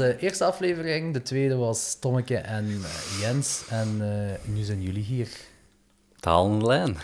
[0.00, 3.62] De eerste aflevering, de tweede was Tommeke en eh, Jens.
[3.68, 5.28] En eh, nu zijn jullie hier.
[6.20, 6.96] Talen lijn.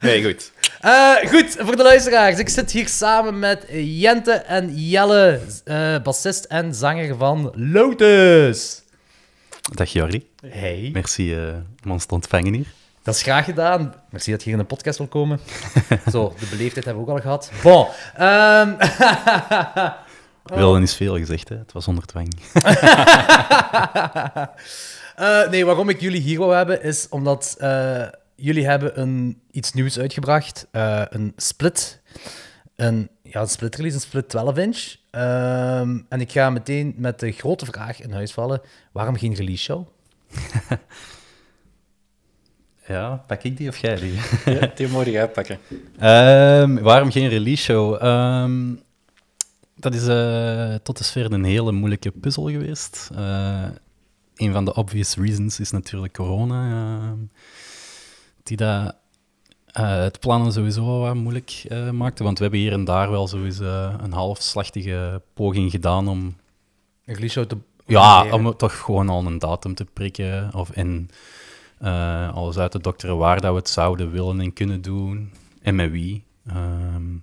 [0.00, 0.52] nee, goed.
[0.80, 2.38] Eh, goed, voor de luisteraars.
[2.38, 5.40] Ik zit hier samen met Jente en Jelle,
[6.02, 8.82] bassist en zanger van Lotus.
[9.74, 10.28] Dag Jorri.
[10.46, 10.90] Hey.
[10.92, 11.36] Merci
[11.84, 12.72] om ons te ontvangen hier.
[13.02, 13.94] Dat is graag gedaan.
[14.10, 15.40] Merci dat je hier in de podcast wil komen.
[16.12, 17.50] Zo, de beleefdheid hebben we ook al gehad.
[17.62, 17.86] Bon.
[18.14, 18.74] ehm,
[20.44, 21.56] Willen is veel gezegd, hè?
[21.56, 22.28] Het was onder dwang.
[25.14, 29.72] Eh, nee, waarom ik jullie hier wou hebben, is omdat eh, jullie hebben een, iets
[29.72, 30.66] nieuws uitgebracht.
[30.70, 32.00] Eh, een split.
[32.76, 34.94] Een, ja, een split release, een split 12 inch.
[35.10, 38.60] Ehm, en ik ga meteen met de grote vraag in huis vallen.
[38.92, 39.88] Waarom geen release show?
[42.86, 44.18] Ja, pak ik die of jij die?
[44.44, 45.58] Ja, die moet je uitpakken.
[45.98, 48.02] Ehm, waarom geen release show?
[48.02, 48.74] Ehm,
[49.84, 53.10] dat is eh, tot dusver een hele moeilijke puzzel geweest.
[53.14, 53.64] Eh,
[54.36, 56.70] een van de obvious reasons is natuurlijk corona.
[56.70, 57.18] ehm,
[58.42, 58.96] die dat,
[59.66, 62.24] eh, het plannen sowieso wel wat moeilijk eh, maakte.
[62.24, 66.36] Want we hebben hier en daar wel sowieso een halfslachtige poging gedaan om
[67.04, 70.54] Een show te ja, om toch gewoon al een datum te prikken.
[70.54, 71.10] Of in
[71.78, 75.32] eh, alles uit te dokteren waar dat we het zouden willen en kunnen doen.
[75.62, 76.24] En met wie.
[76.46, 77.16] Ehm,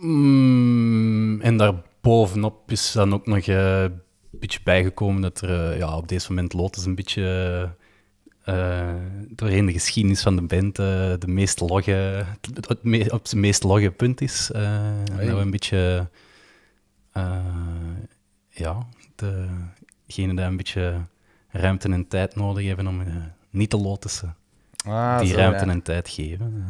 [0.00, 5.96] mm, en daarbovenop is dan ook nog eh, een beetje bijgekomen dat er eh, ja,
[5.96, 7.22] op deze moment Lotus een beetje
[8.44, 8.94] eh,
[9.28, 12.24] doorheen de geschiedenis van de band de meest logge,
[12.54, 14.50] het, me- op zijn meest logge punt is.
[14.50, 15.26] En Oei.
[15.26, 16.08] dat we een beetje
[18.50, 18.86] ja,
[20.06, 21.00] degene die een beetje
[21.48, 23.02] ruimte en tijd nodig hebben om
[23.50, 24.36] niet te lotussen,
[24.86, 25.70] Ah, die zo, ruimte ja.
[25.70, 26.66] en tijd geven.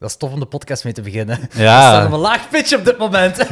[0.00, 1.40] Dat is tof om de podcast mee te beginnen.
[1.40, 3.38] Eh, We staan op ja, een laag pitch op dit moment.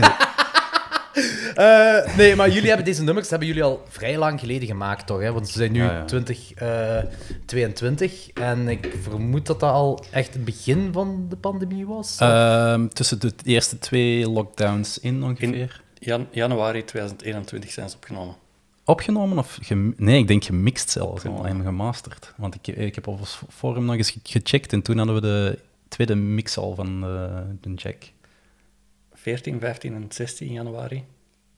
[1.55, 5.21] Eh, nee, maar jullie hebben deze nummers hebben jullie al vrij lang geleden gemaakt, toch?
[5.21, 5.33] Hè?
[5.33, 6.05] Want ze zijn nu Ja, ja.
[6.05, 12.17] 2022 en ik vermoed dat dat al echt het begin van de pandemie was.
[12.19, 15.83] Ehm, tussen de eerste twee lockdowns in ongeveer.
[15.99, 18.35] Jan januari 2021 zijn ze opgenomen.
[18.85, 19.59] Opgenomen of...
[19.97, 22.33] nee, ik denk gemixt zelfs en gemasterd.
[22.37, 25.21] Want ik, ik heb op ons forum nog eens ge- gecheckt en toen hadden we
[25.21, 25.59] de
[25.89, 27.97] tweede mix al van de, de Jack.
[29.13, 31.05] 14, 15 en 16 januari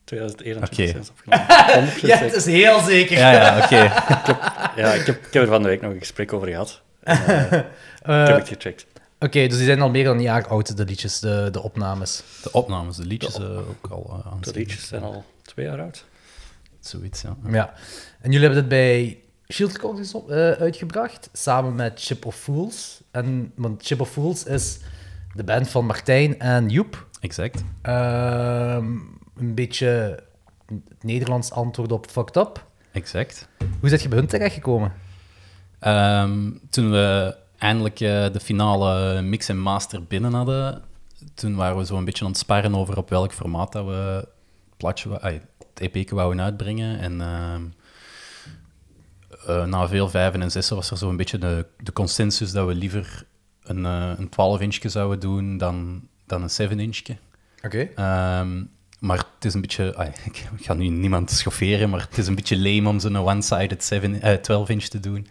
[0.03, 0.91] 2021 Oké.
[0.91, 1.97] zijn ze opgenomen.
[1.97, 3.17] 100% ja, het is heel zeker.
[3.17, 3.75] Ja, ja, oké.
[4.81, 6.81] Ja, ik heb, ik heb er van de week nog een gesprek over gehad.
[7.03, 7.65] En, eh, ik
[8.01, 8.85] Eh, heb het gecheckt.
[9.19, 12.23] Oké, dus die zijn al meer dan een jaar oud, de liedjes, de, de opnames.
[12.43, 16.05] De opnames, de liedjes eh, ook al uh, De liedjes zijn al twee jaar oud.
[16.79, 17.35] Zoiets, ja.
[17.49, 17.73] Ja.
[18.21, 19.17] En jullie hebben dit bij
[19.51, 23.01] Shield Recordings op- eh, uitgebracht, samen met Chip of Fools.
[23.11, 24.79] En, want Chip of Fools is
[25.33, 27.07] de band van Martijn en Joep.
[27.19, 27.63] Exact.
[27.81, 28.85] Ehm,
[29.37, 30.19] een beetje
[30.67, 32.65] het Nederlands antwoord op Fucked Up.
[32.91, 33.47] Exact.
[33.79, 34.93] Hoe zit je bij hun terechtgekomen?
[35.79, 40.81] Ehm, toen we eindelijk eh, de finale mix en master binnen hadden,
[41.33, 43.91] toen waren we zo een beetje aan het sparren over op welk formaat dat we
[43.91, 45.09] het plaatje,
[45.73, 46.99] het EP wouden uitbrengen.
[46.99, 47.21] En
[49.47, 52.67] eh, na veel vijven en zessen was er zo een beetje de, de consensus dat
[52.67, 53.25] we liever
[53.63, 57.15] een, eh, een 12-inchje zouden doen dan, dan een 7-inchje.
[57.61, 57.89] Oké.
[57.95, 58.63] Ehm,
[58.99, 59.95] maar het is een beetje...
[59.95, 63.83] ai, ik ga nu niemand schofferen, maar het is een beetje lame om zo'n one-sided
[63.83, 65.27] 7 eh, 12-inch te doen.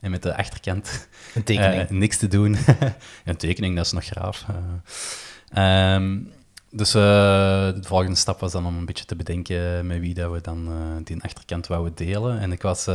[0.00, 1.90] En met de achterkant Een tekening.
[1.90, 2.56] niks te doen.
[3.24, 4.44] een tekening, dat is nog graaf.
[5.48, 6.18] Eh, ehm,
[6.70, 10.40] dus de volgende stap was dan om een beetje te bedenken met wie dat we
[10.40, 10.68] dan
[11.04, 12.40] die achterkant wouden delen.
[12.40, 12.86] En ik was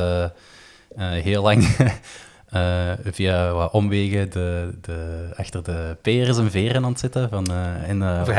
[0.98, 1.68] heel lang
[2.50, 7.30] eh, via wat omwegen de, de, achter de peres en veren aan het zitten.
[7.30, 8.34] Van, eh, en, eh, voor.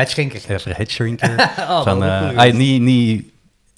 [1.59, 2.57] Oh, van, eh, ah, geweest.
[2.57, 3.25] niet, niet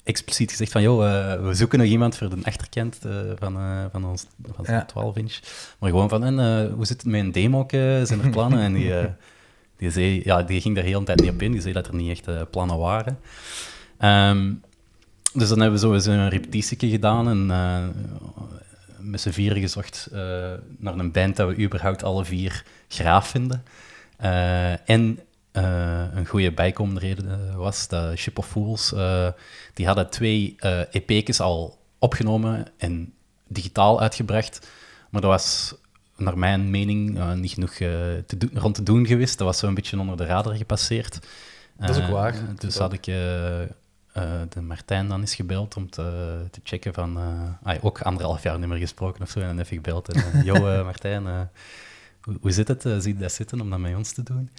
[0.03, 3.85] expliciet gezegd van, joh, eh, we zoeken nog iemand voor de achterkant eh, van, eh,
[3.91, 4.25] van ons
[4.55, 4.85] van Ja.
[4.85, 5.39] 12-inch.
[5.79, 7.65] Maar gewoon van, en, eh, hoe zit het met een demo?
[7.69, 8.59] Zijn er plannen?
[8.59, 9.05] en die, eh,
[9.77, 11.51] die, zei, ja, die ging daar heel de tijd niet op in.
[11.51, 13.19] Die zei dat er niet echt eh, plannen waren.
[13.97, 14.51] Ehm,
[15.33, 17.83] dus dan hebben we zo eens een repetitietje gedaan en eh,
[19.01, 20.19] met z'n vieren gezocht eh,
[20.77, 23.63] naar een band dat we überhaupt alle vier graaf vinden.
[24.17, 25.19] Eh, en
[25.51, 28.93] eh, een goede bijkomende reden was dat Ship of Fools,
[29.73, 30.55] die hadden twee
[30.91, 33.13] EP's al opgenomen en
[33.47, 34.67] digitaal uitgebracht,
[35.09, 35.75] maar dat was
[36.15, 39.37] naar mijn mening niet genoeg te doen, rond te doen geweest.
[39.37, 41.19] Dat was zo een beetje onder de radar gepasseerd.
[41.77, 42.35] Dat is ook waar.
[42.55, 43.05] Dus had ik
[44.11, 47.17] eh, de Martijn dan eens gebeld om te, te checken van...
[47.63, 49.39] ah, ook anderhalf jaar niet meer gesproken of zo.
[49.39, 50.13] En dan even gebeld.
[50.13, 51.49] En, eh, yo, Martijn,
[52.21, 52.81] hoe, hoe zit het?
[52.81, 54.49] Zie je dat zitten om dat met ons te doen?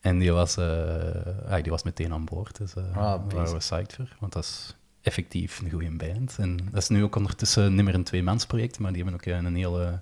[0.00, 2.56] En die was, ah, die was meteen aan boord.
[2.56, 4.16] Dus Ah, daar waren we psyched voor.
[4.18, 6.36] Want dat is effectief een goede band.
[6.38, 9.54] En dat is nu ook ondertussen niet meer een tweemansproject, maar die hebben ook een
[9.54, 10.00] hele,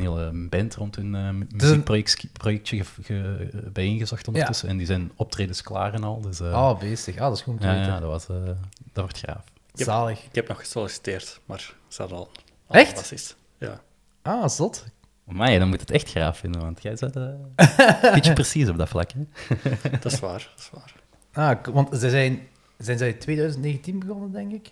[0.00, 4.68] een hele band rond hun eh, muziekprojectje ge, ge, bijeengezocht ondertussen.
[4.68, 6.20] En die zijn optredens klaar en al.
[6.20, 7.14] Dus, eh, Ah, bezig.
[7.16, 7.92] Ah, dat is goed om te ja, weten.
[7.92, 8.56] ja, dat, was, eh, dat
[8.94, 9.44] wordt graaf.
[9.74, 9.86] Yep.
[9.86, 10.24] Zalig.
[10.24, 12.28] Ik heb nog gesolliciteerd, maar ze hadden al,
[12.66, 12.94] al Echt?
[12.94, 13.36] bassist.
[13.58, 13.80] Ja.
[14.22, 14.84] Ah, zot.
[15.24, 17.22] Maar dan moet het echt graaf vinden, want jij zit eh,
[18.02, 19.10] een beetje precies op dat vlak.
[19.12, 19.20] Hè?
[19.98, 20.92] Dat is waar, dat is waar.
[21.32, 22.40] Ah, want ze zijn,
[22.78, 24.70] zijn zij 2019 begonnen, denk ik?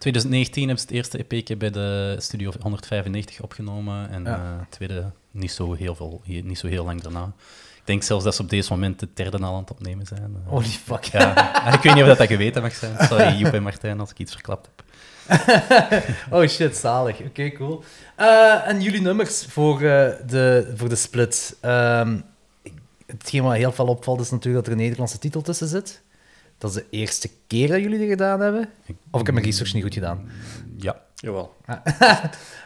[0.00, 4.10] 2019 hebben ze het eerste EP'tje bij de Studio 195 opgenomen.
[4.10, 4.34] En Ja.
[4.34, 7.32] eh, het tweede niet zo, heel veel, niet zo heel lang daarna.
[7.76, 10.36] Ik denk zelfs dat ze op deze moment het derde al aan het opnemen zijn.
[10.44, 11.04] Eh, Holy fuck.
[11.04, 11.64] ja.
[11.66, 12.96] En ik weet niet of dat, dat geweten mag zijn.
[13.06, 14.84] Sorry, Joep en Martijn, als ik iets verklapt heb.
[16.30, 17.20] Oh shit, zalig.
[17.20, 17.82] Oké, cool.
[18.16, 21.56] Eh, en jullie nummers voor, de, voor de split.
[22.62, 22.72] Ik-
[23.06, 26.02] hetgeen wat heel veel opvalt is natuurlijk dat er een Nederlandse titel tussen zit.
[26.60, 28.68] Dat is de eerste keer dat jullie dat gedaan hebben.
[29.10, 30.28] Of ik heb mijn research niet goed gedaan.
[30.76, 31.56] Ja, Jawel.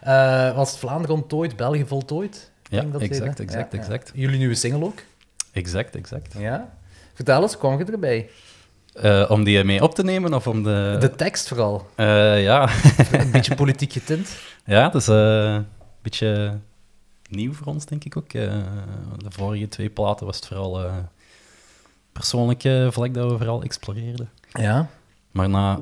[0.01, 2.51] Eh, was het Vlaanderen ontdooid, België voltooid?
[2.63, 4.11] Ik Ja, denk dat exact, exact, exact.
[4.15, 4.99] Jullie nieuwe single ook?
[5.53, 6.35] exact, exact.
[6.39, 6.77] Ja.
[7.15, 8.31] Vertel eens, kwam je erbij?
[8.95, 10.97] Eh, om die mee op te nemen of om de...
[11.01, 11.87] De tekst vooral.
[11.95, 12.69] Eh, ja.
[13.13, 14.37] Een beetje politiek getint.
[14.65, 15.67] ja, dat is eh, een
[16.03, 16.59] beetje
[17.31, 18.33] nieuw voor ons, denk ik ook.
[18.33, 18.63] Eh,
[19.17, 20.97] de vorige twee platen was het vooral eh
[22.15, 24.31] persoonlijke vlak dat we vooral exploreerden.
[24.53, 24.89] Ja.
[25.31, 25.79] Maar na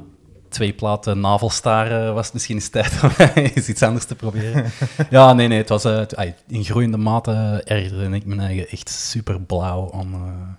[0.48, 4.72] twee platen navelstaren was het misschien eens tijd om eens iets anders te proberen.
[5.10, 9.40] ja, nee, nee, het was eh, in groeiende mate ergerde ik mijn eigen echt super
[9.40, 10.54] blauw aan eh,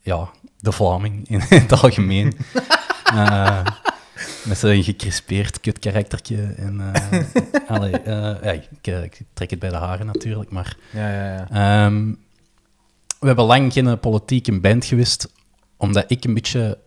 [0.00, 0.28] ja,
[0.58, 2.36] de Vlaming in, het algemeen.
[3.04, 3.66] Eh,
[4.44, 6.54] met zo'n gecrispeerd kut karaktertje.
[6.56, 6.92] En,
[7.68, 11.48] allee, ja, ik, ik trek het bij de haren natuurlijk, maar Ja, ja, ja.
[11.50, 12.12] Ehm,
[13.24, 15.32] we hebben lang geen politieke band geweest,
[15.76, 16.78] omdat ik een beetje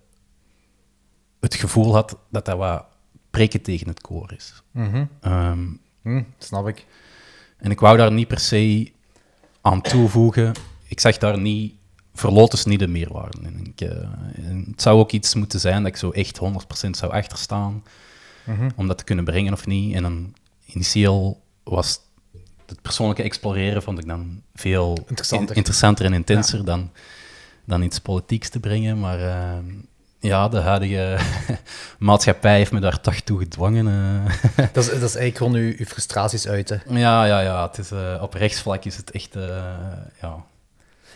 [1.40, 2.86] het gevoel had dat dat wat
[3.30, 4.64] preken tegen het koor is.
[4.72, 5.06] Mhm.
[5.22, 5.66] Ehm,
[6.02, 6.86] Hm, snap ik.
[7.58, 8.92] en ik wou daar niet per se
[9.62, 10.54] aan toevoegen.
[10.88, 11.74] Ik zag daar niet,
[12.14, 13.38] verlotens niet de meerwaarde.
[13.64, 13.98] Ik, eh,
[14.50, 17.84] en het zou ook iets moeten zijn dat ik zo echt 100% zou achterstaan,
[18.46, 18.70] Mhm.
[18.76, 19.96] om dat te kunnen brengen of niet.
[19.96, 20.34] En dan
[20.66, 22.00] initieel was
[22.70, 25.50] het persoonlijke exploreren vond ik dan veel Interessanter.
[25.50, 26.92] in- interessanter en intenser dan,
[27.66, 29.00] dan iets politieks te brengen.
[29.00, 29.58] Maar eh,
[30.20, 31.18] ja, de huidige
[32.00, 33.88] maatschappij heeft me daar toch toe gedwongen.
[33.88, 34.66] eh.
[34.74, 36.82] Dat is, dat is eigenlijk gewoon uw, uw frustraties uiten.
[36.90, 37.68] ja, ja, ja.
[37.68, 39.34] Het is, eh, op rechtsvlak is het echt
[40.22, 40.46] ja,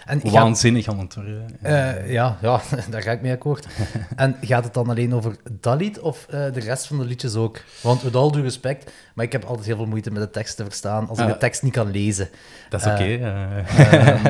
[0.05, 1.57] En waanzinnig aan het worden.
[1.61, 3.67] eh, ja, ja, daar ga ik mee akkoord.
[4.15, 7.35] En gaat het dan alleen over dat lied of eh, de rest van de liedjes
[7.35, 7.61] ook?
[7.81, 10.55] Want met al due respect, maar ik heb altijd heel veel moeite met de tekst
[10.55, 12.29] te verstaan als ik de tekst niet kan lezen.
[12.69, 13.03] Dat is oké.
[13.03, 14.27] eh.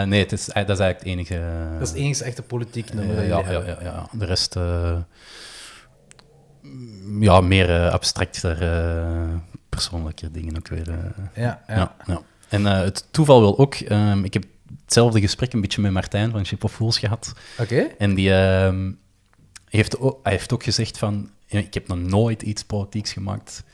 [0.00, 1.40] Eh, nee, het is, dat is eigenlijk het enige.
[1.72, 3.24] Dat is het enige echte politiek nummer.
[3.24, 4.06] Ja, ja, ja, ja.
[4.12, 4.54] De rest,
[6.62, 8.56] mm, ja, meer abstracter,
[9.68, 10.86] persoonlijke dingen ook weer.
[11.34, 11.74] Ja, ja.
[11.74, 11.94] ja.
[12.06, 14.44] Ja, En het toeval wil ook, ehm, ik heb
[14.82, 17.32] hetzelfde gesprek een beetje met Martijn van Ship of Fools gehad.
[17.58, 17.80] Oké.
[17.98, 18.92] En die ehm,
[19.68, 23.64] heeft, ook, hij heeft ook gezegd van, ik heb nog nooit iets politieks gemaakt.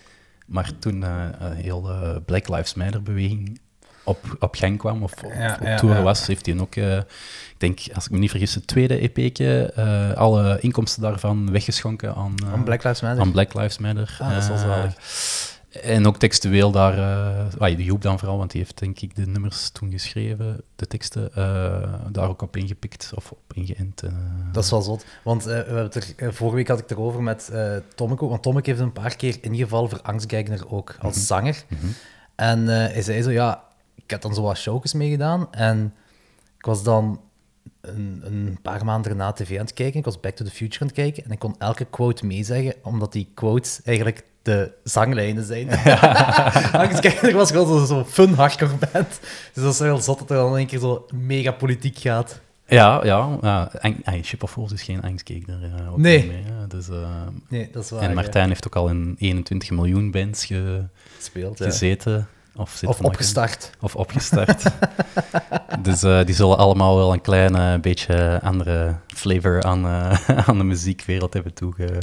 [0.46, 3.60] Maar toen eh, een heel de Black Lives Matter beweging
[4.04, 6.02] op, op gang kwam, of, Ja, op ja, tour ja.
[6.02, 9.72] was, heeft hij ook, eh, ik denk, als ik me niet vergis, het tweede EP'tje,
[9.74, 13.20] eh, alle inkomsten daarvan weggeschonken aan, eh, Van Black Lives Matter.
[13.20, 14.16] aan Black Lives Matter.
[14.20, 14.90] Ah, dat is wel Eh.
[15.70, 16.98] En ook textueel daar,
[17.58, 20.86] ah, de Joep dan vooral, want die heeft denk ik de nummers toen geschreven, de
[20.86, 24.02] teksten, eh, daar ook op ingepikt of op ingeënt.
[24.02, 24.10] eh.
[24.52, 25.04] Dat is wel zot.
[25.24, 27.52] Want we hebben het er, vorige week had ik het erover met
[27.94, 28.26] Tommeke.
[28.26, 31.64] Want Tommeke heeft een paar keer ingevallen voor Angstgegner ook, als zanger.
[31.68, 31.86] Mhm.
[32.34, 35.52] En hij zei zo, ja, ik had dan zo wat showjes meegedaan.
[35.52, 35.94] En
[36.58, 37.20] ik was dan
[37.80, 39.98] een, een paar maanden na tv aan het kijken.
[39.98, 41.24] Ik was Back to the Future aan het kijken.
[41.24, 45.68] En ik kon elke quote meezeggen, omdat die quotes eigenlijk de zanglijnen zijn.
[46.84, 49.20] Angstgegner was gewoon zo'n zo fun hardcore band.
[49.54, 52.40] Dus dat is wel zot dat er dan één keer zo mega politiek gaat.
[52.66, 53.38] Ja, ja.
[53.40, 55.62] ja Ang- ah, Ship of Fools is geen angstgegner.
[55.62, 56.32] eh, Nee.
[56.68, 57.08] dus, eh,
[57.48, 58.02] Nee, dat is waar.
[58.02, 58.14] en ja.
[58.14, 60.84] Martijn heeft ook al in 21 miljoen bands ge-
[61.18, 61.58] speelt.
[61.58, 61.70] ja.
[62.56, 63.70] Of, zit opgestart.
[63.80, 64.62] Of opgestart.
[65.82, 70.58] dus eh, die zullen allemaal wel een klein eh, beetje andere flavor aan, eh, aan
[70.58, 72.02] de muziekwereld hebben toege,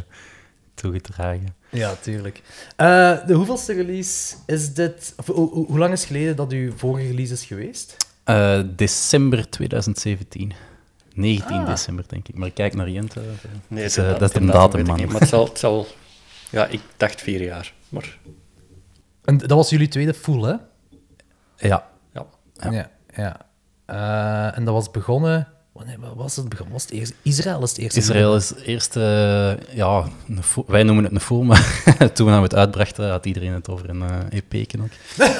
[0.74, 1.56] toegedragen.
[1.70, 2.42] Ja, tuurlijk.
[2.76, 5.14] Eh, de hoeveelste release is dit?
[5.18, 7.96] Of, hoe, lang is het geleden dat uw vorige release is geweest?
[8.24, 10.54] Eh, december 2017.
[11.14, 11.66] 19 Ah.
[11.68, 12.36] december, denk ik.
[12.36, 13.22] Maar ik kijk naar Jente.
[13.68, 14.98] Nee, Dus, dat is de datum man.
[14.98, 15.88] niet, Maar het zal, het zal...
[16.50, 17.74] Ja, ik dacht vier jaar.
[17.90, 18.18] Maar
[19.28, 20.56] En dat was jullie tweede full, hè?
[21.68, 22.72] Ja, ja, Ja.
[22.72, 22.90] ja.
[23.16, 23.38] ja.
[23.86, 25.48] Eh, en dat was begonnen...
[25.72, 26.74] Wanneer wat was het begonnen?
[26.74, 28.00] Was het eerst, Israël is het eerste.
[28.00, 30.04] Israël is eerst, eh, ja,
[30.68, 34.02] wij noemen het een fool, maar toen we het uitbrachten had iedereen het over een
[34.02, 34.90] eh EP ook.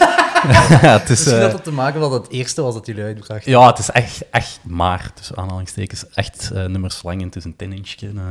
[0.82, 3.52] ja, het is, Misschien dat het te maken dat het eerste was dat jullie uitbrachten.
[3.52, 7.44] ja, het is echt, echt maar, tussen aanhalingstekens, echt eh, nummers lang en het is
[7.44, 8.08] een 10 inchje.
[8.08, 8.24] eh.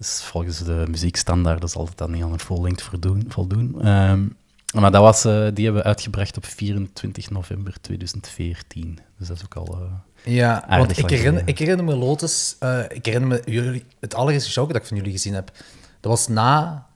[0.00, 3.24] Dus volgens de muziekstandaarden zal het dan niet aan een full length voldoen.
[3.28, 3.82] voldoen.
[3.82, 4.26] Ehm,
[4.74, 8.98] maar dat was, eh, die hebben we uitgebracht op 24 november 2014.
[9.18, 9.78] Dus dat is ook al...
[9.80, 12.56] eh, Ja, want ik herinner, ik herinner me Lotus...
[12.58, 15.50] eh, ik herinner me jullie, het allereerste show dat ik van jullie gezien heb.
[16.00, 16.86] Dat was na,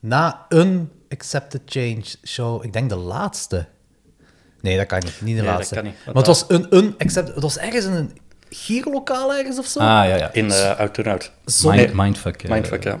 [0.00, 2.64] na een Accepted Change show.
[2.64, 3.66] Ik denk de laatste.
[4.60, 5.20] Nee, dat kan niet.
[5.20, 5.74] Niet de Nee, dat laatste.
[5.74, 7.34] kan niet, want Maar het was een, een Accepted...
[7.34, 8.18] Het was ergens in een
[8.54, 9.78] gierlokaal ergens of zo.
[9.78, 10.32] Ah, ja, ja.
[10.32, 11.32] In uh, Out to Out.
[11.44, 12.42] Zonder, Mind, mindfuck.
[12.42, 12.98] eh, Mindfuck, ja.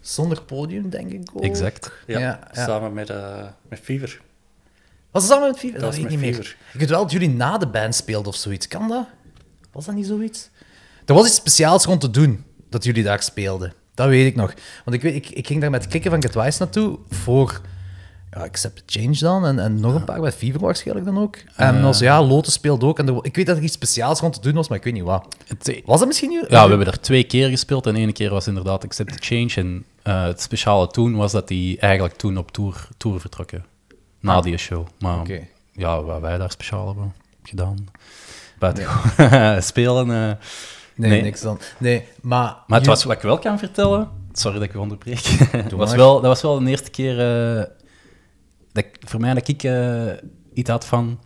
[0.00, 1.42] zonder podium, denk ik ook.
[1.42, 1.90] Exact.
[2.06, 2.64] Ja, Ja, ja.
[2.64, 4.20] samen met, eh met Fever.
[5.10, 5.80] Was het samen met Fever?
[5.80, 6.34] Dat, weet ik niet met meer.
[6.34, 6.56] Fever.
[6.72, 8.68] Ik weet wel dat jullie na de band speelden of zoiets.
[8.68, 9.06] Kan dat?
[9.72, 10.48] Was dat niet zoiets?
[11.06, 13.72] Er was iets speciaals rond te doen dat jullie daar speelden.
[13.94, 14.54] Dat weet ik nog.
[14.84, 17.60] Want ik, weet, ik, ik ging daar met Kikken van Get Wise naartoe voor
[18.34, 19.46] ja, Accept the Change dan.
[19.46, 21.36] En, en nog een paar met Fever waarschijnlijk dan ook.
[21.56, 22.98] En als ja, Lotus speelde ook.
[22.98, 24.92] En er- ik weet dat er iets speciaals rond te doen was, maar ik weet
[24.92, 25.36] niet wat.
[25.46, 26.44] Het- Was dat misschien nu?
[26.48, 29.52] Ja, we hebben er twee keer gespeeld en één keer was inderdaad Accept the Change.
[29.68, 33.64] En eh, het speciale toen was dat die eigenlijk toen op tour, tour vertrokken.
[34.20, 34.86] Na die show.
[34.98, 35.26] Maar
[35.72, 37.86] ja, wat wij daar speciaal hebben gedaan.
[38.58, 40.10] Buiten gewoon spelen.
[40.10, 40.32] eh.
[40.96, 41.22] Nee, nee.
[41.22, 41.58] niks dan.
[41.78, 42.56] Nee, maar...
[42.66, 44.08] Maar het was wat ik wel kan vertellen.
[44.32, 45.22] Sorry dat ik u onderbreek.
[45.52, 47.20] dat, was wel, dat was wel de eerste keer
[47.58, 47.64] eh,
[48.74, 50.12] dat voor mij dat ik eh,
[50.52, 51.20] iets had van...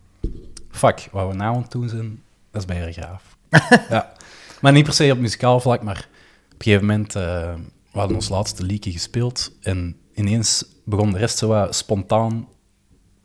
[0.71, 3.37] Fuck, wat we nou aan het doen zijn, dat is bij graaf.
[3.91, 4.13] ja.
[4.61, 6.09] Maar niet per se op muzikaal vlak, maar
[6.47, 7.15] op een gegeven moment...
[7.15, 7.55] eh,
[7.93, 12.49] we hadden ons laatste liedje gespeeld en ineens begon de rest zo wat spontaan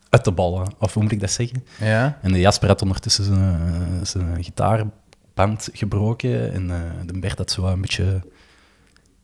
[0.09, 0.67] uit te ballen.
[0.79, 1.65] Of hoe moet ik dat zeggen?
[1.79, 2.19] Ja?
[2.21, 6.53] En de Jasper had ondertussen zijn, eh, zijn gitaarband gebroken.
[6.53, 8.21] En eh, de Bert had zo een beetje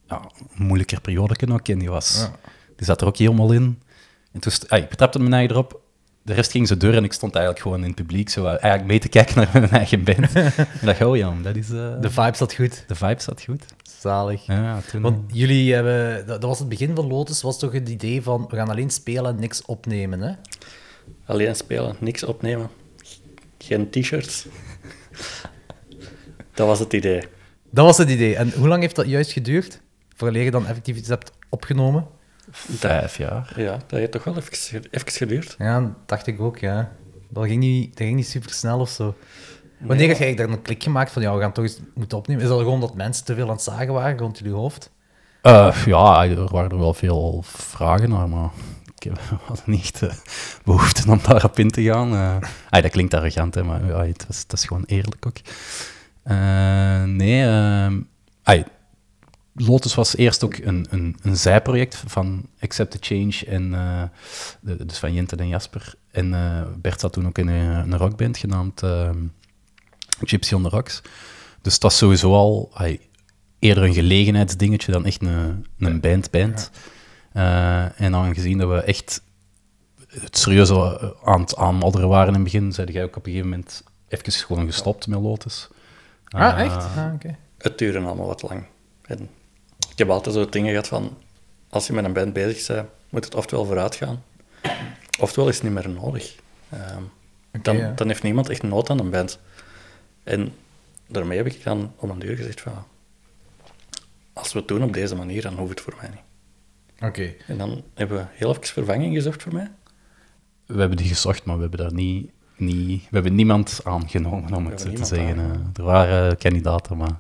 [0.08, 0.22] ja,
[0.58, 1.68] een moeilijker periode ook.
[1.68, 2.32] En die, was, Ja.
[2.76, 3.82] die zat er ook helemaal in.
[4.32, 5.82] En toen ah, ik betrapte mijn eigen erop.
[6.22, 8.50] De rest ging zo door en ik stond eigenlijk gewoon in het publiek zo, eh,
[8.50, 10.34] eigenlijk mee te kijken naar mijn eigen band.
[10.36, 11.70] en dacht, oh ja, dat is...
[11.70, 12.84] eh, De vibe zat goed.
[12.88, 13.66] de vibe zat goed.
[14.00, 14.46] Zalig.
[14.46, 15.02] Ja, toen...
[15.02, 16.28] Want jullie hebben...
[16.28, 18.46] Dat, was het begin van Lotus, was toch het idee van...
[18.50, 20.34] We gaan alleen spelen en niks opnemen, hè?
[21.26, 22.70] Alleen spelen, niks opnemen.
[23.58, 24.46] Geen t-shirts.
[26.54, 27.24] dat was het idee.
[27.70, 28.36] Dat was het idee.
[28.36, 29.82] En hoe lang heeft dat juist geduurd?
[30.16, 32.08] Voordat je dan effectief iets hebt opgenomen?
[32.52, 33.54] Vijf jaar.
[33.56, 35.56] Ja, dat heeft toch wel even, even geduurd.
[35.58, 36.92] Ja, dat dacht ik ook, ja.
[37.30, 39.16] Dat ging niet, dat ging niet super snel of zo.
[39.80, 42.44] Wanneer heb jij daar een klik gemaakt van, ja, we gaan toch eens moeten opnemen?
[42.44, 44.92] Is dat gewoon dat mensen te veel aan het zagen waren rond jullie hoofd?
[45.42, 48.50] Eh, ja, er waren er wel veel vragen naar, maar
[48.96, 50.14] ik heb had niet eh,
[50.64, 52.14] behoefte om daarop in te gaan.
[52.14, 55.38] Eh, ah, dat klinkt arrogant, hè, maar ja, het, was, het is gewoon eerlijk ook.
[56.24, 58.02] Eh, nee, ehm,
[58.44, 58.64] ai,
[59.62, 64.04] Lotus was eerst ook een, een, een zijproject van Accept the Change en eh,
[64.62, 65.94] de- dus van Jente en Jasper.
[66.12, 69.18] En eh, Bert zat toen ook in een, een rockband genaamd ehm,
[70.26, 71.02] Gypsy on the Rocks.
[71.62, 72.72] Dus het was sowieso al
[73.60, 76.72] eerder een gelegenheidsdingetje dan echt een, een band-band.
[77.34, 79.22] Eh, en aangezien dat we echt
[80.08, 80.72] het serieus
[81.24, 84.32] aan het aanmodderen waren in het begin, zei jij ook op een gegeven moment even
[84.34, 85.68] gewoon gestopt met Lotus.
[86.28, 86.76] Ah, echt?
[86.76, 87.36] Ah, oké.
[87.58, 88.64] Het duurde allemaal wat lang.
[89.06, 89.30] En
[90.00, 91.18] heb altijd zo dingen gehad van...
[91.70, 94.24] Als je met een band bezig bent, moet het oftewel vooruit gaan,
[95.20, 96.36] oftewel is het niet meer nodig.
[96.70, 97.04] Ehm,
[97.62, 97.92] dan, ja.
[97.92, 99.40] dan heeft niemand echt nood aan een band.
[100.24, 100.54] En
[101.08, 102.74] daarmee heb ik dan op een duur gezegd van...
[104.34, 106.22] Als we het doen op deze manier, dan hoeft het voor mij niet.
[107.10, 107.34] Oké.
[107.48, 109.72] En dan hebben we heel even vervanging gezocht voor mij.
[110.66, 114.66] We hebben die gezocht, maar we hebben daar niet, niet we hebben niemand aangenomen, om
[114.66, 115.38] het zo te zeggen.
[115.38, 117.20] Eh, er waren kandidaten, maar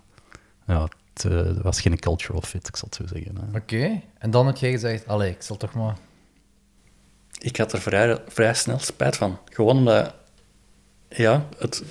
[0.67, 0.88] ja,
[1.23, 3.51] het eh, was geen cultural fit, ik zal het zo zeggen.
[3.55, 4.01] Oké.
[4.17, 5.97] En dan heb jij gezegd, allee, ik zal toch maar...
[7.39, 9.39] Ik had er vrij, vrij snel spijt van.
[9.45, 10.13] Gewoon omdat...
[11.09, 11.83] Ja, het,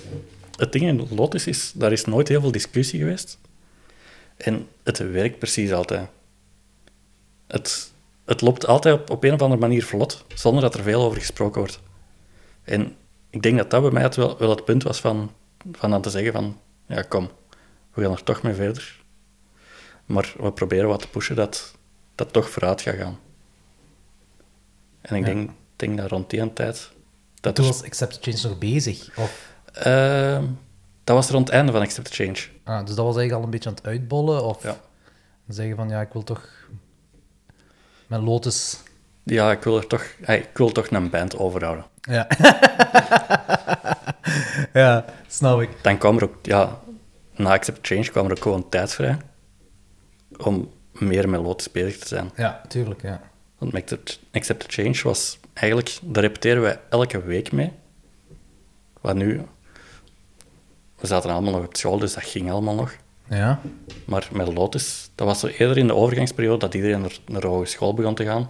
[0.55, 1.71] het ding in Lotus is...
[1.75, 3.39] Daar is nooit heel veel discussie geweest.
[4.37, 6.09] En het werkt precies altijd.
[7.47, 7.91] Het,
[8.25, 11.19] het loopt altijd op, op een of andere manier vlot, zonder dat er veel over
[11.19, 11.79] gesproken wordt.
[12.63, 12.95] En
[13.29, 15.31] ik denk dat dat bij mij het wel, wel het punt was van,
[15.71, 16.59] van aan te zeggen van...
[16.85, 17.29] Ja, kom,
[17.93, 18.98] we gaan er toch mee verder.
[20.09, 21.75] Maar we proberen wat te pushen dat
[22.15, 23.19] dat toch vooruit gaat gaan.
[25.01, 25.33] En ik Ja.
[25.33, 26.91] denk, denk dat rond die tijd...
[27.41, 29.17] Dat Toen was Accept Change nog bezig.
[29.17, 30.43] Of, Ehm,
[31.03, 32.37] dat was rond het einde van Accept Change.
[32.63, 34.43] ah, dus dat was eigenlijk al een beetje aan het uitbollen?
[34.43, 34.77] Of Ja.
[35.47, 36.47] zeggen van, ja, ik wil toch
[38.07, 38.79] met Lotus...
[39.23, 41.85] Ja, ik wil er toch, ik wil toch een band overhouden.
[42.01, 42.27] Ja.
[44.73, 45.69] Ja, snap ik.
[45.83, 46.79] Dan kwam er ook, ja,
[47.35, 49.17] na Accept Change kwam er ook gewoon tijd vrij
[50.43, 52.31] om meer met Lotus bezig te zijn.
[52.35, 53.21] Ja, tuurlijk, ja.
[53.57, 57.71] Want met Accept- Accept Change was eigenlijk, daar repeteren wij elke week mee.
[59.01, 59.41] Wat nu,
[60.99, 62.95] we zaten allemaal nog op school, dus dat ging allemaal nog.
[63.29, 63.59] Ja,
[64.05, 67.93] Maar met Lotus, dat was zo eerder in de overgangsperiode dat iedereen naar, naar hogeschool
[67.93, 68.49] begon te gaan.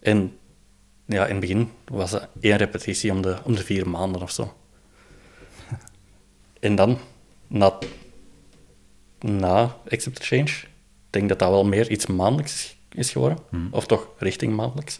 [0.00, 0.38] En
[1.04, 4.30] ja, in het begin was het één repetitie om de, om de vier maanden of
[4.30, 4.52] zo.
[6.60, 6.98] En dan,
[7.46, 7.78] na,
[9.24, 10.68] na Accept the Change, ik
[11.10, 13.38] denk dat dat wel meer iets maandelijks is geworden.
[13.70, 14.98] Of toch richting maandelijks.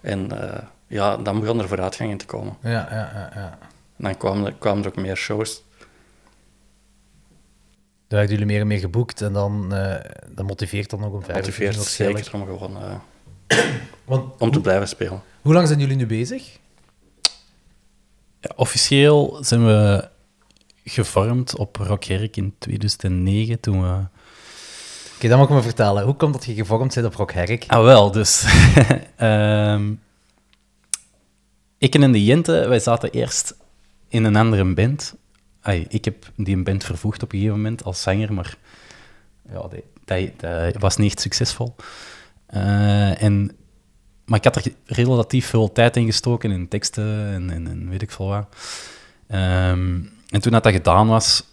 [0.00, 2.56] En eh, ja, dan begon er vooruitgang in te komen.
[2.62, 3.30] ja, ja, ja.
[3.34, 3.58] ja.
[3.96, 5.62] En dan kwamen er, kwamen er ook meer shows.
[8.08, 11.22] Daar hebben jullie meer en meer geboekt en dan eh, dat motiveert dan nog om
[11.22, 12.24] verder te Motiveert doen, waarschijnlijk.
[12.24, 13.58] zeker om gewoon eh,
[14.04, 15.22] Want om te blijven spelen.
[15.42, 16.58] hoe lang zijn jullie nu bezig?
[18.40, 20.08] Ja, officieel zijn we
[20.88, 24.04] gevormd op Rockherk in 2009, toen we...
[25.16, 26.04] Oké, dan moet ik me vertellen.
[26.04, 27.64] Hoe komt dat je gevormd bent op Rock Herk?
[27.66, 28.44] Ah, wel, dus...
[29.16, 29.92] ehm,
[31.78, 33.56] ik en de Jente, wij zaten eerst
[34.08, 35.14] in een andere band.
[35.60, 38.56] Ai, ik heb die een band vervoegd op een gegeven moment als zanger, maar
[39.50, 39.68] ja,
[40.36, 41.74] dat was niet echt succesvol.
[42.46, 43.56] Eh, en,
[44.24, 48.02] maar ik had er relatief veel tijd in gestoken, in teksten en, en, en weet
[48.02, 48.46] ik veel wat.
[49.26, 50.00] Ehm,
[50.36, 51.44] en toen dat, dat gedaan was,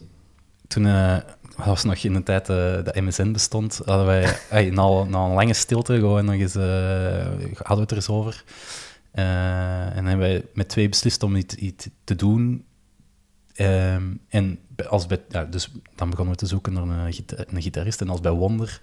[0.67, 5.03] toen dat was nog in de tijd eh, dat MSN bestond, hadden wij ai, na,
[5.03, 8.43] na een lange stilte gewoon nog eens, eh, hadden we het er eens over.
[9.11, 12.65] En hebben wij met twee beslist om iets, iets te doen.
[13.53, 17.61] Ehm, en als bij, ja, dus dan begonnen we te zoeken naar een, gita- een
[17.61, 18.01] gitarist.
[18.01, 18.79] En als bij Wonder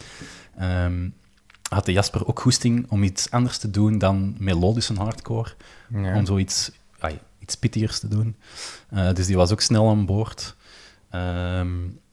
[0.56, 1.08] ehm,
[1.68, 5.54] had de Jasper ook goesting om iets anders te doen dan melodische hardcore.
[5.88, 6.16] Ja.
[6.16, 6.70] Om zoiets
[7.50, 8.36] iets pittigers te doen.
[8.88, 10.56] Eh, dus die was ook snel aan boord.
[11.10, 11.68] Ehm,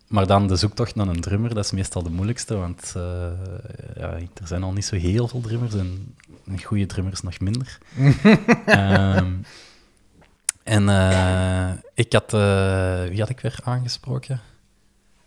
[0.08, 3.04] maar dan de zoektocht naar een drummer, dat is meestal de moeilijkste, want eh,
[3.96, 6.16] ja, er zijn al niet zo heel veel drummers en
[6.64, 7.78] goede drummers nog minder.
[8.66, 9.34] Ehm,
[10.68, 14.42] en eh, ik had, eh, wie had ik weer aangesproken?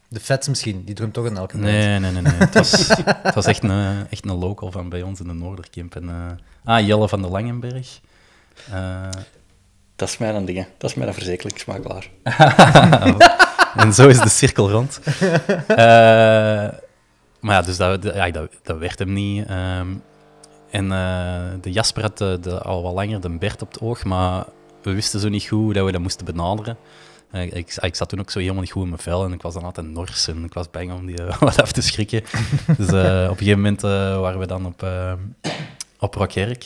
[0.08, 1.68] De Vets misschien, die drumt toch in elke band.
[1.68, 2.22] Nee, nee, nee.
[2.22, 2.32] nee.
[2.32, 2.88] Het, was,
[3.22, 5.94] het was echt een, echt een local van bij ons in de Noorderkimp.
[5.94, 6.26] En, eh,
[6.64, 8.00] ah, Jelle van der Langenberg.
[10.00, 10.66] Dat is mijn ding.
[10.78, 12.08] Dat is mijn verzekeringsmakelaar.
[13.84, 15.00] en zo is de cirkel rond.
[15.68, 15.76] Eh,
[17.40, 19.46] maar ja, dus dat, dat- ja, dat, dat werd hem niet.
[19.46, 19.86] ehm.
[20.70, 24.04] en eh, de Jasper had de, de- al wat langer de Bert op het oog,
[24.04, 24.44] maar
[24.82, 26.76] we wisten zo niet goed hoe dat we dat moesten benaderen.
[27.30, 29.42] Eh, ik, ik zat toen ook zo helemaal niet goed in mijn vel en ik
[29.42, 32.22] was dan altijd nors en ik was bang om die wat af te schrikken.
[32.76, 34.86] Dus op een gegeven moment waren we dan op,
[35.98, 36.16] op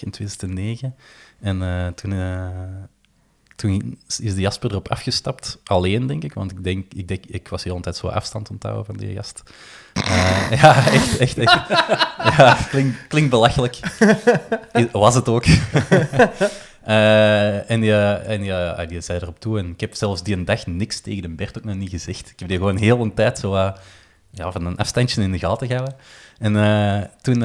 [0.02, 0.94] in 2009.
[1.40, 2.12] En toen,
[3.56, 7.48] toen is de Jasper erop afgestapt, alleen denk ik, want ik denk, ik, denk, ik
[7.48, 9.42] was de hele tijd zo afstand onthouden van die gast.
[9.92, 11.60] Eh, ja, echt, echt, echt.
[12.36, 13.80] Ja, klinkt klink belachelijk.
[14.92, 15.44] Was het ook.
[16.84, 19.58] Eh, en die, en die, die zei erop toe.
[19.58, 22.30] En ik heb zelfs die een dag niks tegen de Bert ook nog niet gezegd.
[22.30, 23.56] Ik heb die gewoon heel een tijd zo
[24.30, 25.96] ja, van een afstandje in de gaten gehouden.
[26.38, 27.42] En eh, toen,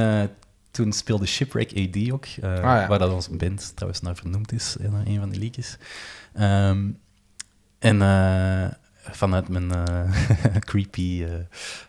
[0.71, 2.87] toen speelde Shipwreck AD ook, eh, ja.
[2.87, 5.77] waar dat onze band trouwens naar vernoemd is, in een van die liedjes.
[6.33, 6.87] Ehm,
[7.79, 8.67] en eh,
[9.11, 10.11] vanuit mijn eh,
[10.69, 11.25] creepy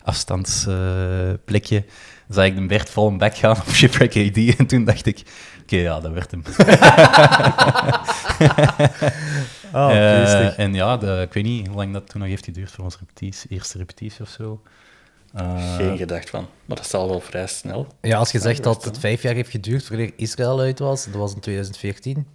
[0.03, 1.85] afstandsplekje
[2.29, 4.37] zag ik de Bert vol een bek gaan op Shipwreck AD.
[4.59, 5.23] En toen dacht ik,
[5.63, 6.43] oké, ja, dat werd hem.
[9.73, 9.91] Oh,
[10.57, 12.97] en ja, de, ik weet niet hoe lang dat toen nog heeft geduurd voor onze
[13.01, 14.63] repetitie, eerste repetitie of zo.
[15.35, 16.47] Eh, Geen gedacht van.
[16.65, 17.87] Maar dat zal wel vrij snel.
[18.01, 21.15] Ja, als je zegt dat het vijf jaar heeft geduurd voordat Israël uit was, dat
[21.15, 22.27] was in 2014.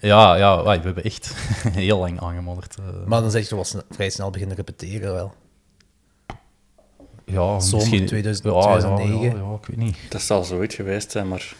[0.00, 1.34] ja, ja, we hebben echt
[1.72, 2.76] heel lang aangemodderd.
[2.78, 2.84] eh.
[3.06, 5.34] Maar dan zeg je, was vrij snel beginnen repeteren wel.
[7.24, 9.38] ja, zomer misschien- 2000 ja, ja, 2009.
[9.38, 9.96] Ja, ja, ik weet niet.
[10.08, 11.54] Dat zal zoiets geweest zijn, maar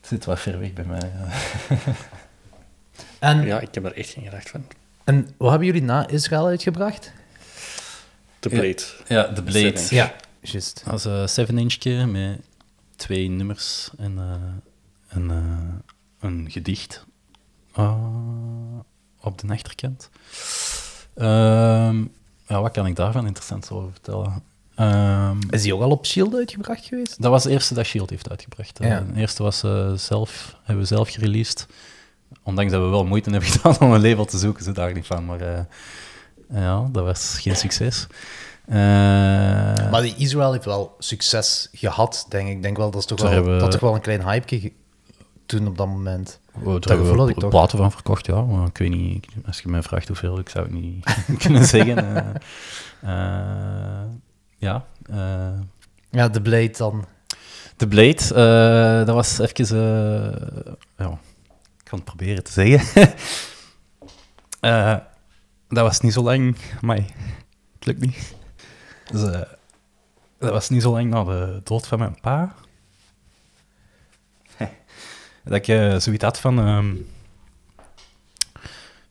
[0.00, 1.00] Het zit wat ver weg bij mij.
[1.18, 1.28] ja.
[3.18, 4.64] En, ja, ik heb er echt geen gedacht van.
[5.04, 7.12] en wat hebben jullie na Israël uitgebracht?
[8.48, 8.60] The Ja.
[8.60, 8.82] Blade.
[9.08, 9.76] Ja, de Blade.
[9.78, 9.96] Seven.
[9.96, 10.82] Ja, juist.
[10.84, 12.38] Dat was een 7-inchje met
[12.96, 15.74] twee nummers en eh, een, eh,
[16.20, 17.04] een gedicht
[17.74, 17.94] eh,
[19.20, 20.10] op de achterkant.
[21.14, 22.04] Ehm,
[22.46, 24.42] ja, wat kan ik daarvan interessant over vertellen?
[24.74, 27.22] Ehm, Is die ook al op Shield uitgebracht geweest?
[27.22, 28.80] dat was de eerste dat Shield heeft uitgebracht.
[28.80, 29.00] Eh, Ja.
[29.00, 31.66] De eerste was, eh, zelf, hebben we zelf gereleased.
[32.42, 35.06] Ondanks dat we wel moeite hebben gedaan om een label te zoeken, ze daar niet
[35.06, 35.24] van.
[35.24, 35.60] Maar eh,
[36.50, 38.06] ja, dat was geen succes.
[38.66, 38.76] Eh,
[39.90, 42.54] Maar die Israël heeft wel succes gehad, denk ik.
[42.54, 44.72] Ik denk wel dat is toch wel, hebben dat toch wel een klein hype ge-
[45.46, 46.40] toen op dat moment?
[46.54, 47.50] Oh, Dat daar hebben ik we toch.
[47.50, 48.42] platen van verkocht, ja.
[48.42, 51.04] Maar ik weet niet, als je mij vraagt hoeveel, ik zou het niet
[51.42, 51.96] kunnen zeggen.
[52.16, 52.34] eh.
[53.02, 54.04] Eh,
[54.58, 54.84] ja.
[56.10, 57.04] Ja, de Blade dan.
[57.76, 59.78] de Blade, dat was even...
[60.96, 61.08] ja,
[61.78, 63.12] ik kan het proberen te zeggen.
[65.68, 66.56] Dat was niet zo lang...
[66.80, 68.34] Maar het lukt niet.
[69.10, 69.40] Dus, eh,
[70.38, 72.54] dat was niet zo lang na de dood van mijn pa.
[75.44, 76.58] dat ik eh, zoiets had van...
[76.58, 76.94] ehm,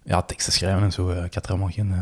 [0.04, 1.10] ja, teksten schrijven en zo.
[1.10, 1.94] eh, ik had er allemaal geen,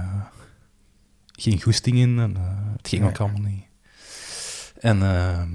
[1.31, 2.19] geen goesting in.
[2.19, 2.35] En,
[2.77, 3.09] het ging Nee.
[3.11, 3.63] ook allemaal niet.
[4.79, 5.03] En...
[5.03, 5.49] ehm,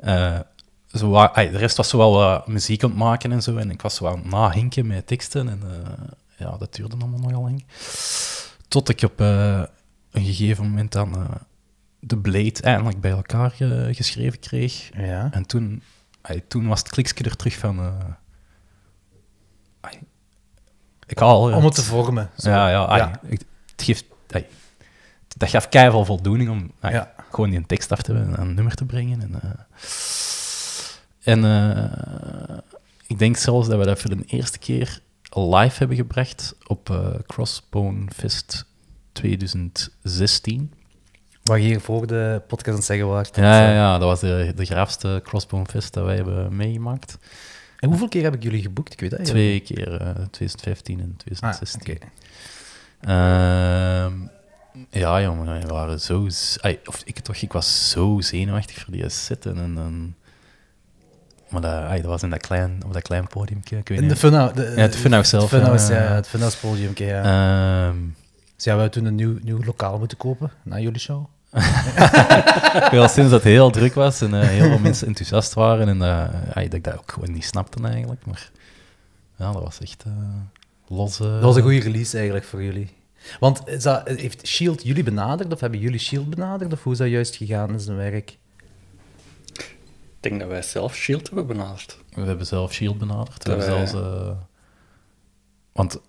[0.10, 0.40] eh,
[0.92, 3.56] zo, de rest was zo wel muziek aan het maken en zo.
[3.56, 5.48] En ik was zo aan het nahinken met teksten.
[5.48, 7.64] En eh, ja, dat duurde allemaal nogal lang.
[8.68, 9.62] Tot ik op eh,
[10.10, 11.30] een gegeven moment dan eh,
[12.00, 13.50] de Blade eindelijk bij elkaar
[13.92, 14.90] geschreven kreeg.
[14.96, 15.28] Ja.
[15.32, 15.82] En toen,
[16.48, 17.78] toen was het kliksje er terug van...
[17.78, 17.94] eh,
[21.06, 21.40] ik haal...
[21.54, 22.30] Om het te vormen.
[22.36, 22.50] zo.
[22.50, 23.20] Ja, ja, Ja.
[23.22, 24.04] ik- het geeft...
[25.36, 27.12] dat gaf keihard voldoening om Ja.
[27.30, 29.20] gewoon die tekst af te hebben en een nummer te brengen.
[31.22, 31.90] En, en
[33.06, 37.08] ik denk zelfs dat we dat voor de eerste keer live hebben gebracht op eh,
[37.26, 38.64] Crossbone Fest
[39.12, 40.72] 2016.
[41.42, 43.28] Wat je hier voor de podcast aan het zeggen was.
[43.34, 47.18] Ja, ja, ja, dat was de, de graafste Crossbone Fest dat wij hebben meegemaakt.
[47.78, 48.92] En hoeveel keer heb ik jullie geboekt?
[48.92, 51.80] Ik weet dat Twee keer, eh, 2015 en Ah, 2016.
[51.80, 52.06] oké.
[53.00, 54.12] Ehm,
[54.90, 56.28] ja, jongen, we waren zo...
[56.28, 59.56] z- of ik, toch, ik was zo zenuwachtig voor die zitten.
[59.58, 60.16] En, en,
[61.50, 63.76] maar dat, dat was in dat klein, op dat klein podiumje.
[63.76, 64.16] Ik weet In de.
[64.16, 64.54] Funhouse.
[64.54, 65.98] de- Ja, het Funhouse zelf, Het Funhouse, ja.
[66.14, 67.22] Het Funhouse podiumke, ja.
[67.88, 67.96] Ehm,
[68.56, 71.24] Dus ja, we hebben toen een nieuw, nieuw lokaal moeten kopen na jullie show.
[72.90, 75.88] wel sinds dat het heel druk was en eh, heel veel mensen enthousiast waren.
[75.88, 78.26] En eh, ai, dat ik dat ook gewoon niet snapte eigenlijk.
[78.26, 78.50] Maar
[79.36, 80.12] ja, dat was echt uh,
[80.88, 81.20] los.
[81.20, 82.96] eh, Dat was een goede release eigenlijk voor jullie.
[83.40, 86.72] Want is dat, heeft Shield jullie benaderd of hebben jullie Shield benaderd?
[86.72, 88.38] Of hoe is dat juist gegaan in zijn werk?
[90.20, 91.98] Ik denk dat wij zelf Shield hebben benaderd.
[92.14, 93.44] We hebben zelf Shield benaderd.
[93.44, 94.30] We Dat hebben wij- zelfs, eh,
[95.72, 96.00] want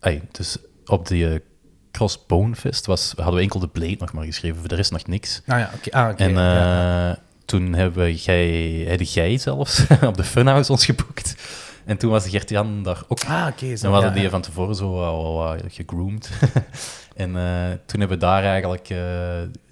[0.00, 1.38] ey, dus op die eh,
[1.90, 5.06] Crossbone Fest was, hadden we enkel de Blade nog maar geschreven, voor de rest nog
[5.06, 5.42] niks.
[5.46, 5.90] Nou ja, oké.
[5.90, 7.10] Ah, oké, en ja.
[7.10, 8.48] eh, toen hebben we, jij,
[8.88, 11.34] heb jij zelfs op de Funhouse ons geboekt.
[11.84, 13.24] En toen was Gert-Jan daar ook.
[13.24, 13.76] Ah, oké.
[13.76, 14.30] zo, en we hadden ja, die ja.
[14.30, 16.30] van tevoren zo wel, wel wat gegroomd.
[17.14, 18.98] en eh, toen hebben we daar eigenlijk eh,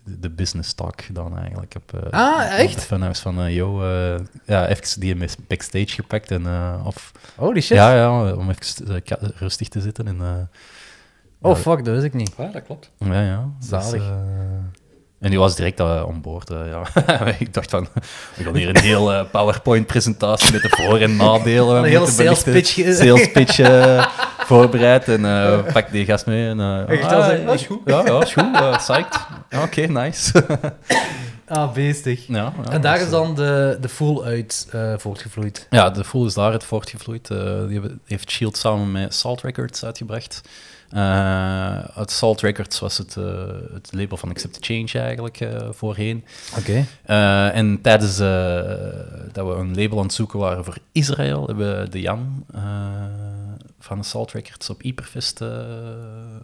[0.04, 1.74] de, business talk gedaan eigenlijk.
[1.76, 2.84] Op, eh, Ah, echt?
[2.84, 5.16] Funhouse van, eh yo, eh, ja, even die
[5.48, 7.12] backstage gepakt en eh, of...
[7.36, 7.76] Holy shit.
[7.76, 10.16] Ja, ja, om even eh, rustig te zitten en...
[10.20, 10.32] eh,
[11.40, 12.32] Oh, ja, fuck, dat wist ik niet.
[12.38, 12.90] Ja, dat klopt.
[12.98, 13.48] Ja, ja.
[13.60, 13.90] Zalig.
[13.90, 14.06] Dus, eh,
[15.20, 16.50] en die was direct uh, on boord.
[16.50, 16.82] eh, ja.
[17.38, 17.88] ik dacht van,
[18.34, 21.76] we gaan hier een heel eh, PowerPoint-presentatie met de voor- en nadelen.
[21.82, 22.70] Een heel sales pitch.
[22.94, 24.06] Sales pitch eh,
[24.38, 26.48] voorbereid en eh, pak die gast mee.
[26.48, 27.80] En, eh, Echt, ah, dat is- ja, dat is goed.
[27.84, 28.54] Ja, ja, is goed.
[28.54, 29.26] eh, psyched.
[29.62, 30.32] Oké, nice.
[31.46, 32.26] Ah, beestig.
[32.26, 35.66] ja, ja, en daar is dan de, de full uit eh, voortgevloeid.
[35.70, 37.30] Ja, de Fool is daaruit voortgevloeid.
[37.30, 40.40] Eh, die hebben- heeft Shield samen met Salt Records uitgebracht.
[40.90, 43.14] Eh het Salt Records was het,
[43.72, 46.24] het label van Accept the Change eigenlijk voorheen.
[46.58, 46.84] Oké.
[47.52, 48.16] En tijdens
[49.32, 52.44] dat we een label aan het zoeken waren voor Israël, hebben we de Jan
[53.78, 55.40] van de Salt Records op Hyperfest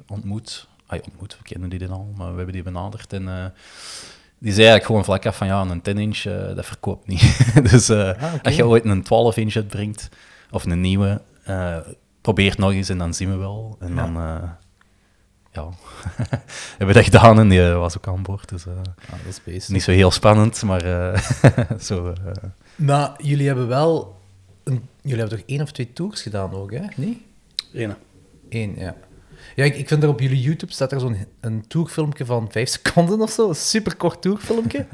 [0.09, 0.69] ontmoet.
[0.91, 3.13] Ah, ontmoet, we kennen die dan al, maar we hebben die benaderd.
[3.13, 3.45] En eh,
[4.39, 7.39] die zei eigenlijk gewoon vlak af van ja, een 10-inch, eh, dat verkoopt niet.
[7.71, 10.09] dus eh, Ah, als je ooit een 12-inch uitbrengt,
[10.51, 11.77] of een nieuwe, eh,
[12.21, 13.77] probeer het nog eens en dan zien we wel.
[13.81, 13.95] En Ja.
[13.95, 14.17] dan...
[14.17, 14.49] eh,
[15.53, 15.69] ja,
[16.71, 18.49] hebben we dat gedaan en die was ook aan boord.
[18.49, 18.73] Dus, eh,
[19.13, 21.21] Ah, dat is niet zo heel spannend, maar eh,
[21.81, 22.09] zo.
[22.13, 22.33] eh,
[22.77, 24.19] Maar jullie hebben wel...
[24.65, 26.81] Een, jullie hebben toch één of twee tours gedaan ook, hè?
[26.97, 27.27] Nee?
[27.75, 27.97] Ene.
[28.49, 28.95] Eén, ja.
[29.61, 32.69] Ja, ik, ik vind er op jullie YouTube staat er zo'n een tourfilmpje van vijf
[32.79, 33.49] seconden of zo.
[33.49, 34.87] Een superkort tourfilmpje.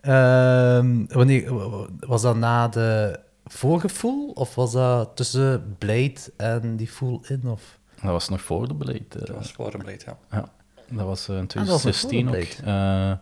[0.00, 1.52] Ehm, wanneer,
[2.00, 4.30] was dat na de vorige Fool?
[4.30, 7.46] Of was dat tussen Blade en die Fool in?
[7.46, 7.78] Of?
[8.02, 9.14] dat was nog voor de beleid.
[9.14, 9.26] eh.
[9.26, 10.18] Dat was voor een Blade, ja.
[10.30, 10.48] ja,
[10.88, 12.32] dat was eh, in Ah, dat was nog voor de 2016 ook.
[12.62, 13.18] Blade.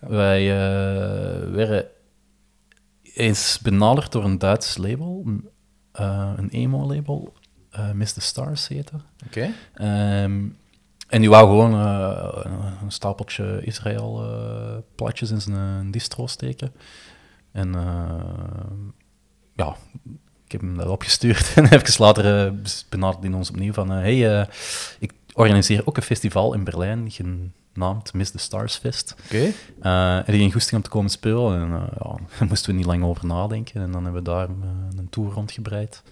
[0.00, 0.46] Eh, wij
[1.52, 1.86] werden
[3.02, 5.48] eens benaderd door een Duits label, een,
[6.36, 7.32] een emo-label,
[7.72, 8.06] eh Mr.
[8.06, 8.92] Stars heette.
[9.26, 9.50] Oké.
[9.74, 10.46] Ehm,
[11.08, 12.44] en die wou gewoon eh,
[12.82, 15.56] een stapeltje Israël-platjes in zijn
[15.86, 16.72] eh, distro steken.
[17.52, 18.24] En eh,
[19.54, 19.76] ja,
[20.44, 21.52] ik heb hem dat opgestuurd.
[21.56, 22.52] en even later uh,
[22.88, 23.92] benaderde hij ons opnieuw van...
[23.92, 24.46] eh, hey, eh,
[24.98, 27.10] ik organiseer ook een festival in Berlijn.
[27.10, 29.14] Genaamd, Miss the Stars Fest.
[29.24, 29.52] Oké.
[29.80, 31.60] Eh, en die ging goesting om te komen spelen.
[31.60, 33.82] En eh, ja, daar moesten we niet lang over nadenken.
[33.82, 36.02] En dan hebben we daar eh, een tour rondgebreid.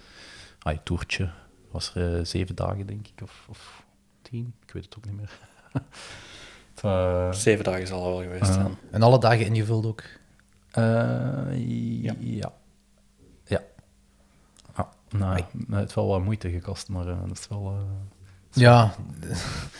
[0.63, 1.29] Een toertje.
[1.71, 3.23] Was er eh, zeven dagen, denk ik.
[3.23, 3.83] Of, of
[4.21, 4.53] tien.
[4.65, 5.31] Ik weet het ook niet meer.
[6.81, 8.77] wa- Zeven dagen zal het wel geweest zijn.
[8.91, 10.03] En alle dagen ingevuld ook.
[10.71, 10.83] Eh,
[12.03, 12.13] ja.
[12.19, 12.51] Ja.
[13.45, 13.61] Ja.
[14.73, 17.67] Ah, nou, het heeft wel wat moeite gekost, maar eh, dat is wel...
[17.77, 17.83] eh,
[18.61, 18.81] Ja,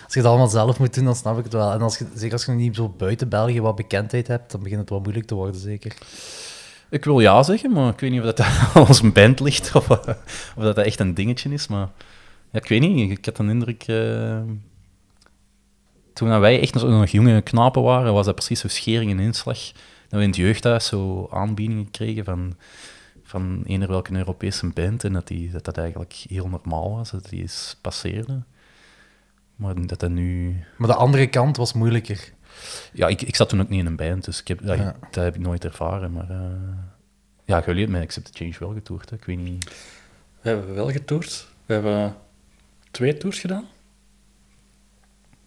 [0.06, 1.72] als je het allemaal zelf moet doen, dan snap ik het wel.
[1.72, 4.64] En als je, zeker als je nog niet zo buiten België wat bekendheid hebt, dan
[4.64, 5.98] begint het wel moeilijk te worden, zeker.
[6.92, 8.40] Ik wil ja zeggen, maar ik weet niet of dat
[8.74, 10.00] aan onze band ligt of, of
[10.56, 11.68] dat, dat echt een dingetje is.
[11.68, 11.90] Maar
[12.52, 13.84] ja, ik weet niet, ik had een indruk.
[13.84, 14.42] eh,
[16.14, 19.58] toen wij echt nog, nog jonge knapen waren, was dat precies zo schering en inslag.
[20.10, 22.56] Dat we in het jeugdhuis zo aanbiedingen kregen van,
[23.24, 25.04] van eender welke Europese band.
[25.04, 28.44] En dat, die, dat dat eigenlijk heel normaal was, dat die eens passeerde.
[29.56, 30.56] Maar dat dat nu.
[30.78, 32.34] Maar de andere kant was moeilijker.
[32.94, 34.96] Ja, ik, ik zat toen ook niet in een band, dus ik heb, dat, Ja.
[35.12, 36.12] dat heb ik nooit ervaren.
[36.12, 36.38] Maar uh,
[37.46, 39.16] ja, jullie hebben met Accept the Change wel getoerd, hè?
[39.16, 39.66] ik weet niet...
[40.42, 41.48] We hebben wel getoerd.
[41.66, 42.16] We hebben
[42.92, 43.66] twee tours gedaan.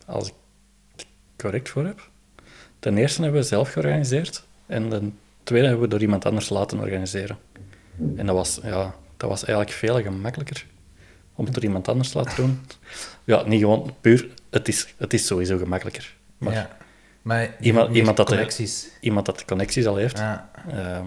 [0.07, 0.35] Als ik
[0.97, 2.11] het correct voor heb.
[2.79, 4.45] De eerste hebben we zelf georganiseerd.
[4.67, 5.11] En de
[5.43, 7.39] tweede hebben we door iemand anders laten organiseren.
[8.17, 10.67] En dat was, ja, dat was eigenlijk veel gemakkelijker
[11.35, 12.61] om het door iemand anders te laten doen.
[13.25, 14.29] Ja, niet gewoon puur.
[14.51, 16.15] Het is, het is sowieso gemakkelijker.
[16.39, 16.77] Maar ja.
[17.25, 18.89] Maar iemand, iemand, dat de, connecties.
[19.01, 20.51] iemand dat de connecties al heeft, Ja.
[20.69, 21.05] ehm,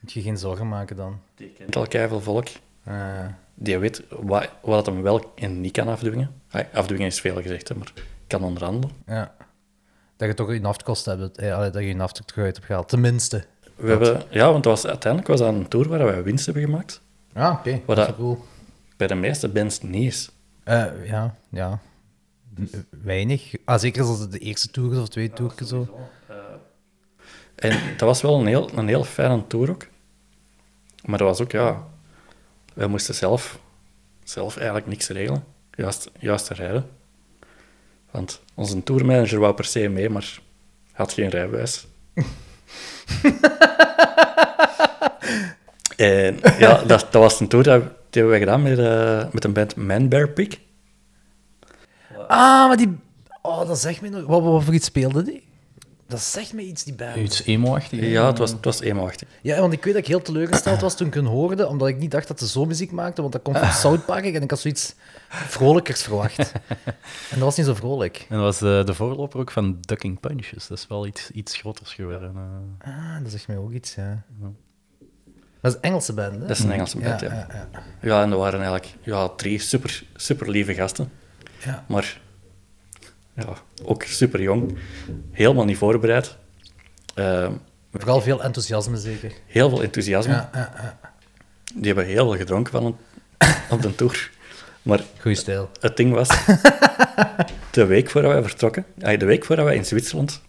[0.00, 1.20] Moet je geen zorgen maken dan.
[1.34, 2.46] die kent al keiveel volk.
[2.84, 2.94] Eh,
[3.54, 6.30] Die weet wat, wat hem wel en niet kan afdwingen.
[6.50, 7.92] Ah, Afdwingen is veel gezegd, hè, maar
[8.26, 8.96] kan onderhandelen.
[9.06, 9.34] ja.
[10.16, 11.38] Dat je toch een afkosten hebt.
[11.38, 12.88] Eh, dat je een aftocht eruit hebt gehaald.
[12.88, 13.44] Tenminste.
[13.74, 16.62] We hebben, ja, want dat was, uiteindelijk was dat een tour waar wij winst hebben
[16.64, 17.00] gemaakt.
[17.34, 17.70] Ja, oké.
[17.86, 18.44] Wat Dat is dat- cool.
[18.96, 20.30] Bij de meeste bands niet is.
[20.64, 21.78] Eh, ja, ja.
[23.02, 23.54] Weinig.
[23.64, 26.08] Ah, zeker als het de eerste tour is of tweede tour zo.
[27.54, 29.86] En dat was wel een heel, een heel fijne tour ook.
[31.04, 31.86] Maar dat was ook, ja...
[32.76, 33.58] Wij moesten zelf,
[34.24, 35.44] zelf eigenlijk niks regelen.
[35.70, 36.88] Juist, juist rijden.
[38.10, 40.38] Want onze tourmanager wou per se mee, maar
[40.92, 41.86] had geen rijbewijs.
[45.96, 49.52] en ja, dat, dat was een tour die hebben wij gedaan met, eh, met een
[49.52, 50.58] band Man Bear Pig.
[52.28, 52.98] Ah, maar die...
[53.42, 54.26] Oh, dat zegt me nog...
[54.26, 55.44] Wat, wat voor iets speelde die?
[56.08, 57.16] Dat zegt me iets, die band.
[57.16, 58.00] Iets emo-achtig.
[58.00, 59.28] Ja, het was, het was emo-achtig.
[59.42, 61.98] Ja, want ik weet dat ik heel teleurgesteld was toen ik hun hoorde, omdat ik
[61.98, 64.50] niet dacht dat ze zo muziek maakten, want dat komt van South Park en ik
[64.50, 64.94] had zoiets
[65.28, 66.52] vrolijkers verwacht.
[67.30, 68.26] En dat was niet zo vrolijk.
[68.28, 70.66] En dat was de, de voorloper ook van Ducking Punches.
[70.66, 72.32] Dat is wel iets, iets groters geworden.
[72.78, 72.88] eh.
[72.90, 74.22] Ah, dat zegt mij ook iets, ja.
[75.60, 76.38] Dat is een Engelse band, hè?
[76.40, 77.32] Dat is een Engelse band, ja.
[77.32, 77.68] ja, ja.
[78.00, 81.10] Ja, en er waren eigenlijk ja, drie super, super lieve gasten.
[81.64, 81.84] Ja.
[81.88, 82.20] Maar
[83.34, 83.46] ja,
[83.84, 84.78] ook super jong.
[85.30, 86.36] Helemaal niet voorbereid.
[87.14, 87.48] Eh,
[87.92, 89.32] Vooral veel enthousiasme, zeker.
[89.46, 90.32] heel veel enthousiasme.
[90.32, 90.98] Ja, ja, ja.
[91.74, 92.96] Die hebben heel veel gedronken van een,
[93.70, 94.30] op de tour.
[94.82, 95.70] Maar Goeie stijl.
[95.80, 96.28] het ding was,
[97.70, 100.42] de week voordat wij vertrokken, de week voordat wij in Zwitserland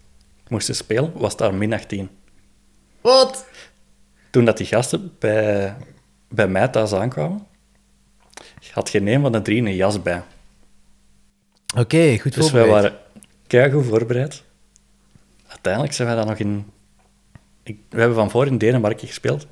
[0.48, 2.10] moesten spelen, was daar min 18.
[3.02, 3.46] Wat?
[4.30, 5.76] Toen dat die gasten bij,
[6.30, 7.48] bij mij thuis aankwamen,
[8.72, 10.24] had geen een van de drie een jas bij.
[11.76, 12.84] Oké, goed Dus wij voorbereid.
[12.84, 12.98] waren
[13.48, 14.44] keigoed voorbereid.
[15.48, 16.72] Uiteindelijk zijn wij dan nog in...
[17.64, 19.48] Ik, we hebben van voor in Denemarken gespeeld.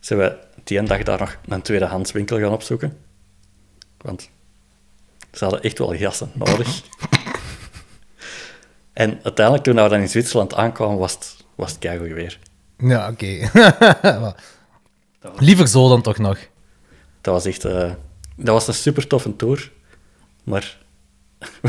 [0.00, 2.98] Zijn we die ene dag daar nog een tweedehandswinkel gaan opzoeken.
[3.96, 4.30] Want
[5.32, 6.82] ze hadden echt wel jassen nodig.
[8.92, 12.38] en uiteindelijk, toen we dan in Zwitserland aankwamen, was het, was het keigoed weer.
[12.78, 13.50] Ja, oké.
[15.38, 16.38] Liever zo dan toch nog.
[17.20, 17.64] Dat was echt...
[17.64, 17.92] eh,
[18.36, 19.72] dat was een super toffe tour.
[20.44, 20.78] Maar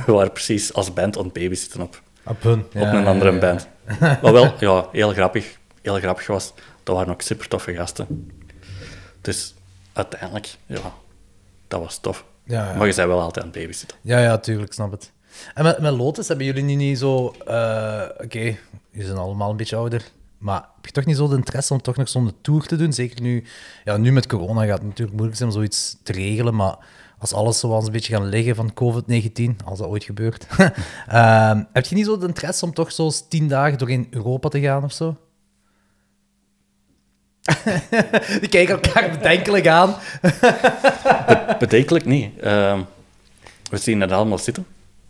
[0.06, 2.02] we waren precies als band aan het babysitten op.
[2.26, 2.60] Op hun.
[2.60, 3.68] op een andere band.
[4.22, 6.54] Wat wel ja, heel, grappig, heel grappig was,
[6.84, 8.32] dat waren ook super toffe gasten.
[9.22, 9.54] Dus
[9.94, 10.94] uiteindelijk, ja,
[11.68, 12.26] dat was tof.
[12.44, 12.78] Ja, ja.
[12.78, 13.98] Maar je zei wel altijd aan het babysitten.
[14.02, 15.12] Ja, ja, tuurlijk, snap het.
[15.54, 17.34] En met, met Lotus hebben jullie nu niet zo...
[17.46, 18.40] eh, Oké,
[18.90, 20.04] jullie zijn allemaal een beetje ouder.
[20.38, 22.94] Maar heb je toch niet zo de interesse om toch nog zo'n tour te doen?
[22.94, 23.44] Zeker nu...
[23.84, 26.76] Ja, nu met corona gaat het natuurlijk moeilijk zijn om zoiets te regelen, maar
[27.18, 30.48] als alles zoals een beetje gaan liggen van COVID-19, als dat ooit gebeurt,
[31.08, 34.60] ehm, heb je niet zo de interesse om toch zo tien dagen doorheen Europa te
[34.60, 35.18] gaan of zo?
[38.40, 39.96] Die kijken elkaar bedenkelijk aan.
[41.60, 42.40] Bedenkelijk niet.
[42.40, 42.82] Ehm,
[43.70, 44.66] we zien het allemaal zitten.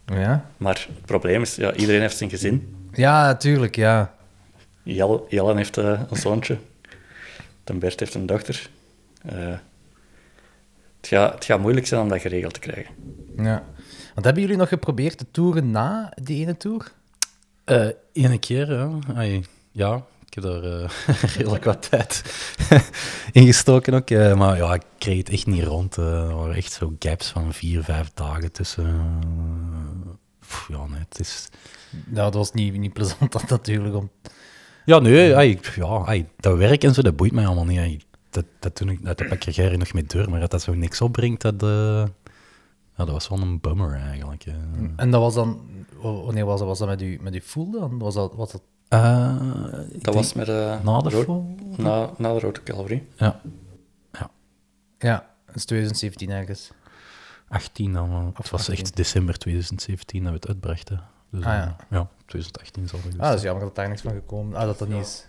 [0.06, 2.88] Ja, Maar het probleem is, ja, iedereen heeft zijn gezin.
[2.93, 4.13] ja natuurlijk, ja.
[4.84, 6.58] Jelle, heeft eh, een zoontje.
[7.63, 8.70] Den Bert heeft een dochter.
[11.02, 12.94] Eh, het, gaat, het gaat moeilijk zijn om dat geregeld te krijgen.
[13.38, 13.64] Ja.
[14.14, 16.92] Want hebben jullie nog geprobeerd te toeren na die ene tour?
[17.64, 18.90] Eh Ene keer, ja.
[19.16, 20.90] Ai, ja, ik heb daar eh,
[21.38, 22.24] redelijk wat tijd
[23.32, 24.10] ingestoken ook.
[24.10, 25.98] eh, maar ja, ik kreeg het echt niet rond.
[25.98, 26.06] eh.
[26.30, 28.86] er waren echt zo gaps van vier, vijf dagen tussen.
[28.86, 30.12] eh.
[30.40, 31.50] Pff, ja, nee, het is...
[31.90, 33.96] Nou, dat was niet, niet plezant dat natuurlijk.
[33.96, 34.10] Om...
[34.86, 37.80] Ja, nee, ai, ja, ai, dat werk en zo, dat boeit mij allemaal niet.
[37.80, 38.00] ai.
[38.38, 41.02] Dat, dat, doe ik, dat heb ik nog mee door, maar dat dat zo niks
[41.02, 41.69] opbrengt, dat, eh,
[42.95, 44.45] ja, dat was wel een bummer eigenlijk.
[44.95, 45.62] En dat was dan...
[46.02, 46.67] Wanneer was dat?
[46.67, 48.00] Was dat met u, met voel dan?
[48.00, 48.62] Was dat, was dat...
[48.88, 49.36] Eh,
[49.91, 50.47] ik Dat denk was met...
[50.50, 53.04] eh, na de Rood- na, na de Rode Calvary.
[53.15, 53.41] Ja,
[55.00, 56.71] Ja, dat is 2017 ergens.
[57.47, 58.32] 18 dan.
[58.36, 58.73] Het was 18.
[58.73, 61.02] echt december 2017 dat we het uitbrachten.
[61.32, 61.76] Dus, Ah, ja.
[61.89, 64.65] ja, 2018 zal het dus Ah, dat is jammer dat daar niks van gekomen Ah,
[64.65, 65.27] dat dat niet is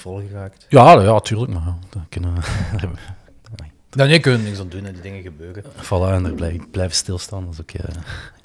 [0.00, 0.66] volgeraakt.
[0.68, 2.34] Ja, ja, tuurlijk, maar dat kunnen
[4.20, 5.64] kunnen niks aan doen en die dingen gebeuren.
[5.64, 7.96] Voilà, en blijf, blijven stilstaan, dat is ook eh,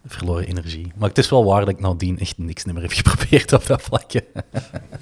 [0.06, 0.92] verloren energie.
[0.96, 3.82] Maar het is wel waar dat ik nadien echt niks meer heb geprobeerd op dat
[3.82, 4.24] vlakje.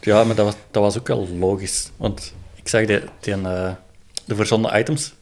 [0.01, 1.91] Ja, maar dat was, dat was ook wel logisch.
[1.97, 3.71] Want ik zag de, die, eh,
[4.25, 5.13] de verzonden items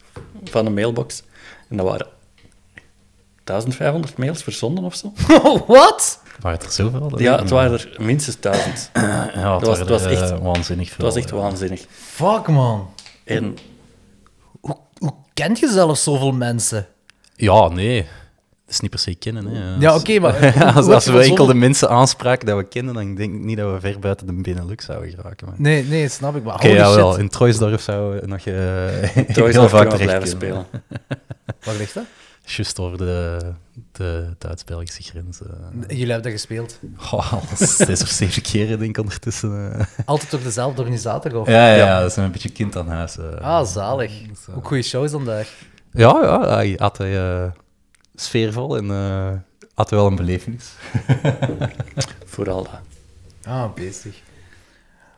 [0.44, 1.24] van de mailbox.
[1.70, 2.08] En dat waren
[3.44, 5.14] 1500 mails verzonden of zo.
[5.68, 6.22] Wat?
[6.40, 7.20] Waren het er zoveel?
[7.20, 8.90] Ja, het waren er minstens 1000.
[8.94, 11.06] Ja, het was- het eh, echt- waanzinnig Het veel.
[11.06, 11.36] was echt ja.
[11.36, 11.86] waanzinnig.
[11.90, 12.90] Fuck, man.
[13.24, 13.58] En
[14.62, 16.88] Hoe, hoe kent je zelfs zoveel mensen?
[17.36, 18.02] Ja, nee.
[18.66, 19.46] Dat is niet per se kennen.
[19.48, 19.76] Hè.
[19.80, 20.54] Ja, oké, maar...
[20.54, 23.40] hoe- als, als we je enkel de mensen aanspraken dat we kennen, dan denk ik
[23.40, 25.48] niet dat we ver buiten de Benelux zouden geraken.
[25.48, 26.44] maar- Nee, nee, snap ik.
[26.44, 27.12] Maar holy ja, wel.
[27.12, 27.20] shit.
[27.22, 30.28] In Troisdorf zou we nog uh, trouwens heel nog vaak blijven kunnen.
[30.28, 30.66] spelen.
[31.64, 32.04] Waar ligt dat?
[32.46, 33.40] Juist over de,
[33.92, 35.42] de Duits-Belgische grens.
[35.42, 35.48] eh.
[35.88, 36.80] Jullie hebben dat gespeeld.
[37.12, 39.74] Al zes of zeven keren denk ik ondertussen.
[39.80, 39.86] eh.
[40.06, 41.48] Altijd door dezelfde organisator, of?
[41.48, 43.18] Ja, ja, ja, dat is een beetje kind aan huis.
[43.18, 43.34] eh.
[43.42, 44.22] Ah, zalig.
[44.56, 45.48] Ook goede shows dan daar.
[45.92, 47.52] Ja, ja, hij had hij eh,
[48.16, 49.32] sfeervol en eh,
[49.74, 50.72] had wel een belevenis.
[52.26, 52.80] Vooral dat.
[53.44, 54.22] Ah, bezig.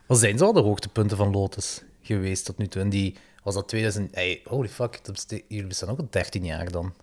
[0.05, 2.81] Wat zijn zo de hoogtepunten van Lotus geweest tot nu toe?
[2.81, 4.15] En die, was dat 2000...
[4.15, 4.99] Hey, holy fuck,
[5.47, 6.93] jullie bestaan ook al 13 jaar dan.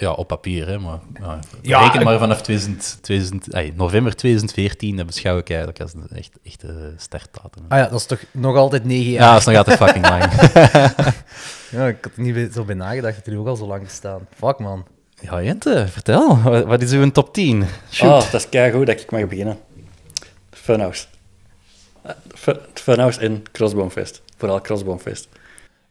[0.00, 4.96] Ja, op papier, hè, maar ja, Ja, reken maar vanaf 2000, 2000, ai, november 2014
[4.96, 7.64] dat beschouw ik eigenlijk als een echt, echte startdatum.
[7.68, 9.30] Ah ja, dat is toch nog altijd 9 Ja, jaar?
[9.30, 10.24] dat is nog altijd fucking lang.
[11.70, 14.26] Ja, ik had er niet zo bij nagedacht dat jullie ook al zo lang bestaan.
[14.36, 14.86] Fuck, man.
[15.20, 16.38] Ja, Jente, vertel.
[16.66, 17.64] Wat, is uw top 10?
[17.90, 18.24] Shoot.
[18.24, 19.58] Ah, dat is keigoed dat ik mag beginnen.
[20.50, 21.06] Funhouse.
[22.02, 24.22] Eh, Funhouse en Crossbonefest.
[24.36, 25.28] Vooral Crossbonefest.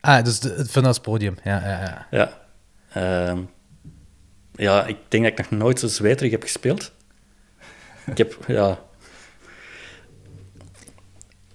[0.01, 1.37] Ah, dus de, het Funhouse podium.
[1.43, 2.07] Ja, ja, ja.
[2.11, 2.31] Ja.
[3.29, 3.39] Ehm,
[4.57, 6.91] ja, ik denk dat ik nog nooit zo zweterig heb gespeeld.
[8.05, 8.79] Ik heb, ja...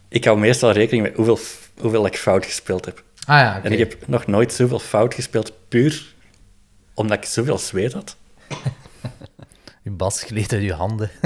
[0.09, 1.39] Ik hou meestal rekening met hoeveel,
[1.81, 3.03] hoeveel ik fout gespeeld heb.
[3.27, 3.67] Ah ja, oké.
[3.67, 6.15] En ik heb nog nooit zoveel fout gespeeld, puur
[6.95, 8.17] omdat ik zoveel zweet had.
[9.85, 11.11] Je bas gleed uit je handen.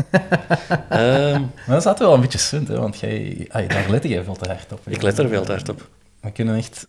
[0.88, 4.24] Ehm, Maar dat staat wel een beetje sunt, hè, want jij, ai, daar let jij
[4.24, 4.84] veel te hard op.
[4.84, 4.90] hè.
[4.90, 5.88] ik let er veel te hard op.
[6.20, 6.86] We kunnen echt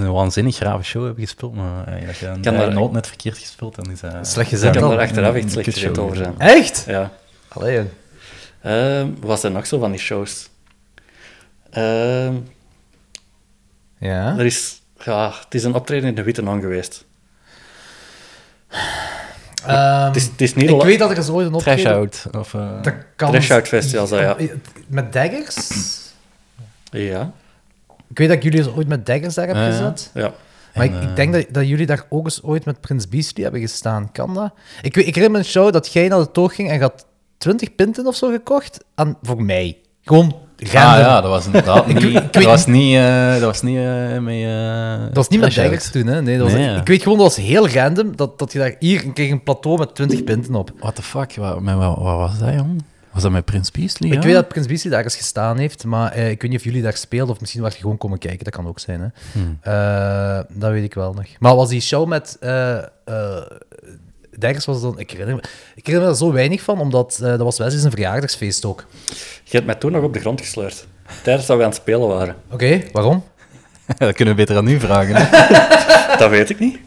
[0.00, 3.06] een waanzinnig grave show hebben gespeeld, maar ai, dat je een Kan daar- noot net
[3.06, 4.26] verkeerd gespeeld, dan is dat...
[4.28, 6.34] Slecht Ik gezet kan er achteraf echt slecht gezet over zijn.
[6.38, 6.84] Echt?
[6.86, 7.10] Ja.
[7.48, 7.88] Allee, jong.
[8.62, 10.48] Ehm, wat er nog zo van die shows?
[11.70, 12.34] Ehm,
[13.98, 14.34] Ja?
[14.38, 17.04] er is, ja, het is een optreden in de Witte Non geweest.
[19.66, 21.92] Ehm, Het is, het is niet ik weet dat er eens ooit een optreden...
[21.94, 22.24] out.
[22.32, 23.30] Of, eh, Dat kan...
[23.30, 24.36] Trash Out Festival, zo, ja.
[24.86, 25.56] Met daggers?
[26.90, 27.32] Ja,
[28.16, 29.70] Ik weet dat ik jullie eens ooit met daggers daar heb Ja, ja.
[29.70, 30.10] gezet.
[30.14, 30.32] ja.
[30.74, 33.08] Maar En, ik, eh, ik denk dat, dat jullie daar ook eens ooit met Prins
[33.08, 34.12] Beasley hebben gestaan.
[34.12, 34.52] Kan dat?
[34.82, 37.06] Ik, ik herinner me een show dat jij naar de toog ging en had
[37.38, 38.84] 20 pinten of zo gekocht.
[38.94, 39.76] Aan, voor mij.
[40.02, 40.98] Gewoon Ah random.
[41.00, 42.02] ja, dat was inderdaad niet...
[42.02, 44.34] ik dat, was niet eh, dat was niet eh, met...
[44.34, 46.22] eh, Dat was niet met daggers toen, hè?
[46.22, 46.80] Nee, dat was, Nee, ja.
[46.80, 48.16] Ik weet gewoon, dat was heel random.
[48.16, 50.70] Dat, dat je daar hier kreeg een plateau met 20 pinten op.
[50.78, 51.34] What the fuck?
[51.36, 52.82] Wat, wat, wat was dat, jong?
[53.16, 54.10] Was dat met Prins Beasley?
[54.10, 54.22] Ik ja?
[54.22, 56.82] weet dat Prins Beasley daar eens gestaan heeft, maar eh, ik weet niet of jullie
[56.82, 58.44] daar speelden of misschien was je gewoon komen kijken.
[58.44, 59.08] Dat kan ook zijn, hè?
[59.32, 59.58] Hmm.
[59.60, 61.26] Eh, dat weet ik wel nog.
[61.38, 63.42] Maar was die show met eh eh,
[64.38, 64.98] Daggers was dan...
[64.98, 65.42] Ik herinner, me,
[65.74, 68.86] ik herinner me er zo weinig van, omdat eh, dat was Wesley zijn verjaardagsfeest ook.
[69.44, 70.86] Je hebt mij toen nog op de grond gesleurd.
[71.22, 72.36] Tijdens dat we aan het spelen waren.
[72.50, 73.24] Oké, waarom?
[73.98, 75.14] dat kunnen we beter aan u vragen.
[75.16, 75.54] hè.
[76.18, 76.78] Dat weet ik niet.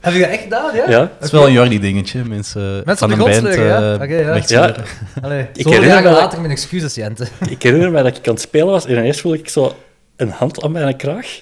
[0.00, 0.90] Heb je dat echt gedaan, ja?
[0.90, 1.00] Ja.
[1.00, 2.24] Het is wel een Jordi-dingetje.
[2.24, 3.94] Mensen, Mensen van de band sleuren, ja?
[3.94, 4.74] eh, Oké, ja.
[5.22, 7.26] Allee, Ik herinner me dat- later mijn excuses, Jente.
[7.50, 9.76] Ik herinner me dat ik aan het spelen was en ineens voelde ik zo
[10.16, 11.40] een hand aan mijn kraag.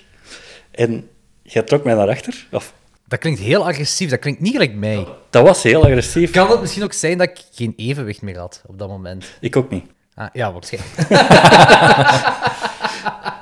[0.70, 1.08] En
[1.42, 2.46] jij trok mij naar achter.
[2.50, 2.72] Of,
[3.08, 5.06] Dat klinkt heel agressief, dat klinkt niet gelijk mij.
[5.30, 6.30] dat was heel agressief.
[6.30, 9.24] Kan het misschien ook zijn dat ik geen evenwicht meer had op dat moment?
[9.40, 9.84] Ik ook niet.
[10.14, 10.92] Ah, ja, waarschijnlijk.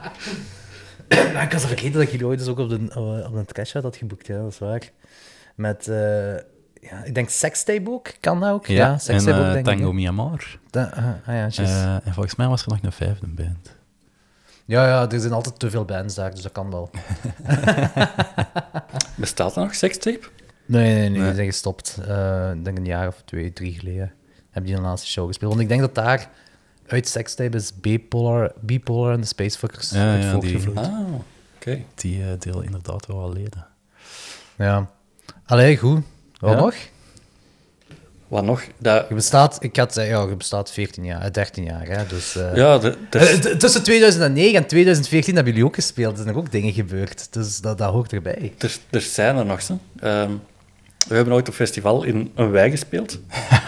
[1.42, 2.90] Ik was vergeten dat jullie ooit dus ook op de,
[3.26, 4.90] op een trash had geboekt, ja, dat is waar.
[5.54, 6.34] Met, eh,
[6.80, 8.66] ja, ik denk Sextape ook, kan dat ook?
[8.66, 9.94] Ja, Sextape eh, ook, denk Tango ik.
[9.94, 10.58] Myanmar.
[10.70, 11.62] Da- ah, ah, ja.
[11.64, 13.76] Eh, en volgens mij was er nog een vijfde band.
[14.64, 16.90] ja, ja, er zijn altijd te veel bands daar, dus dat kan wel.
[19.16, 20.28] Bestaat er nog sextape?
[20.66, 21.24] Nee, nee, nee, Nee.
[21.26, 21.96] die zijn gestopt.
[22.54, 24.12] Ik denk een jaar of twee, drie geleden
[24.50, 25.50] hebben die een laatste show gespeeld.
[25.50, 26.28] Want ik denk dat daar
[26.86, 30.78] uit Sextape is Bipolar, Bipolar en de Spacefuckers Ja, uit ja, voortgevloeid.
[30.78, 31.00] Ah,
[31.56, 31.82] oké.
[31.94, 33.66] Die eh delen inderdaad wel al leden.
[34.58, 34.90] Ja.
[35.46, 36.02] Allee, goed.
[36.38, 36.58] Wat Ja?
[36.60, 36.74] nog?
[38.28, 38.62] Wat nog?
[38.78, 42.36] Dat, Je bestaat, ik had ja, je bestaat 14 jaar, eh, 13 jaar, hè, dus...
[42.36, 46.16] eh, ja, de, de- eh, t- tussen 2009 en 2014 hebben jullie ook gespeeld.
[46.16, 48.52] Er zijn er ook dingen gebeurd, dus dat, dat hoort erbij.
[48.58, 49.62] er, er zijn er nog.
[49.62, 49.78] Zo.
[50.00, 50.30] Ehm,
[51.08, 53.18] we hebben ooit op festival in een wei gespeeld.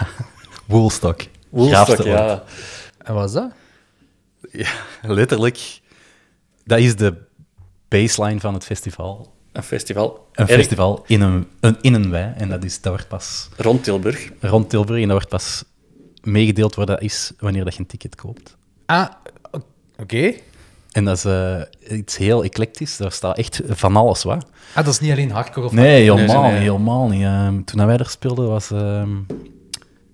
[0.65, 1.21] Woolstock.
[1.49, 2.43] Woolstock, Graafste ja.
[3.07, 3.51] En wat is dat?
[4.51, 4.69] Ja,
[5.01, 5.79] letterlijk.
[6.63, 7.13] Dat is de
[7.87, 9.33] baseline van het festival.
[9.51, 10.27] Een festival.
[10.31, 12.33] Een En festival in een, een, in een wei.
[12.37, 14.31] En dat, is, dat wordt pas Rond Tilburg.
[14.39, 15.01] rond Tilburg.
[15.01, 15.63] En dat wordt pas
[16.23, 18.57] meegedeeld waar dat is wanneer dat je een ticket koopt.
[18.85, 19.07] Ah,
[19.97, 20.33] oké.
[20.91, 21.61] En dat is eh,
[21.97, 22.97] iets heel eclectisch.
[22.97, 24.45] Daar staat echt van alles wat.
[24.73, 25.71] Ah, dat is niet alleen hardcore of...
[25.71, 26.61] Nee, helemaal nee, niet.
[26.61, 27.67] Helemaal niet.
[27.67, 28.71] Toen wij er speelden was...
[28.71, 29.15] ehm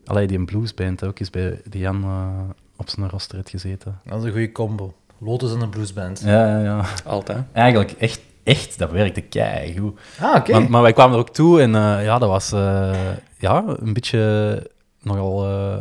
[0.05, 2.49] allee, die een bluesband ook eens bij die Jan eh,
[2.83, 3.99] op zijn roster gezeten.
[4.05, 4.93] Dat is een goede combo.
[5.17, 6.21] Lotus en een bluesband.
[6.25, 6.85] Ja, ja, ja.
[7.05, 7.43] Altijd.
[7.51, 9.99] Eigenlijk echt, echt, dat werkte keigoed.
[10.19, 10.51] Ah, oké.
[10.51, 12.95] Maar, maar wij kwamen er ook toe en eh, ja, dat was eh,
[13.37, 14.69] ja, een beetje
[15.01, 15.77] nogal eh,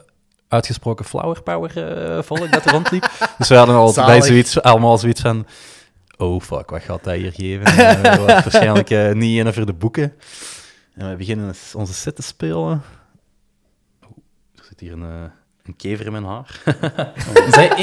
[0.48, 3.10] uitgesproken flower power eh, volk dat er rondliep.
[3.38, 5.46] dus we hadden al bij zoiets, allemaal zoiets van...
[6.16, 7.76] Oh fuck, wat gaat dat hier geven?
[8.26, 10.12] Waarschijnlijk niet een voor de boeken.
[10.94, 12.56] En we beginnen onze set te spelen.
[12.56, 14.16] Oh,
[14.54, 15.30] er zit hier een, eh,
[15.62, 16.62] een kever in mijn haar.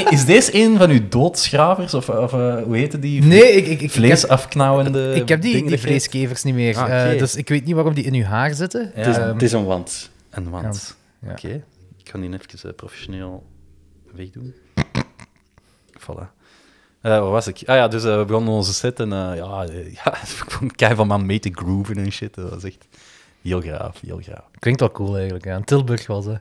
[0.10, 1.94] is, deze een van uw doodschravers?
[1.94, 3.22] Of, of eh, hoe heette die?
[3.22, 6.76] Nee, ik, ik, ik, Vlees ik heb, afknauwende ik heb die, die vleeskevers niet meer.
[6.76, 7.12] Ah.
[7.12, 8.92] Eh, dus ik weet niet waarom die in uw haar zitten.
[8.94, 9.00] Ja.
[9.00, 10.10] Het, is, Ehm, het is een wand.
[10.30, 10.96] Een wand.
[11.22, 11.30] Ja.
[11.30, 11.64] Oké,
[11.98, 13.46] ik ga die even eh, professioneel
[14.12, 14.54] wegdoen.
[15.98, 16.38] Voilà.
[17.00, 17.62] Eh, waar was ik?
[17.66, 19.62] Ah ja, dus we begonnen onze set en eh, ja,
[20.04, 22.34] ja, ik vond kei van man mee te grooven en shit.
[22.34, 22.86] Dat was echt
[23.42, 24.44] heel graaf, heel graaf.
[24.58, 25.44] Klinkt wel cool eigenlijk.
[25.44, 25.56] Ja.
[25.56, 26.40] In Tilburg was het.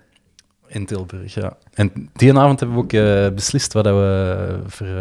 [0.72, 1.58] In Tilburg, ja.
[1.74, 4.94] En die avond hebben we ook eh, beslist wat dat we voor eh,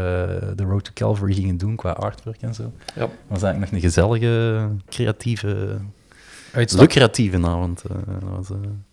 [0.56, 2.72] de Road to Calvary gingen doen qua artwork en zo.
[2.94, 3.00] Ja.
[3.00, 5.78] Het was eigenlijk nog een gezellige, creatieve,
[6.52, 6.80] Uitstap.
[6.80, 7.82] lucratieve avond.
[7.82, 8.84] eh, dat was, een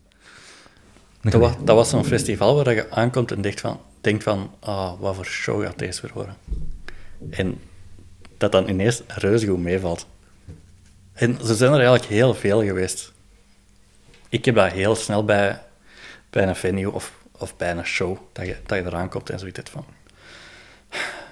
[1.21, 4.99] Dat was, dat was zo'n festival waar je aankomt en denkt van, denkt van ah,
[4.99, 6.35] wat voor show gaat deze weer worden?
[7.29, 7.57] En
[8.37, 10.07] dat dan ineens reuze goed meevalt.
[11.13, 13.13] En ze zijn er eigenlijk heel veel geweest.
[14.29, 15.61] Ik heb dat heel snel bij,
[16.35, 19.39] bij een venue of, of bij een show, dat je, dat je eraan komt en
[19.39, 19.85] zoiets van...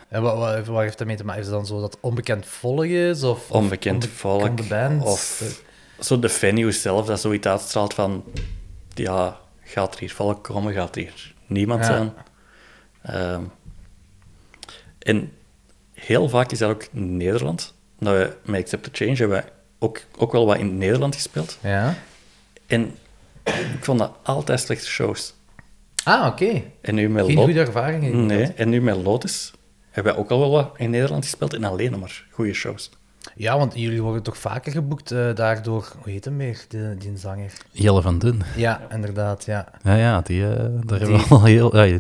[0.08, 1.42] En wat, wat, wat heeft dat mee te maken?
[1.42, 3.24] Is het dan zo dat onbekend volk is?
[3.24, 4.42] Of, of onbekend volk.
[4.42, 5.06] onbekende bands?
[5.06, 5.54] Of
[6.00, 8.24] zo de venue zelf, dat zoiets uitstraalt van...
[8.94, 10.74] Ja, gaat er hier volk komen?
[10.74, 11.86] Gaat er hier niemand Ja.
[11.86, 12.14] zijn?
[13.02, 13.42] Ehm,
[15.00, 15.32] en
[15.94, 17.74] heel vaak is dat ook in Nederland.
[18.00, 19.50] Nou, we- met Accept the Change hebben wij
[19.80, 21.58] ook, ook wel wat in Nederland gespeeld.
[21.62, 21.96] Ja.
[22.68, 22.96] En
[23.44, 25.34] ik vond dat altijd slechte shows.
[26.04, 26.62] Ah, oké.
[26.82, 28.26] En nu met Geen Lot- goede ervaringen.
[28.26, 29.54] Nee, en nu met Lotus
[29.92, 32.90] hebben wij ook al wel wat in Nederland gespeeld en alleen nog maar goede shows.
[33.36, 35.92] Ja, want jullie worden toch vaker geboekt eh, daardoor...
[36.02, 37.54] Hoe heet hem meer, die, die zanger?
[37.72, 38.42] Jelle van Dun.
[38.56, 39.68] Ja, inderdaad, ja.
[39.84, 41.76] Ja, ja, die, eh, daar hebben we al heel...
[41.78, 42.00] Ja, die-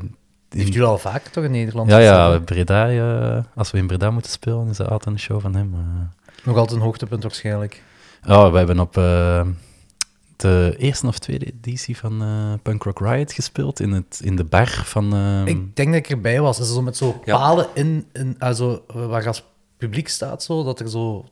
[0.50, 2.40] Die heeft jullie al vaker toch in Nederland ja, ja?
[2.40, 5.74] Breda, eh, als we in Breda moeten spelen, is dat altijd een show van hem.
[5.74, 6.46] eh.
[6.46, 7.84] Nog altijd een hoogtepunt waarschijnlijk.
[8.24, 9.42] Ja, we hebben op eh,
[10.44, 14.44] de eerste of tweede editie van eh Punk Rock Riot gespeeld, in, het, in de
[14.44, 15.14] bar van...
[15.14, 16.60] eh, Ik denk dat ik erbij was.
[16.60, 17.38] Is zo met zo Ja.
[17.38, 19.44] palen in, in also, waar als
[19.78, 21.26] publiek staat, zo, dat er zo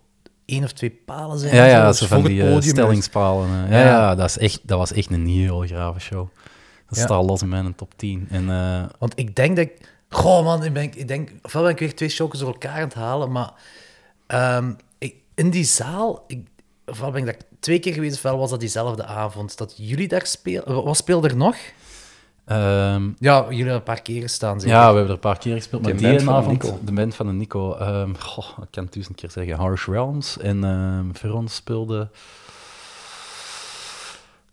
[0.46, 1.56] één of twee palen zijn.
[1.56, 3.48] ja, ja, dus zo voor van die eh, stellingspalen.
[3.66, 3.72] eh.
[3.72, 3.86] ja, Ja.
[3.86, 6.28] ja, dat, is echt, dat was echt een heel grave show.
[6.88, 7.04] Dat Ja.
[7.06, 8.28] staat los in mijn top 10.
[8.30, 9.90] En, eh, Want ik denk dat ik...
[10.10, 11.32] Goh, man, ik, ben, ik denk...
[11.42, 13.52] Ofwel ben ik weer twee shows door elkaar aan het halen, maar...
[14.28, 16.24] ehm, ik, in die zaal...
[16.28, 16.48] Ik,
[16.92, 20.26] ofwel ben ik daar twee keer geweest, ofwel was dat diezelfde avond dat jullie daar
[20.26, 20.84] speelden.
[20.84, 21.56] Wat speelde er nog?
[22.46, 24.76] ehm, Ja, jullie hebben een paar keren staan, zeker?
[24.76, 27.34] ja, we hebben er een paar keer gespeeld, maar Die avond, de band van de
[27.34, 30.38] Nico, ehm, goh, ik kan het duizend keer zeggen, Harsh Realms.
[30.38, 32.10] En ehm voor ons speelde...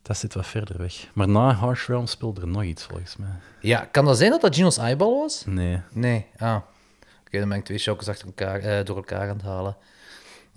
[0.02, 1.06] Dat zit wat verder weg.
[1.12, 3.28] Maar na Harsh Realms speelde er nog iets, volgens mij.
[3.60, 5.42] Ja, kan dat zijn dat dat Gino's Eyeball was?
[5.46, 5.80] Nee.
[5.92, 6.56] Nee, ah.
[7.26, 9.76] Oké, dan ben ik twee shows achter elkaar, eh, door elkaar aan het halen.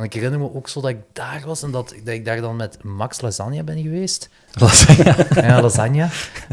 [0.01, 2.41] Want ik herinner me ook zo dat ik daar was en dat, dat ik daar
[2.41, 4.29] dan met Max Lasagne ben geweest.
[5.35, 6.07] ja, Lasagne.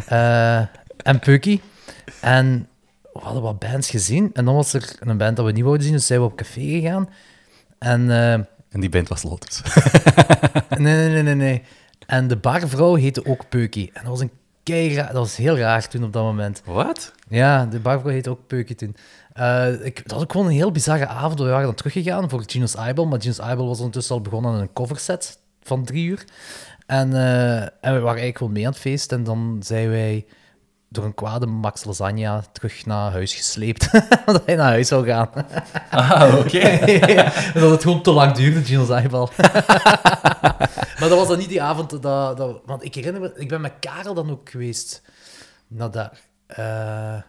[0.07, 0.59] Eh,
[1.03, 1.61] en Pucky.
[2.21, 2.69] En
[3.13, 4.31] we hadden wat bands gezien.
[4.33, 6.37] En dan was er een band dat we niet wouden zien, dus zijn we op
[6.37, 7.09] café gegaan.
[7.79, 8.11] En...
[8.11, 8.47] eh, En
[8.81, 9.63] die band was Lotus.
[10.69, 11.63] Nee, nee, nee, nee, nee.
[12.07, 13.91] En de barvrouw heette ook Peukie.
[13.95, 14.31] En dat was een
[14.97, 16.63] dat was heel raar toen op dat moment.
[16.65, 17.13] Wat?
[17.29, 18.97] Ja, de barvrouw heette ook Peukie toen.
[19.39, 21.39] Eh, ik, dat was ook gewoon een heel bizarre avond.
[21.39, 24.61] We waren dan teruggegaan voor Genius Eyeball, maar Genius Eyeball was ondertussen al begonnen aan
[24.61, 26.25] een coverset van drie uur.
[26.87, 29.13] En, eh, en we waren eigenlijk wel mee aan het feest.
[29.13, 30.27] En dan zijn wij
[30.89, 33.91] door een kwade Max Lasagna terug naar huis gesleept.
[34.27, 35.31] Omdat hij naar huis zou gaan.
[35.91, 36.69] Ah, oké.
[37.13, 39.29] ja, dat het gewoon te lang duurde, Gino's Eyeball.
[40.99, 42.61] maar dat was dan niet die avond dat, dat...
[42.65, 43.33] Want ik herinner me...
[43.35, 45.03] Ik ben met Karel dan ook geweest.
[45.67, 46.21] Naar daar.
[46.47, 47.23] Eh,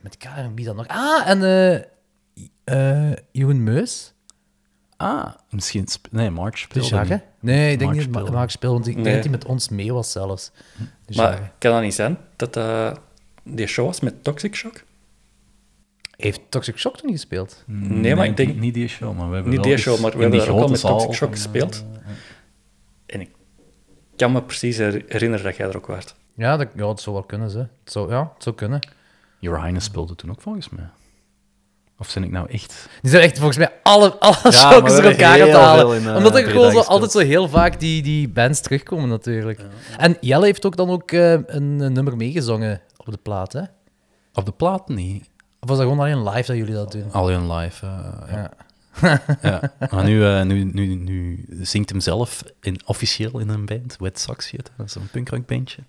[0.00, 0.86] met Karel en wie dan nog?
[0.88, 1.82] Ah, en eh
[2.64, 4.12] eh, Jeroen Meus.
[4.96, 5.86] Ah, misschien...
[6.10, 7.18] Nee, March De speelde Jacques?
[7.18, 7.26] niet.
[7.40, 8.36] Nee, ik denk Mark niet dat speelde.
[8.38, 9.14] Mark speelde, want ik denk Nee.
[9.14, 10.50] dat hij met ons mee was zelfs.
[11.06, 11.48] De Maar Jacques.
[11.58, 13.00] kan dat niet zijn dat dat
[13.44, 14.82] die show was met Toxic Shock?
[16.16, 17.62] Heeft Toxic Shock toen niet gespeeld?
[17.66, 20.00] Nee, maar ik denk- Niet die show, maar we hebben Niet wel die eens show,
[20.00, 21.84] maar we in hebben die daar ook al grote met Toxic zaal Shock van, gespeeld.
[22.04, 22.10] eh,
[23.14, 23.30] En ik
[24.16, 26.14] kan me precies her- herinneren dat jij er ook waart.
[26.34, 27.58] Ja, dat, ja, dat zou wel kunnen, ze.
[27.58, 28.80] Het zou, ja, het zou kunnen.
[29.40, 30.88] Your Highness speelde toen ook volgens mij.
[31.98, 32.88] Of zijn ik nou echt...
[33.00, 36.00] Die zijn echt volgens mij alle, alle we door elkaar aan het halen.
[36.00, 39.60] in, Omdat er Breda gewoon zo, altijd zo heel vaak die, die bands terugkomen, natuurlijk.
[39.98, 43.62] En Jelle heeft ook dan ook eh, een, een nummer meegezongen op de plaat, hè?
[44.34, 45.28] Op de plaat niet.
[45.60, 47.12] Of was dat gewoon alleen live dat jullie dat doen?
[47.12, 47.86] Alleen live.
[47.86, 48.50] eh, ja.
[49.02, 49.22] Ja.
[49.42, 49.72] ja.
[49.90, 54.20] Maar nu, eh, nu, nu, nu zingt hem zelf in, officieel in een band, Wet
[54.20, 54.86] Sox heet dat.
[54.86, 55.82] Is een punkrockbandje.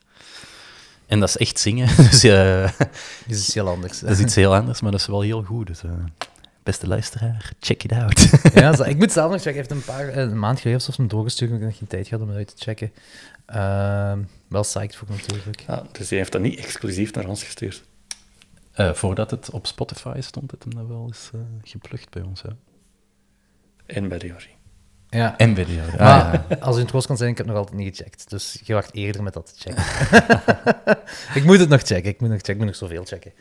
[1.11, 2.89] En dat is echt zingen, dus eh, Dat
[3.27, 3.99] is iets heel anders.
[3.99, 5.67] dat is iets heel anders, maar dat is wel heel goed.
[5.67, 5.91] Dus, eh,
[6.63, 8.29] beste luisteraar, check it out.
[8.53, 9.61] Ja, zo- ik moet zelf nog checken.
[9.61, 11.71] Hij heeft een, paar, eh, een maand geleden of zo hem doorgestuurd, maar ik heb
[11.71, 12.91] nog geen tijd gehad om het uit te checken.
[13.45, 15.63] Ehm, wel psyched voor natuurlijk.
[15.67, 17.83] Ja, dus hij heeft dat niet exclusief naar ons gestuurd.
[18.71, 22.41] Eh, voordat het op Spotify stond, het hem dat wel eens eh, geplukt bij ons.
[22.41, 22.49] Hè.
[23.85, 24.33] En bij de.
[25.11, 25.37] Ja.
[25.37, 25.81] En video.
[25.91, 26.55] Ah, Maar ja.
[26.59, 28.29] als u in troost kan zijn, ik heb nog altijd niet gecheckt.
[28.29, 29.83] Dus je wacht eerder met dat te checken.
[31.39, 32.11] ik moet het nog checken.
[32.11, 32.53] Ik moet nog checken.
[32.53, 33.31] Ik moet nog zoveel checken.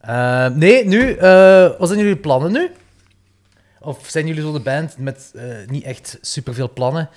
[0.00, 2.70] Eh, nee, nu, eh, wat zijn jullie plannen nu?
[3.80, 7.08] Of zijn jullie zo de band met eh, niet echt superveel plannen?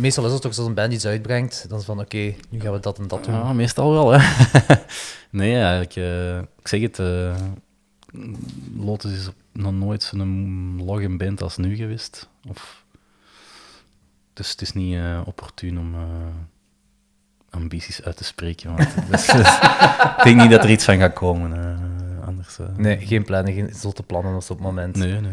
[0.00, 1.66] Meestal is het toch een band iets uitbrengt.
[1.68, 3.34] Dan is van, oké, nu gaan we dat en dat doen.
[3.34, 4.18] Ja, meestal wel, hè.
[5.30, 6.98] nee, eigenlijk, eh, ik zeg het,
[8.76, 12.28] Lotus is op- nog nooit zo'n login band als nu geweest.
[12.48, 12.84] Of,
[14.32, 16.00] dus het is niet eh, opportun om eh,
[17.50, 18.76] ambities uit te spreken.
[18.76, 19.28] Want, dus,
[20.16, 21.52] ik denk niet dat er iets van gaat komen.
[21.52, 24.96] eh, anders, Nee, geen plannen, geen zotte plannen als op het moment.
[24.96, 25.32] nee, nee.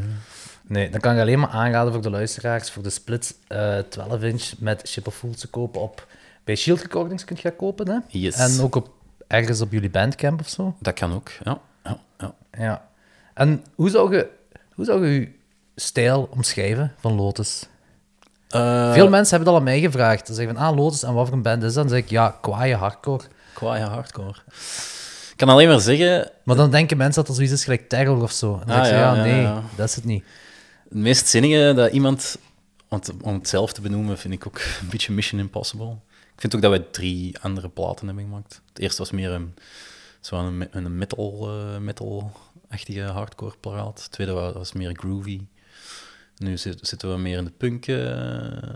[0.67, 4.21] Nee, dan kan ik alleen maar aanraden voor de luisteraars voor de split eh 12
[4.21, 6.07] inch met Ship of Fools te kopen op
[6.43, 7.97] bij Shield Recordings kun je gaan kopen, hè?
[8.07, 8.35] Yes.
[8.35, 8.89] En ook op
[9.27, 10.75] ergens op jullie bandcamp of zo.
[10.79, 11.59] Dat kan ook, ja.
[11.83, 12.33] ja, ja.
[12.57, 12.87] Ja.
[13.33, 14.29] En hoe zou je,
[14.73, 15.31] hoe zou je je
[15.75, 17.67] stijl omschrijven van Lotus?
[18.49, 20.27] Eh, Veel mensen hebben dat aan mij gevraagd.
[20.27, 21.83] Ze zeggen van, ah, Lotus, en wat voor een band is dat?
[21.83, 23.23] Dan zeg ik, ja, kwaaie hardcore.
[23.53, 24.35] Kwaaie hardcore.
[25.31, 28.21] Ik kan alleen maar zeggen, Maar dan denken mensen dat er zoiets is gelijk terror
[28.21, 28.53] of zo.
[28.61, 29.61] En dan Ah, zeg ik, ja, nee, ja.
[29.75, 30.23] dat is het niet.
[30.89, 32.37] Het meest zinnige dat iemand,
[32.87, 35.91] want om het zelf te benoemen, vind ik ook een beetje Mission Impossible.
[36.35, 38.61] Ik vind ook dat wij drie andere platen hebben gemaakt.
[38.69, 39.53] Het eerste was meer een,
[40.57, 41.77] me- een metal, eh,
[42.73, 44.01] metal-achtige hardcore plaat.
[44.01, 45.41] Het tweede wa- was meer groovy.
[46.37, 48.69] Nu zit- zitten we meer in de punk, eh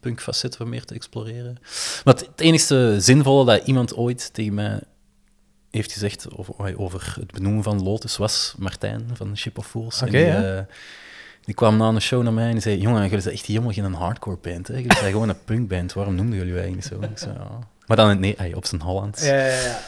[0.00, 1.56] punk facet we meer te exploreren.
[2.04, 4.80] Maar het, het enige zinvolle dat iemand ooit tegen mij
[5.70, 9.98] heeft gezegd over, over het benoemen van Lotus was Martijn van Ship of Fools.
[9.98, 10.56] Die, ja.
[10.56, 10.62] eh,
[11.44, 13.92] die kwam na een show naar mij en zei: Jongen, jullie zijn echt helemaal geen
[13.94, 14.68] hardcore band.
[14.68, 14.74] Hè?
[14.74, 15.92] Jullie zijn gewoon een punkband.
[15.92, 17.00] Waarom noemden jullie je eigenlijk zo?
[17.10, 17.58] Ik zei, ja.
[17.86, 19.24] Maar dan nee, op zijn Hollands.
[19.24, 19.80] Ja, ja, ja.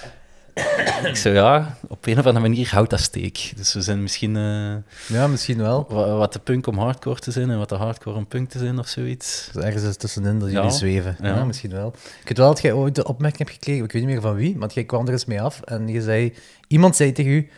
[1.11, 3.53] Ik zei ja, op een of andere manier houdt dat steek.
[3.57, 5.87] Dus we zijn misschien eh, ja, misschien wel.
[5.89, 8.59] wa- wat de punk om hardcore te zijn en wat de hardcore om punk te
[8.59, 9.49] zijn of zoiets.
[9.53, 10.55] Dus ergens is tussenin dat Ja.
[10.55, 11.17] jullie zweven.
[11.21, 11.35] Ja.
[11.35, 11.45] Ja.
[11.45, 11.95] misschien wel.
[12.21, 14.35] Ik weet wel dat jij ooit de opmerking hebt gekregen, ik weet niet meer van
[14.35, 16.35] wie, want jij kwam er eens mee af en je zei,
[16.69, 17.49] iemand zei tegen u,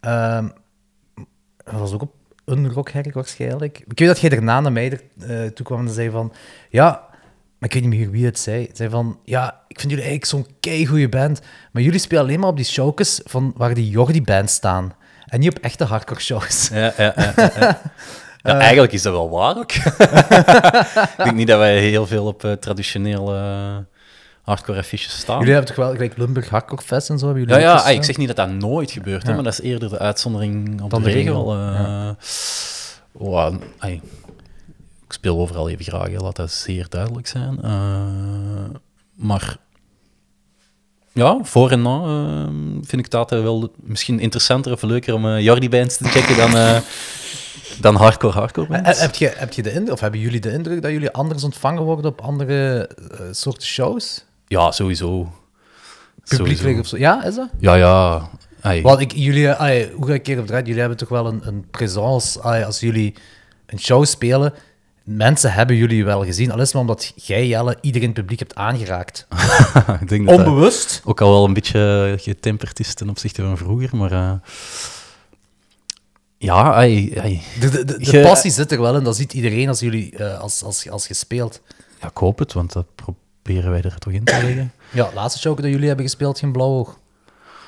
[0.00, 0.48] ehm,
[1.64, 2.14] dat was ook op
[2.44, 3.78] een rockherk waarschijnlijk.
[3.86, 6.32] Ik weet dat jij daarna naar mij er, eh, toe kwam en zei van,
[6.70, 7.10] ja,
[7.62, 8.66] maar ik weet niet meer wie het zei.
[8.66, 11.40] Het zei van, ja, ik vind jullie eigenlijk zo'n keigoeie band,
[11.72, 14.94] maar jullie spelen alleen maar op die showkes van waar die Jordi-bands staan.
[15.26, 16.68] En niet op echte hardcore shows.
[16.72, 17.80] Ja, ja, ja, ja, ja.
[18.42, 19.72] Ja, eigenlijk is dat wel waar ook.
[21.18, 23.76] ik denk niet dat wij heel veel op eh, traditionele eh,
[24.42, 25.38] hardcore affiches staan.
[25.38, 27.26] Jullie hebben toch wel gelijk Lumberg Hardcore Fest en zo?
[27.26, 28.04] Hebben Ja, jullie ja eens, ah, ik eh?
[28.04, 29.34] zeg niet dat dat nooit gebeurt, hè, Ja.
[29.34, 31.54] maar dat is eerder de uitzondering op Dan de de regel.
[31.56, 32.10] regel, eh.
[33.12, 34.00] Wow, ai,
[35.12, 37.62] ik speel overal even graag, hè, laat dat zeer duidelijk zijn.
[37.62, 38.74] Eh,
[39.14, 39.56] maar
[41.12, 42.46] ja, voor en na eh,
[42.82, 46.82] vind ik het wel misschien interessanter of leuker om eh Jordi Bands te checken dan,
[47.84, 49.00] dan hardcore hardcore bands.
[49.00, 51.82] Heb je, heb je de indruk, of hebben jullie de indruk dat jullie anders ontvangen
[51.82, 52.90] worden op andere
[53.30, 54.24] soorten shows?
[54.46, 55.32] Ja, sowieso.
[56.28, 56.96] Publiekelijk of zo?
[56.96, 57.48] Ja, is dat?
[57.58, 58.28] Ja, ja.
[58.60, 58.82] Ai.
[58.82, 59.46] Want ik, jullie,
[59.94, 60.48] hoe ga ik keer op?
[60.48, 62.40] Jullie hebben toch wel een, een présence.
[62.40, 63.14] als jullie
[63.66, 64.52] een show spelen,
[65.04, 66.50] mensen hebben jullie wel gezien.
[66.50, 69.26] Al is het maar omdat jij, Jelle, iedereen in het publiek hebt aangeraakt.
[70.00, 71.02] ik denk dat dat Onbewust.
[71.04, 74.12] ook al wel een beetje getemperd is ten opzichte van vroeger, maar...
[74.12, 74.32] eh,
[76.38, 77.42] ja, ai, ai.
[77.60, 79.04] De, de, de, de Je- passie zit er wel in.
[79.04, 81.60] Dat ziet iedereen als jullie eh, als, als, als je speelt.
[82.00, 84.72] Ja, ik hoop het, want dat proberen wij er toch in te leggen.
[84.92, 86.98] Ja, laatste show dat jullie hebben gespeeld, geen blauw oog.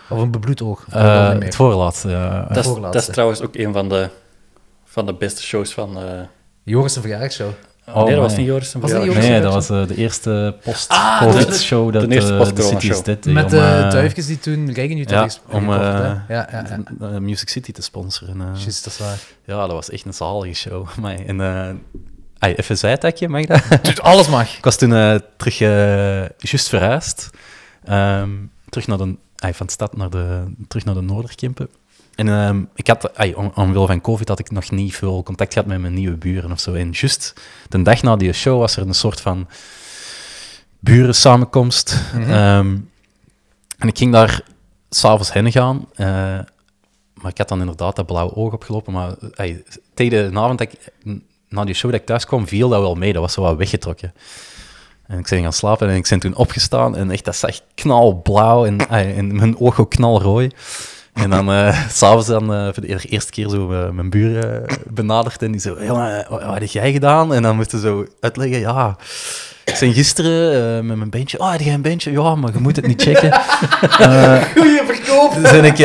[0.09, 0.85] Of een bebloed oog.
[0.89, 2.43] Dat Eh, het voorlaatste, ja.
[2.49, 2.99] Dat is, voorlaatste.
[2.99, 4.11] dat is trouwens ook een van de,
[4.85, 5.99] van de beste shows van...
[5.99, 6.21] eh
[6.65, 7.51] Joris' verjaardagsshow.
[7.89, 8.73] Oh, nee, dat was niet Joris.
[8.73, 8.91] Was.
[8.91, 9.15] Joris?
[9.17, 11.93] Nee, dat was eh, de eerste Ah, post-COVID-show.
[11.93, 13.05] dat de eerste eh, post-corona City is show.
[13.05, 16.65] Dead, Met om, de eh, duifjes die toen Regen nu Ja, om eh, Ja, ja,
[17.01, 17.21] ja.
[17.21, 18.41] Music City te sponsoren.
[18.41, 18.47] eh.
[18.61, 19.19] Juist, dat is waar.
[19.45, 20.89] Ja, dat was echt een zalige show.
[20.97, 21.17] Amai.
[21.27, 21.69] En, eh
[22.39, 23.63] ai, even een zijtakje, mag dat?
[23.83, 24.57] Dus alles mag.
[24.57, 25.59] Ik was toen eh, terug,
[26.39, 27.31] juist verhuisd.
[27.85, 28.31] Ehm,
[28.69, 31.69] terug naar de, ai, van de stad naar de, terug naar de Noorderkempen.
[32.17, 35.69] En ehm, ik had, om, omwille van COVID had ik nog niet veel contact gehad
[35.69, 36.73] met mijn nieuwe buren of zo.
[36.73, 37.35] En juist
[37.69, 39.49] de dag na die show was er een soort van
[40.79, 42.03] buren samenkomst.
[42.15, 42.77] Ehm,
[43.79, 44.43] en ik ging daar
[44.91, 45.87] s'avonds heen gaan.
[45.95, 46.07] eh,
[47.15, 48.93] maar ik had dan inderdaad dat blauwe oog opgelopen.
[48.93, 49.63] Maar ai,
[49.95, 50.93] tegen de avond dat ik,
[51.49, 53.13] na die show dat ik thuis kwam, viel dat wel mee.
[53.13, 54.15] Dat was zo wat weggetrokken.
[55.07, 58.67] En ik ben gaan slapen en ik ben toen opgestaan en echt, dat zag knalblauw
[58.67, 60.51] en, en mijn oog ook knalrooi.
[61.15, 64.65] En dan s s'avonds dan eh, voor de eer- eerste keer zo eh, mijn buren
[64.87, 67.35] benaderd en die zo, jongen, wat, wat heb jij gedaan?
[67.35, 68.97] En dan moesten ze zo uitleggen, ja,
[69.65, 72.11] ik ben gisteren met mijn bandje, oh, heb jij een bandje?
[72.13, 73.33] Ja, maar je moet het niet checken.
[74.57, 75.35] Goeie verkoop.
[75.35, 75.77] Dus heb ik,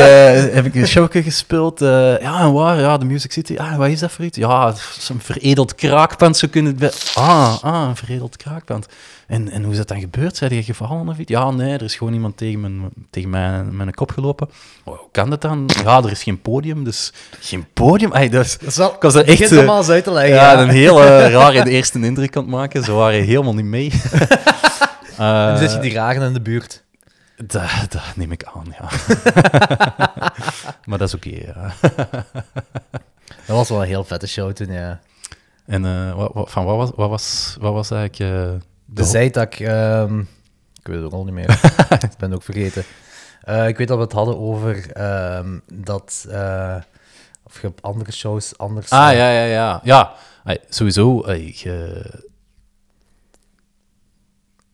[0.54, 1.78] heb ik een showke gespeeld.
[1.80, 2.80] ja, en waar?
[2.80, 3.56] Ja, de Music City.
[3.56, 4.38] Ah, wat is dat voor iets?
[4.38, 4.74] Ja,
[5.08, 6.36] een veredeld kraakpand.
[6.36, 7.12] Zo kunnen het.
[7.14, 8.86] Ah, ah, een veredeld kraakpand.
[9.30, 10.36] En, en hoe is dat dan gebeurd?
[10.36, 11.30] Zijn je gevallen of iets?
[11.30, 14.50] Ja, nee, er is gewoon iemand tegen mijn, tegen mijn, mijn kop gelopen.
[14.84, 15.70] Oh, hoe kan dat dan?
[15.84, 17.12] Ja, er is geen podium, dus...
[17.40, 18.12] Geen podium?
[18.12, 18.94] Ay, dat is, Dat is wel...
[18.94, 19.52] ik was echt...
[19.52, 20.34] Eh, uit te leggen.
[20.34, 22.84] ja, een hele rare eerste indruk aan het maken.
[22.84, 23.92] Ze waren helemaal niet mee.
[25.16, 26.82] En nu zit je die ragen in de buurt.
[27.36, 28.88] dat, dat neem ik aan, ja.
[30.88, 31.72] maar dat is oké, ja.
[33.46, 35.00] Dat was wel een heel vette show toen, ja.
[35.66, 38.62] En eh, wat, wat, van wat was, wat was, wat was eigenlijk...
[38.92, 39.54] De zijtak...
[39.54, 40.18] ehm,
[40.80, 41.50] ik weet het ook al niet meer.
[42.10, 42.84] ik ben het ook vergeten.
[43.42, 46.26] Eh, ik weet dat we het hadden over ehm, dat...
[46.30, 46.76] eh,
[47.42, 48.90] of je op andere shows anders...
[48.90, 49.80] Ah, ja, ja, ja.
[49.84, 50.12] Ja,
[50.44, 51.22] ay, sowieso.
[51.22, 52.28] ay, je-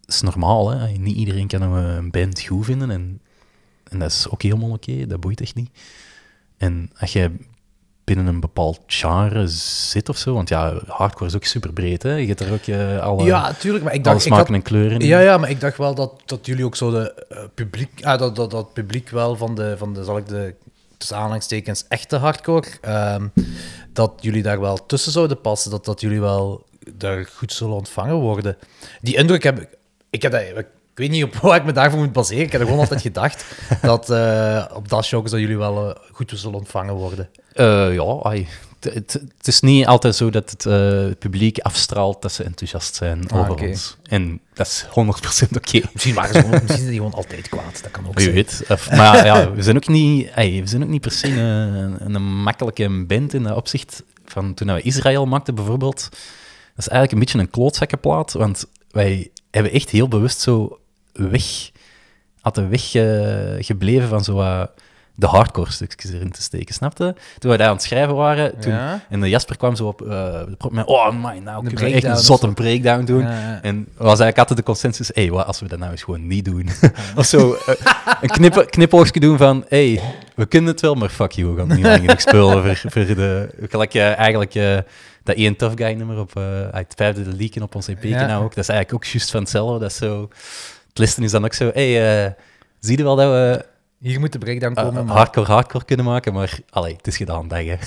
[0.01, 0.89] Het is normaal, hè.
[0.89, 2.91] Niet iedereen kan een, band goed vinden.
[2.91, 3.21] En,
[3.91, 5.07] en dat is ook helemaal oké.
[5.07, 5.71] Dat boeit echt niet.
[6.57, 7.31] En als je
[8.07, 10.35] binnen een bepaald genre zit of zo...
[10.35, 12.15] Want ja, hardcore is ook super breed, hè.
[12.15, 14.17] Je hebt er ook eh, alle, Ja, tuurlijk, maar ik dacht...
[14.17, 15.07] Ik had, smaken en kleuren in.
[15.07, 18.05] ja, ja, maar ik dacht wel dat, dat jullie ook zo de eh, publiek...
[18.05, 20.55] Ah, dat, dat, dat publiek wel van de, van de, zal ik de,
[20.97, 23.29] tussen aanhalingstekens, echte hardcore, ehm,
[23.93, 28.17] dat jullie daar wel tussen zouden passen, dat, dat jullie wel daar goed zullen ontvangen
[28.17, 28.57] worden.
[29.01, 29.69] Die indruk heb ik...
[30.11, 30.65] Ik, heb dat,
[30.97, 32.43] ik weet niet op waar ik me daarvoor moet baseren.
[32.45, 33.45] Ik heb er gewoon altijd gedacht
[33.83, 37.29] dat eh, op dat show dat jullie wel eh, goed zullen ontvangen worden.
[37.53, 38.47] Eh, ja, ai.
[38.81, 43.67] Het- is niet altijd zo dat het publiek afstraalt dat ze enthousiast zijn Ah, over
[43.69, 43.97] ons.
[44.03, 45.81] En dat is 100% oké.
[45.93, 47.83] Misschien, waren ze gewoon, misschien zijn die gewoon altijd kwaad.
[47.83, 48.35] Dat kan ook zijn.
[48.35, 48.63] weet.
[48.69, 52.15] Of- maar ja, we zijn ook niet, ai, we zijn ook niet per se een,
[52.15, 54.03] een makkelijke band in dat opzicht.
[54.25, 59.31] Van toen we Israël maakten bijvoorbeeld, dat is eigenlijk een beetje een klootzakkenplaat, want wij
[59.51, 60.79] hebben echt heel bewust zo
[61.17, 61.71] weg,
[62.41, 64.67] hadden weggebleven van zo
[65.19, 67.15] de hardcore stukjes erin te steken, snapte?
[67.39, 69.05] Toen we daar aan het schrijven waren, toen, Ja.
[69.09, 70.09] en de Jasper kwam zo op eh,
[70.49, 72.53] de prop met, oh man, nou kunnen we echt een zotte zo.
[72.53, 73.21] breakdown doen.
[73.23, 73.59] Ja.
[73.63, 76.45] En was eigenlijk altijd de consensus, hé, wat als we dat nou eens gewoon niet
[76.45, 76.69] doen?
[77.17, 77.75] of zo, eh,
[78.21, 80.03] een knip, knipoogje doen van, hé, hey,
[80.35, 83.15] we kunnen het wel, maar fuck you, we gaan niet langer niks spelen voor, voor
[83.15, 83.49] de...
[83.69, 84.79] Gelijk eh, eigenlijk eh,
[85.23, 88.37] dat Ian Tough Guy nummer op eh, het vijfde de leaken op ons EP-kanaal Ja.
[88.37, 88.55] ook.
[88.55, 89.79] Dat is eigenlijk ook juist van hetzelfde.
[89.79, 90.29] Dat is zo...
[90.97, 92.33] Het listen is dan ook zo, hey, eh,
[92.81, 93.65] zie je wel dat we
[93.99, 95.05] Hier moet de breakdown eh, komen.
[95.05, 97.77] maar- hardcore hardcore kunnen maken, maar allee, het is gedaan, dag, hè.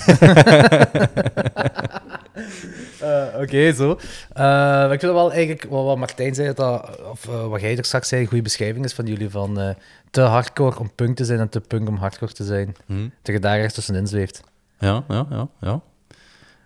[3.00, 3.90] Eh, Oké, zo.
[3.90, 3.98] Ik
[4.88, 8.20] vind dat wel eigenlijk, wat, wat Martijn zei, dat of wat jij er straks zei,
[8.20, 9.74] een goede beschrijving is van jullie van
[10.10, 12.74] te hardcore om punk te zijn en te punk om hardcore te zijn.
[12.86, 13.08] Hm.
[13.22, 14.42] Dat je daar ergens tussenin zweeft.
[14.78, 15.80] Ja, ja, ja, ja.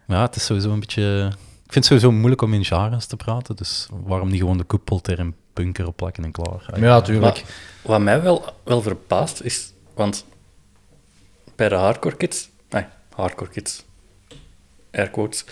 [0.07, 1.33] Ja, het is sowieso een beetje...
[1.75, 4.65] Ik vind het sowieso moeilijk om in genres te praten, dus waarom niet gewoon de
[4.65, 6.63] koepelterm punk erop plakken en klaar.
[6.75, 7.45] Ja, natuurlijk.
[7.83, 10.25] Wat mij wel, wel verbaast is, want
[11.57, 13.85] bij de hardcore kids, nee, hardcore kids,
[14.93, 15.45] air quotes.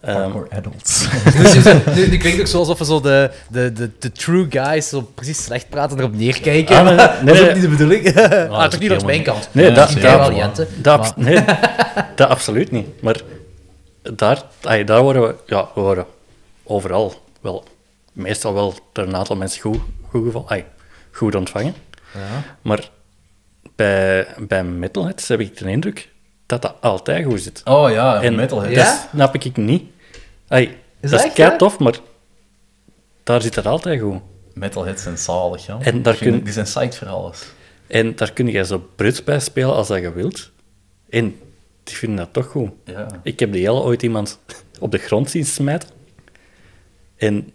[0.00, 1.06] Ehm, Hardcore adults.
[1.38, 4.46] Dus je- nu, nu klinkt ook zo alsof we zo de, de, de, de true
[4.50, 6.76] guys zo precies slecht praten erop neerkijken.
[6.76, 8.06] Ah, nee, dat nee, is ook niet de bedoeling.
[8.16, 9.48] ah, dat toch is niet ook op mijn kant.
[9.52, 10.68] Nee, dat, dat, wel, Jente.
[10.76, 11.44] dat, nee,
[12.16, 13.02] dat absoluut niet.
[13.02, 13.20] Maar
[14.14, 16.06] daar, ay, daar worden we, ja, we worden
[16.62, 17.64] overal wel,
[18.12, 19.78] meestal wel door een aantal mensen goed,
[20.08, 20.66] goed, geval, ay,
[21.10, 21.74] goed ontvangen.
[22.14, 22.42] Ja.
[22.62, 22.90] Maar
[23.76, 26.08] bij, bij metalheads heb ik de indruk
[26.46, 27.60] dat dat altijd goed zit.
[27.64, 28.70] Oh ja, En metalhead.
[28.74, 28.84] Ja?
[28.84, 29.82] dat snap ik niet.
[30.48, 31.98] Ay, Is dat dat is tof, maar
[33.22, 34.20] daar zit het altijd goed.
[34.54, 35.78] Metalheads zijn zalig, ja.
[35.80, 37.42] En daar kun- Die zijn psyched voor alles.
[37.86, 40.50] En daar kun je zo bruts bij spelen als dat je wilt.
[41.10, 41.38] En
[41.84, 42.70] die vinden dat toch goed.
[42.84, 43.06] Ja.
[43.22, 44.38] Ik heb de hele ooit iemand
[44.80, 45.88] op de grond zien smijten.
[47.16, 47.52] En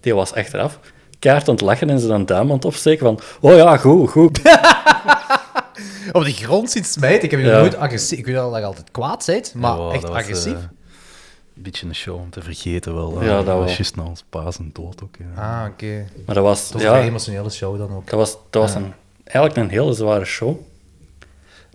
[0.00, 0.78] die was achteraf
[1.18, 4.10] kaart aan het lachen en ze dan duim aan het opsteken van oh ja, goed,
[4.10, 4.38] goed.
[6.12, 7.22] Op de grond zien smijten.
[7.24, 7.58] Ik heb je Ja.
[7.58, 8.18] nooit agressief...
[8.18, 10.52] Ik weet wel dat je altijd kwaad bent, maar echt dat was, agressief.
[10.52, 10.58] eh,
[11.56, 13.22] een beetje een show om te vergeten wel.
[13.22, 13.58] Ja, dat wel.
[13.58, 15.14] was juist na ons paas en dood ook.
[15.34, 15.42] Ja.
[15.62, 16.04] Ah, oké.
[16.26, 18.06] Maar dat was, Dat was een emotionele show dan ook.
[18.10, 18.92] dat was, dat was een,
[19.24, 20.56] eigenlijk een hele zware show.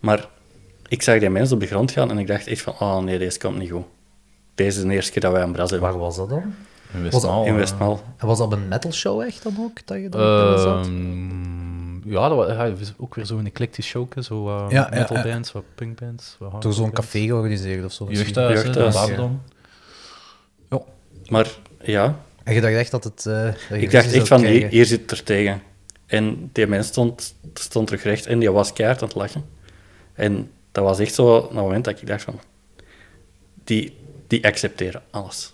[0.01, 0.27] Maar
[0.87, 3.17] ik zag die mensen op de grond gaan en ik dacht echt van oh nee,
[3.17, 3.85] deze komt niet goed.
[4.55, 5.89] Deze is de eerste keer dat wij een bras hebben.
[5.89, 6.53] Waar was dat dan?
[6.93, 7.45] In Westmaal.
[7.45, 8.01] In eh, Westmaal.
[8.17, 9.85] En was dat op een metal show echt dan ook?
[9.85, 10.85] Dat je dan zat?
[10.85, 14.23] Ehm, ja, dat was, ja, ook weer zo'n eclectisch showke.
[14.23, 15.23] Zo uh, Ja, ja, metal ja.
[15.23, 16.35] bands, wat punkbands.
[16.39, 18.07] Wat Door zo'n café georganiseerd of zo?
[18.09, 19.07] Jeugdhuis, hè, Jeugdhuis, in ja.
[19.07, 19.41] Babylon.
[20.69, 20.79] Ja.
[21.27, 21.47] Maar
[21.81, 23.25] ja, En je dacht echt dat het...
[23.25, 24.69] eh, dat ik dacht echt van hier, krijgen?
[24.69, 25.61] hier zit het er tegen.
[26.05, 29.45] En die mens stond, stond terug recht en die was keihard aan het lachen.
[30.13, 30.51] En
[30.83, 32.39] was echt zo een moment dat ik dacht van...
[33.63, 33.97] Die,
[34.27, 35.53] die accepteren alles.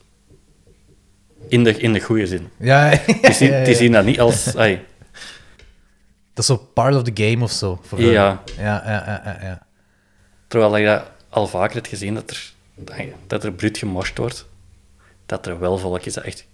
[1.48, 2.50] In de, in de goede zin.
[2.58, 2.90] Ja,
[3.22, 3.64] Die zien, ja, ja.
[3.66, 4.56] die zien dat niet als...
[4.56, 4.86] ai,
[6.34, 7.80] Dat is zo part of the game of zo.
[7.82, 8.02] Voor.
[8.02, 8.44] Ja.
[8.58, 9.66] Ja, ja, ja, ja,
[10.48, 10.80] terwijl dat
[11.30, 12.54] al vaker heb gezien, dat er,
[13.28, 14.46] dat er bruut gemorst wordt.
[15.26, 16.46] Dat er wel volk is dat echt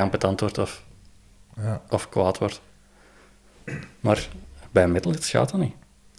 [0.00, 0.82] ambetant wordt of,
[1.56, 1.82] Ja.
[1.88, 2.60] of kwaad wordt.
[4.00, 4.28] Maar
[4.70, 5.74] bij metalheads gaat dat niet.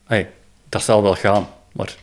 [0.06, 0.28] Ai,
[0.74, 1.96] dat zal wel gaan, maar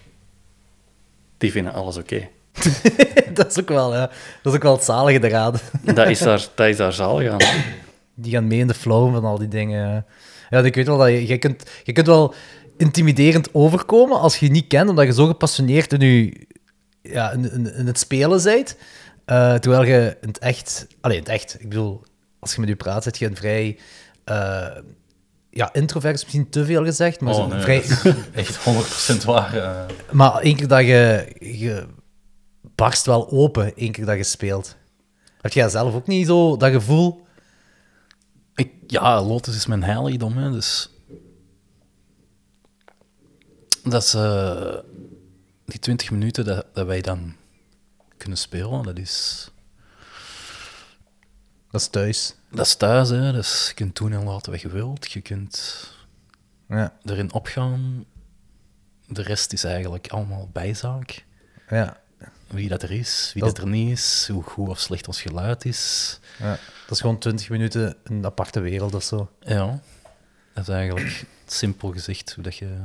[1.39, 2.29] die vinden alles oké.
[3.35, 4.11] dat is ook wel, ja.
[4.43, 5.55] Dat is ook wel het zalige eraan.
[5.95, 7.39] Dat is daar, dat is daar zalig aan.
[8.15, 10.07] Die gaan mee in de flow van al die dingen.
[10.51, 12.35] Ja, ik weet wel dat je, je, kunt, je kunt wel
[12.77, 16.47] intimiderend overkomen als je je niet kent, omdat je zo gepassioneerd in, je,
[17.03, 18.77] ja, in, in, in het spelen bent.
[19.25, 20.87] Eh, terwijl je in het echt...
[21.01, 21.57] Alleen in het echt.
[21.61, 22.03] Ik bedoel,
[22.39, 23.79] als je met je praat, zit je een vrij...
[24.25, 24.67] eh,
[25.51, 27.83] ja, introvert is misschien te veel gezegd, maar Oh, nee, vrij,
[28.33, 28.59] echt
[29.21, 29.57] 100% waar.
[29.57, 29.95] eh.
[30.13, 31.87] Maar één keer dat je, je
[32.75, 34.77] barst wel open, één keer dat je speelt.
[35.41, 37.27] Heb jij zelf ook niet zo dat gevoel?
[38.55, 40.91] Ik, ja, Lotus is mijn heiligdom, hè, dus...
[43.85, 44.15] Dat is...
[44.15, 44.75] eh,
[45.67, 47.35] die 20 minuten dat, dat wij dan
[48.17, 49.51] kunnen spelen, dat is...
[51.71, 52.35] Dat is thuis.
[52.51, 53.33] Dat is thuis, hè.
[53.33, 55.13] Dus je kunt doen en laten wat je wilt.
[55.13, 55.87] Je kunt
[56.69, 58.05] Ja, erin opgaan.
[59.07, 61.25] De rest is eigenlijk allemaal bijzaak.
[61.69, 62.01] ja,
[62.47, 65.21] Wie dat er is, wie Dat- dat, er niet is, hoe goed of slecht ons
[65.23, 66.19] geluid is.
[66.39, 66.51] ja.
[66.87, 69.31] Dat is gewoon 20 minuten een aparte wereld of zo.
[69.41, 69.81] Ja,
[70.55, 72.77] dat is eigenlijk simpel gezegd hoe dat je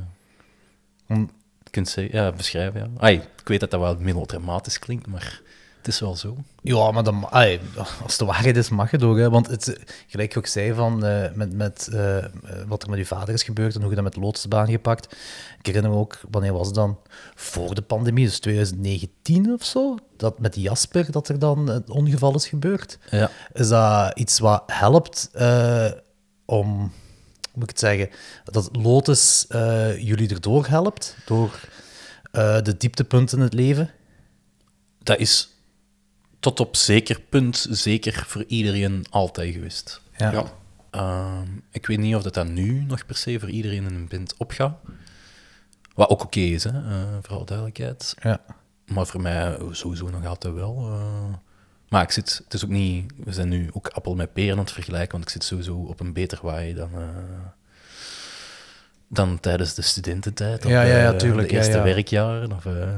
[1.08, 1.32] Om-
[1.70, 2.80] kunt zeggen, ja, beschrijven.
[2.82, 3.02] Ja.
[3.02, 5.42] Ai, ik weet dat dat wel melodramatisch klinkt, maar
[5.86, 6.38] het is wel zo.
[6.62, 9.18] Ja, maar dan, als het de waarheid is, mag het ook.
[9.18, 9.30] Hè?
[9.30, 12.32] Want het, gelijk je ook zei, van, eh, met, met, eh, eh,
[12.68, 15.16] wat er met je vader is gebeurd en hoe je dat met de Lotusbaan gepakt.
[15.60, 16.98] Ik herinner me ook, wanneer was het dan?
[17.36, 22.36] Voor de pandemie, dus 2019 of zo, dat met Jasper, dat er dan het ongeval
[22.36, 22.98] is gebeurd.
[23.10, 23.30] Ja.
[23.54, 25.30] Is dat iets wat helpt
[26.46, 26.90] om, hoe
[27.54, 28.10] moet ik het zeggen,
[28.44, 29.46] dat Lotus
[30.00, 31.60] jullie erdoor helpt, door
[32.32, 33.90] de dieptepunten in het leven?
[35.04, 35.55] Dat is
[36.46, 40.02] tot op zeker punt zeker voor iedereen altijd geweest.
[40.18, 40.32] Ja.
[40.32, 40.43] Ja.
[40.89, 44.08] Ehm, ik weet niet of dat, dat nu nog per se voor iedereen in een
[44.08, 44.78] band opgaat.
[45.96, 48.16] Wat ook oké is, hè, eh, voor alle duidelijkheid.
[48.22, 48.39] ja.
[48.86, 50.78] Maar voor mij sowieso nog altijd wel.
[50.91, 51.34] eh.
[51.89, 54.60] maar ik zit, het is ook niet, we zijn nu ook appel met peren aan
[54.64, 57.08] het vergelijken, want ik zit sowieso op een beter waai dan, eh,
[59.08, 60.66] dan tijdens de studententijd.
[60.66, 61.84] Of, Ja, ja, ja, eh, tuurlijk, De eerste ja.
[61.84, 62.52] werkjaren.
[62.52, 62.89] Of, eh.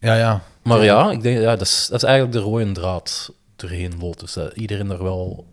[0.00, 0.42] Ja, ja.
[0.62, 4.32] Maar ja, ik denk, ja dat, is, dat is eigenlijk de rode draad doorheen Lotus.
[4.32, 5.46] Dat iedereen daar wel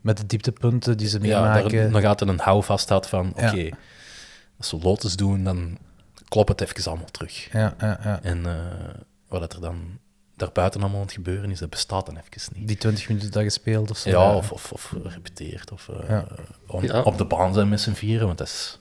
[0.00, 1.70] Met de dieptepunten die ze ja, meemaken.
[1.78, 3.50] daar nog altijd een houvast had van, Ja.
[3.50, 3.68] oké,
[4.58, 5.78] als we Lotus doen, dan
[6.28, 7.52] klopt het even allemaal terug.
[7.52, 8.18] Ja, ja, ja.
[8.22, 8.54] En eh,
[9.28, 9.98] wat er dan
[10.36, 12.68] daarbuiten allemaal aan het gebeuren is, dat bestaat dan even niet.
[12.68, 14.10] Die 20 minuten dat gespeeld of zo.
[14.10, 16.26] Ja, of, of, of repeteert, of eh, Ja.
[16.66, 17.00] on- Ja.
[17.02, 18.78] op de baan zijn met z'n vieren, want dat is,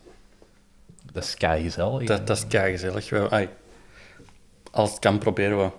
[1.12, 2.08] dat is kei gezellig.
[2.08, 3.10] Dat, dat is kei gezellig.
[4.72, 5.70] Als het kan, proberen we...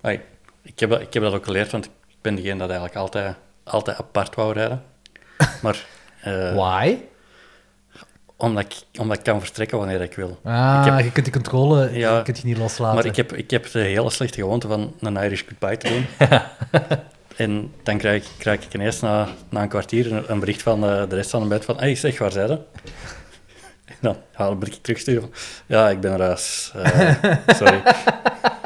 [0.00, 0.20] Ai,
[0.62, 3.34] ik, heb dat, ik heb dat ook geleerd, want ik ben degene dat eigenlijk altijd,
[3.64, 4.82] altijd apart wou rijden.
[5.62, 5.86] Maar
[6.20, 6.96] eh, Why?
[8.36, 10.38] omdat, ik, omdat ik kan vertrekken wanneer ik wil.
[10.44, 12.94] Ah, ik heb- je kunt die controle Ja, je kunt je niet loslaten.
[12.94, 16.28] Maar ik heb, ik heb de hele slechte gewoonte van een Irish goodbye te doen.
[17.36, 20.80] en dan krijg, ik- krijg ik ineens na, na een kwartier een, een bericht van
[20.80, 22.58] de, de rest van de bed van hey, zeg, waar zijn ze?
[24.12, 25.32] Ja, dan bericht ik terugsturen
[25.66, 26.72] ja, ik ben er huis.
[26.74, 27.82] Eh, sorry.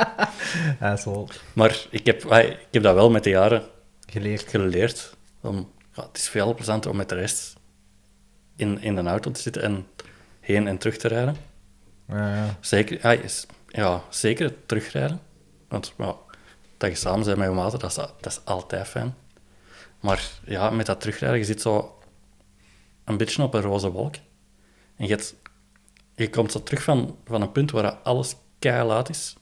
[0.80, 1.26] Asshole.
[1.53, 3.62] Maar ik heb, ik heb dat wel met de jaren
[4.07, 4.49] Geleerd.
[4.49, 5.16] geleerd.
[5.41, 7.57] Om, ja, het is veel plezanter om met de rest
[8.57, 9.86] in, in een auto te zitten en
[10.41, 11.36] heen en terug te rijden.
[12.09, 12.57] Ja, ja.
[12.61, 13.20] Zeker,
[13.68, 15.20] ja, zeker het terugrijden.
[15.68, 16.14] Want ja,
[16.76, 19.14] dat je samen bent met je maten, dat is, dat is altijd fijn.
[20.01, 21.99] Maar ja, met dat terugrijden, je zit zo
[23.05, 24.14] een beetje op een roze wolk.
[24.99, 25.34] En je, hebt-
[26.14, 29.36] je komt zo terug van, van een punt waar alles laat is.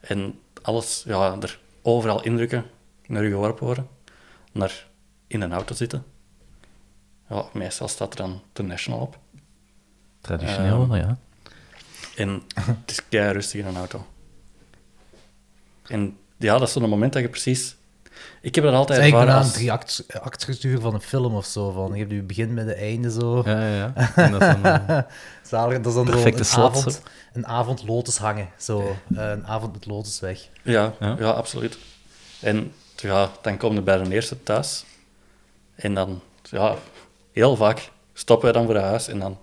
[0.00, 2.64] En alles, ja, er overal indrukken
[3.06, 3.88] naar je geworpen worden.
[4.52, 4.86] Naar
[5.26, 6.04] in een auto zitten.
[7.28, 9.18] Ja, meestal staat er dan de National op.
[10.20, 11.18] Traditioneel, Ehm, ja.
[12.16, 14.06] En het is kei rustig in een auto.
[15.86, 17.76] En ja, dat is zo'n moment dat je precies...
[18.40, 19.54] Ik heb dat Het altijd is ervaren bijna een als...
[19.54, 21.70] drie act, actstructuur van een film of zo.
[21.70, 23.42] Van, je hebt je begin met de einde zo.
[23.44, 23.92] Ja, ja, ja.
[24.14, 24.98] En dat is dan, eh,
[25.42, 25.76] Zalig.
[25.80, 27.02] Dat is dan zo Perfecte een slot, avond,
[27.32, 28.48] een avond lotus hangen.
[28.58, 30.48] Zo, eh, een avond met lotus weg.
[30.62, 31.16] Ja, Ja.
[31.18, 31.30] ja.
[31.30, 31.78] absoluut.
[32.40, 34.84] En ja, dan komen we bij de eerste thuis.
[35.74, 36.74] En dan, ja,
[37.32, 39.08] heel vaak stoppen we dan voor het huis.
[39.08, 39.38] En dan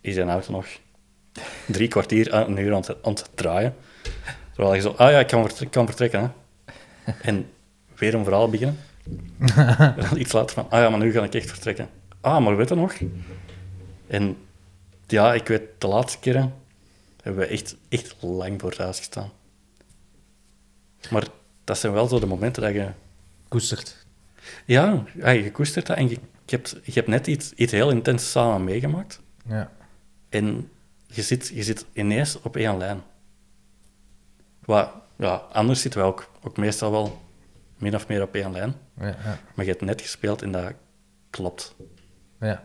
[0.00, 0.66] is een auto nog
[1.66, 3.74] drie kwartier, aan een uur aan het, aan het draaien.
[4.54, 6.20] Terwijl je zo, ah ja, ik kan, vertre- ik kan vertrekken.
[6.20, 7.12] Hè.
[7.22, 7.50] En
[7.94, 8.76] weer een verhaal beginnen.
[9.56, 11.88] en dan iets later van, ah ja, maar nu ga ik echt vertrekken.
[12.20, 12.94] Ah, maar weet je nog?
[14.06, 14.36] En
[15.06, 16.54] ja, ik weet, de laatste keren
[17.22, 19.30] hebben we echt, echt lang voor het huis gestaan.
[21.10, 21.24] Maar
[21.64, 22.88] dat zijn wel zo de momenten dat je...
[23.48, 24.06] Koestert.
[24.64, 27.90] Ja, ja je koestert dat en je, je, hebt, je hebt net iets, iets heel
[27.90, 29.20] intens samen meegemaakt.
[29.48, 29.72] Ja.
[30.28, 30.70] En
[31.06, 33.02] je zit, je zit ineens op één lijn.
[34.64, 37.22] Wat, ja, anders zitten we ook, ook meestal wel
[37.84, 38.74] min of meer op één lijn.
[39.00, 39.38] Ja, ja.
[39.54, 40.72] Maar je hebt net gespeeld en dat
[41.30, 41.74] klopt.
[42.40, 42.64] ja.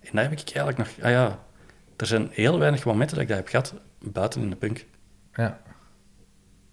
[0.00, 0.88] En dat heb ik eigenlijk nog...
[1.06, 1.38] Ah ja,
[1.96, 3.74] er zijn heel weinig momenten dat ik dat heb gehad
[4.12, 4.86] buiten in de punk.
[5.34, 5.60] ja.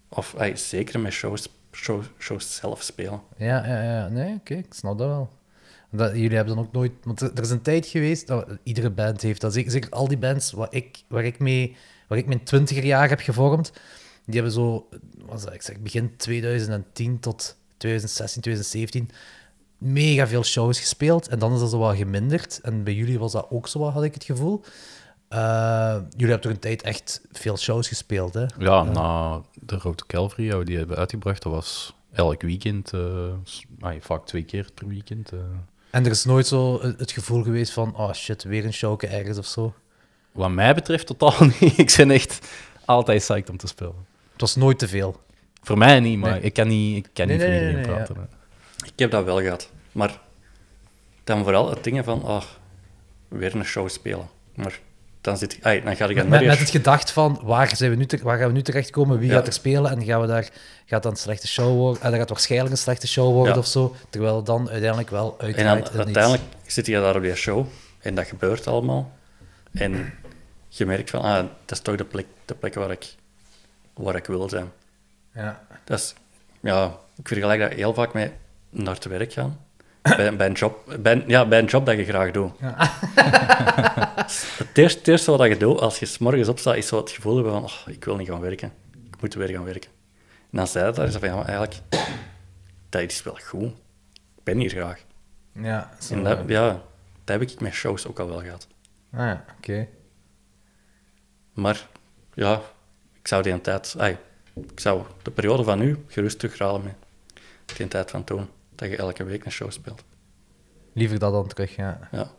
[0.08, 3.20] Of ah, zeker met shows, show, shows zelf spelen.
[3.36, 4.08] Ja, ja, ja.
[4.08, 5.28] Nee, oké, ik snap dat wel.
[5.90, 6.92] Dat, jullie hebben dan ook nooit...
[7.02, 9.52] Want er er is een tijd geweest, dat iedere band heeft dat.
[9.52, 11.76] Zeker, zeker al die bands waar ik, waar ik mee...
[12.08, 13.72] Waar ik mijn twintiger jaar heb gevormd,
[14.26, 14.88] die hebben zo...
[15.26, 19.10] Wat ik zeg, begin 2010 tot 2016, 2017
[19.78, 21.28] mega veel shows gespeeld.
[21.28, 22.60] En dan is dat zo wat geminderd.
[22.62, 24.60] En bij jullie was dat ook zo wat, had ik het gevoel.
[25.28, 28.44] Eh, jullie hebben toch een tijd echt veel shows gespeeld, hè?
[28.58, 32.92] ja, na de Road to Calvary, die hebben uitgebracht, dat was elk weekend,
[33.80, 35.32] ah, vaak twee keer per weekend.
[35.32, 35.38] eh.
[35.90, 39.06] En er is nooit zo het het gevoel geweest van, oh shit, weer een showke
[39.06, 39.74] ergens of zo.
[40.32, 41.78] Wat mij betreft totaal niet.
[41.78, 42.48] Ik ben echt
[42.84, 44.06] altijd psyched om te spelen.
[44.36, 45.20] Het was nooit te veel.
[45.62, 46.40] Voor mij niet, maar Nee.
[46.40, 48.16] ik kan niet, ik kan Nee, niet voor nee, iedereen nee, praten.
[48.16, 48.22] hè.
[48.86, 49.70] Ik heb dat wel gehad.
[49.92, 50.20] Maar
[51.24, 52.42] dan vooral het dingen van, ah,
[53.28, 54.28] weer een show spelen.
[54.54, 54.80] Maar
[55.20, 56.48] dan, zit, ai, dan ga ik Met, je...
[56.48, 59.18] het gedacht van, waar, zijn we nu te- waar gaan we nu terechtkomen?
[59.18, 59.34] Wie Ja.
[59.34, 59.90] gaat er spelen?
[59.90, 60.48] En gaan we daar,
[60.86, 62.02] gaat dan een slechte show worden?
[62.02, 63.58] En dat gaat waarschijnlijk een slechte show worden Ja.
[63.58, 63.94] of zo.
[64.10, 65.90] Terwijl het dan uiteindelijk wel En dan iets.
[65.90, 67.66] uiteindelijk zit je daar op die show
[68.00, 69.12] en dat gebeurt allemaal.
[69.72, 70.12] En
[70.68, 73.14] je merkt van, ah, dat is toch de plek, de plek waar, ik,
[73.96, 74.72] waar ik wil zijn.
[75.34, 75.66] Ja.
[75.84, 76.14] Dat is,
[76.60, 78.32] ja, ik vergelijk dat heel vaak met
[78.70, 79.60] naar het werk gaan.
[80.02, 82.52] Bij, bij, een job, bij, ja, bij een job dat je graag doet.
[84.58, 87.10] het, eerste, het eerste wat je doet als je 's morgens opstaat, is zo het
[87.10, 88.72] gevoel hebben van, oh, ik wil niet gaan werken.
[89.06, 89.90] Ik moet weer gaan werken.
[90.50, 91.80] En dan zei dat, dan is dat van, ja, maar eigenlijk,
[92.88, 93.72] dat is wel goed.
[94.36, 95.04] Ik ben hier graag.
[95.52, 96.14] Ja, zo.
[96.14, 96.66] En dat, ja,
[97.24, 98.66] dat heb ik met shows ook al wel gehad.
[99.12, 99.88] Ah, ja, oké.
[101.52, 101.86] Maar
[102.34, 102.60] ja,
[103.26, 103.96] ik zou die tijd,
[104.54, 106.94] ik zou de periode van nu gerust terughalen met
[107.76, 108.46] die tijd van toen.
[108.74, 110.04] Dat je elke week een show speelt.
[110.92, 112.08] Liever dat dan terug, ja.
[112.12, 112.30] Ja.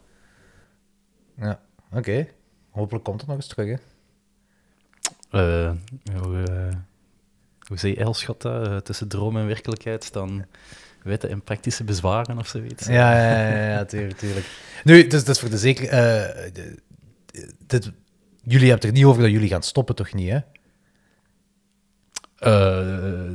[1.38, 1.62] ja.
[1.92, 2.28] Oké.
[2.70, 3.76] Hopelijk komt het nog eens terug, hè.
[5.30, 5.72] Eh,
[6.22, 6.76] hoe, eh,
[7.68, 8.68] hoe zei Elschot dat?
[8.68, 10.46] Eh, tussen droom en werkelijkheid staan
[11.04, 12.86] wetten en praktische bezwaren of zoiets.
[12.86, 14.46] Ja, ja, ja, ja, tuurlijk, tuurlijk.
[14.84, 15.88] Nu, dus dat is voor de zeker...
[15.90, 16.52] eh,
[17.66, 17.92] dit,
[18.44, 20.40] jullie hebben het er niet over dat jullie gaan stoppen, toch niet, hè?
[22.38, 22.80] Eh,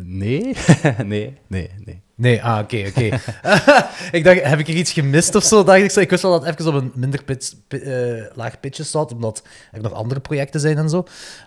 [0.03, 0.57] nee.
[1.05, 2.01] nee, nee, nee.
[2.15, 3.05] Nee, ah, oké, oké.
[4.19, 5.65] ik dacht, heb ik er iets gemist of zo?
[5.65, 6.01] Dacht ik, zo.
[6.01, 9.13] ik wist wel dat het even op een minder pitch, pi- eh, laag pitje staat,
[9.13, 9.43] omdat
[9.73, 11.05] er nog andere projecten zijn en zo.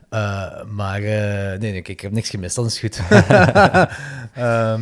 [0.10, 3.00] Eh, maar nee, nee, kijk, ik heb niks gemist, dat is goed.
[4.34, 4.82] Ehm,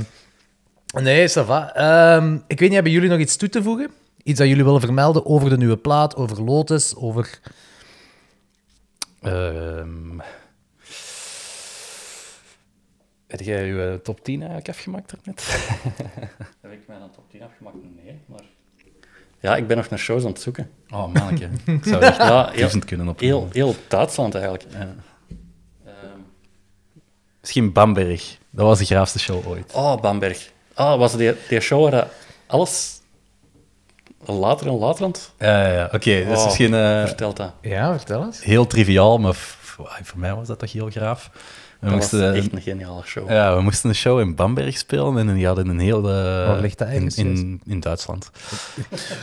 [1.02, 1.74] nee, ça va.
[1.76, 3.90] Ehm, ik weet niet, hebben jullie nog iets toe te voegen?
[4.24, 7.40] Iets dat jullie willen vermelden over de nieuwe plaat, over Lotus, over...
[9.22, 10.20] Ehm
[13.38, 15.44] heb jij je eh, top 10 eigenlijk afgemaakt net?
[16.62, 17.76] Heb ik mij dan top 10 afgemaakt?
[18.04, 18.42] Nee, maar...
[19.40, 20.70] Ja, ik ben nog naar shows aan het zoeken.
[20.90, 21.50] Oh, manneke.
[21.72, 23.20] Ik zou echt Ja, heel, duizend kunnen op.
[23.20, 24.66] heel, heel Duitsland eigenlijk.
[24.72, 24.94] Ja.
[25.86, 25.96] Ehm,
[27.42, 28.38] Misschien Bamberg.
[28.50, 29.74] Dat was de graafste show ooit.
[29.74, 30.52] oh, Bamberg.
[30.74, 32.08] Ah, was die, die show waar dat
[32.48, 33.02] alles
[34.26, 35.86] later en later Ja, ja, ja.
[35.86, 36.46] Oké, dus Oh.
[36.46, 37.54] misschien eh, vertelt dat.
[37.62, 38.44] Ja, vertel eens.
[38.44, 41.30] heel triviaal, maar voor mij was dat toch heel graaf.
[41.84, 43.30] We Dat was moesten, echt een geniale show.
[43.30, 45.98] ja, we moesten een show in Bamberg spelen en die hadden een heel...
[46.10, 48.30] eh, Waar ligt dat in, in, in Duitsland.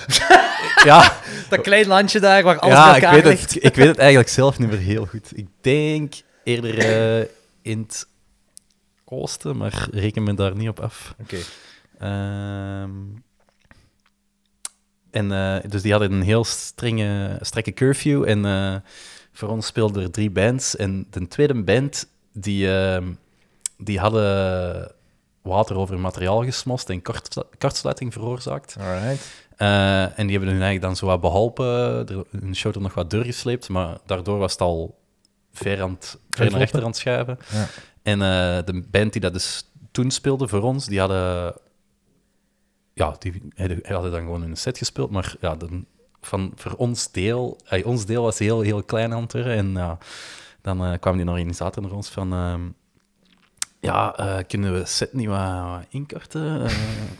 [0.85, 1.13] ja,
[1.49, 3.55] Dat klein landje daar, waar alles ja bij ik, elkaar weet ligt.
[3.55, 5.31] het, ik weet het eigenlijk zelf niet meer heel goed.
[5.39, 7.27] Ik denk eerder eh,
[7.63, 8.07] in het
[9.05, 11.15] oosten, maar reken me daar niet op af.
[11.21, 11.37] Oké.
[11.99, 12.91] Ehm,
[15.11, 18.29] en eh, dus die hadden een heel strenge, strakke curfew.
[18.29, 18.75] En eh,
[19.33, 20.77] voor ons speelden er drie bands.
[20.77, 22.07] En de tweede band,
[22.41, 23.13] die, ehm,
[23.77, 24.93] die hadden
[25.43, 28.77] water over hun materiaal gesmost en kort, kortsluiting veroorzaakt.
[28.81, 29.29] Alright.
[29.57, 31.67] Eh, en die hebben hun eigenlijk dan zo wat beholpen,
[32.09, 34.99] er, hun show er nog wat doorgesleept, maar daardoor was het al
[35.53, 37.39] ver, aan het, ver naar rechter aan het schuiven.
[37.53, 37.67] Ja.
[38.03, 41.55] En eh, de band die dat dus toen speelde voor ons, die hadden...
[42.95, 45.85] Ja, die hadden hadden dan gewoon een set gespeeld, maar ja, de,
[46.21, 47.59] van, voor ons deel...
[47.69, 49.35] eh, ons deel was heel, heel klein aan het.
[49.35, 49.99] En ja,
[50.63, 52.33] dan eh, kwam die organisator naar ons van...
[52.33, 52.61] ehm,
[53.81, 56.65] ja, eh, kunnen we set niet wat, wat inkorten?
[56.65, 56.73] Eh,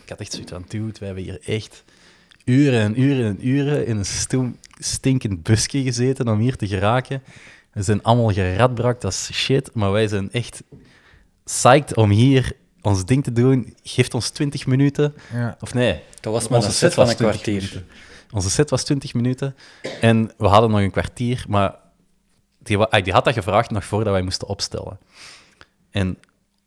[0.03, 1.83] ik had echt zoiets van, dude, we hebben hier echt
[2.45, 7.23] uren en uren en uren in een stoem, stinkend busje gezeten om hier te geraken.
[7.73, 10.63] We zijn allemaal geradbrakt als shit, maar wij zijn echt
[11.43, 13.75] psyched om hier ons ding te doen.
[13.83, 15.13] Geeft ons 20 minuten.
[15.33, 15.57] Ja.
[15.59, 17.61] Of nee, Dat was maar onze een set van een 20 kwartier.
[17.61, 17.87] minuten.
[18.31, 19.55] Onze set was 20 minuten
[20.01, 21.75] en we hadden nog een kwartier, maar
[22.63, 24.99] die, die had dat gevraagd nog voordat wij moesten opstellen.
[25.89, 26.17] En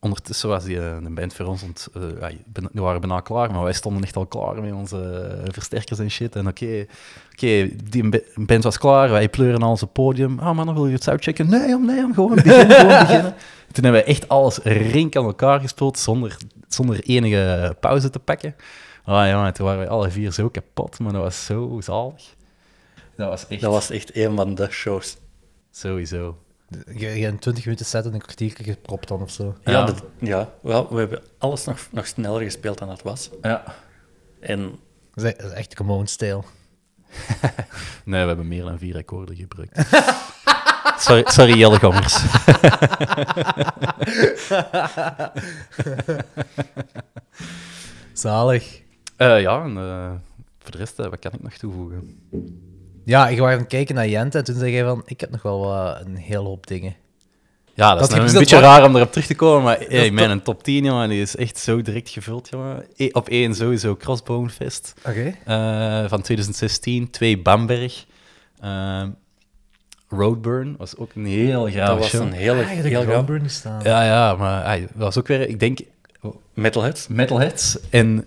[0.00, 3.20] ondertussen was die eh, een band voor ons, want eh, ja, ben- we waren bijna
[3.20, 6.36] klaar, maar wij stonden echt al klaar met onze eh, versterkers en shit.
[6.36, 6.86] En oké,
[7.32, 10.38] oké, die ba- band was klaar, wij pleuren al onze podium.
[10.38, 11.48] Ah man, dan wil je het soundchecken?
[11.50, 13.34] Nee, om, nee, om gewoon beginnen, gewoon beginnen.
[13.72, 16.36] Toen hebben we echt alles rink aan elkaar gespeeld, zonder,
[16.68, 18.54] zonder enige pauze te pakken.
[19.04, 22.34] Ah ja, toen waren wij alle vier zo kapot, maar dat was zo zalig.
[23.16, 25.16] Dat was echt Dat was echt een van de shows.
[25.76, 26.38] Sowieso.
[26.94, 29.54] Je, je een 20 minuten set en een kwartier gepropt dan of zo.
[29.64, 29.84] Ja, Ja.
[29.84, 33.30] dat- ja wel, we hebben alles nog, nog sneller gespeeld dan dat was.
[33.42, 33.64] Ja.
[34.40, 34.78] En
[35.14, 36.42] Dat is, is echt gewoon style.
[38.04, 39.88] Nee, we hebben meer dan vier akkoorden gebruikt.
[41.04, 42.22] sorry, sorry Jelle Gommers.
[48.12, 48.82] Zalig.
[49.16, 50.12] Eh, ja, en eh,
[50.58, 52.18] voor de rest, eh, wat kan ik nog toevoegen?
[53.04, 55.30] Ja, ik was aan het kijken naar Jente en toen zei jij van, ik heb
[55.30, 56.94] nog wel wat, een hele hoop dingen.
[57.74, 59.78] Ja, dat, Dat is nou een dat beetje raar om erop terug te komen, maar
[59.88, 62.84] hey, mijn top 10, jongen, die is echt zo direct gevuld, jongen.
[62.96, 65.34] E- op één sowieso Crossbone Fest Oké.
[65.44, 68.04] eh, van 2016, twee Bamberg.
[68.60, 69.08] Ehm,
[70.08, 72.22] Roadburn was ook een heel graag dat was show.
[72.22, 73.80] een hele, Ah, heel niet staan.
[73.82, 75.78] Ja, ja, maar ay, dat was ook weer, ik denk,
[76.54, 77.08] Metalheads.
[77.08, 77.78] metalheads.
[77.90, 78.26] En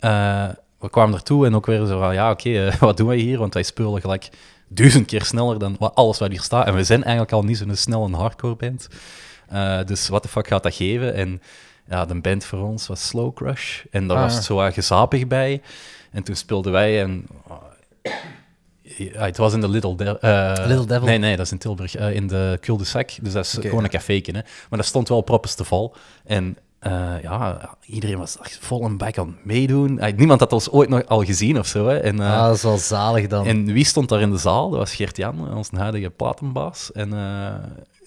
[0.00, 0.48] eh,
[0.78, 3.38] we kwamen ertoe en ook weer zo van, ja, oké, eh, wat doen wij hier?
[3.38, 4.28] Want wij spelen gelijk
[4.68, 6.66] duizend keer sneller dan wat, alles wat hier staat.
[6.66, 8.88] En we zijn eigenlijk al niet zo'n snelle hardcore band.
[9.48, 11.14] Eh, dus wat de fuck gaat dat geven?
[11.14, 11.42] En
[11.88, 13.84] ja, de band voor ons was Slow Crush.
[13.90, 15.62] En daar Ah, was het zo wat gezapig bij.
[16.10, 17.26] En toen speelden wij en...
[18.96, 21.06] Ja, het was in de Little, De- eh, Little Devil.
[21.06, 21.94] Nee, nee, dat is in Tilburg.
[21.96, 23.10] eh, in de Cul de Sac.
[23.22, 23.82] Dus dat is gewoon ja.
[23.82, 24.34] een caféken.
[24.34, 24.40] Hè.
[24.70, 25.94] Maar dat stond wel proppes te vol.
[26.24, 29.98] En eh, ja, iedereen was echt vol een bek aan het meedoen.
[29.98, 31.86] Eh, niemand had ons ooit nog al gezien of zo.
[31.86, 31.96] Hè.
[31.98, 33.46] En, Ah, dat is wel zalig dan.
[33.46, 34.70] en wie stond daar in de zaal?
[34.70, 36.92] Dat was Gert-Jan, onze huidige platenbaas.
[36.92, 37.10] En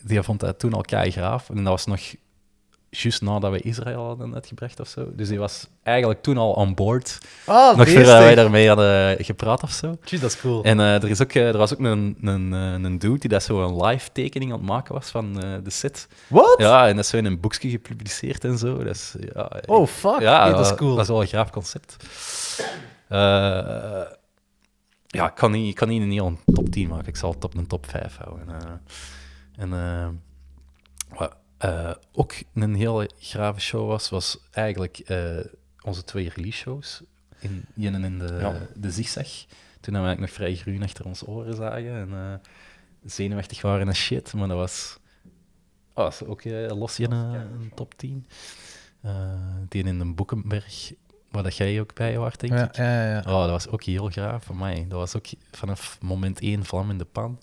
[0.03, 1.49] die vond dat toen al kei graaf.
[1.49, 2.01] En dat was nog
[2.91, 5.11] juist nadat we Israël hadden uitgebracht of zo.
[5.15, 7.17] Dus die was eigenlijk toen al on board.
[7.45, 9.97] Ah, nog voordat wij daarmee hadden gepraat of zo.
[10.09, 10.63] Dat is cool.
[10.63, 13.29] En eh, er, is ook, eh, er was ook een, een, eh, een dude die
[13.29, 16.07] dat zo een live tekening aan het maken was van de set.
[16.27, 16.55] Wat?
[16.57, 18.77] Ja, en dat is zo in een boekje gepubliceerd en zo.
[18.77, 20.19] Dat is, ja, Oh, fuck.
[20.19, 20.95] ja, Hey, dat is cool.
[20.95, 21.95] Dat is wel een graaf concept.
[25.07, 27.07] Ja, ik kan niet, ik kan niet een heel top 10 maken.
[27.07, 28.81] Ik zal het op een top 5 houden.
[29.55, 29.69] En
[31.09, 35.37] wat eh, ook een heel grave show was, was eigenlijk eh,
[35.81, 37.01] onze twee release shows.
[37.39, 38.67] In, en in de, Ja.
[38.75, 39.27] de zigzag.
[39.79, 41.95] Toen we eigenlijk nog vrij groen achter ons oren zagen.
[41.95, 42.49] En eh,
[43.05, 44.33] zenuwachtig waren en shit.
[44.33, 44.97] Maar dat was,
[45.93, 48.25] oh, was ook los in een, top 10.
[49.01, 49.35] Eh,
[49.69, 50.93] die in de Boekenberg,
[51.31, 52.75] waar dat jij ook bij was, denk ik.
[52.75, 53.19] ja, ja.
[53.19, 54.85] Oh, dat was ook heel graaf van mij.
[54.87, 57.39] Dat was ook vanaf moment één vlam in de pan.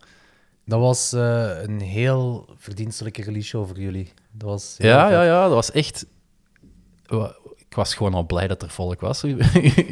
[0.68, 4.12] Dat was eh, een heel verdienstelijke release show voor jullie.
[4.32, 5.12] Dat was Ja, vet.
[5.14, 6.06] ja, ja, dat was echt.
[7.56, 9.38] Ik was gewoon al blij dat er volk was, u-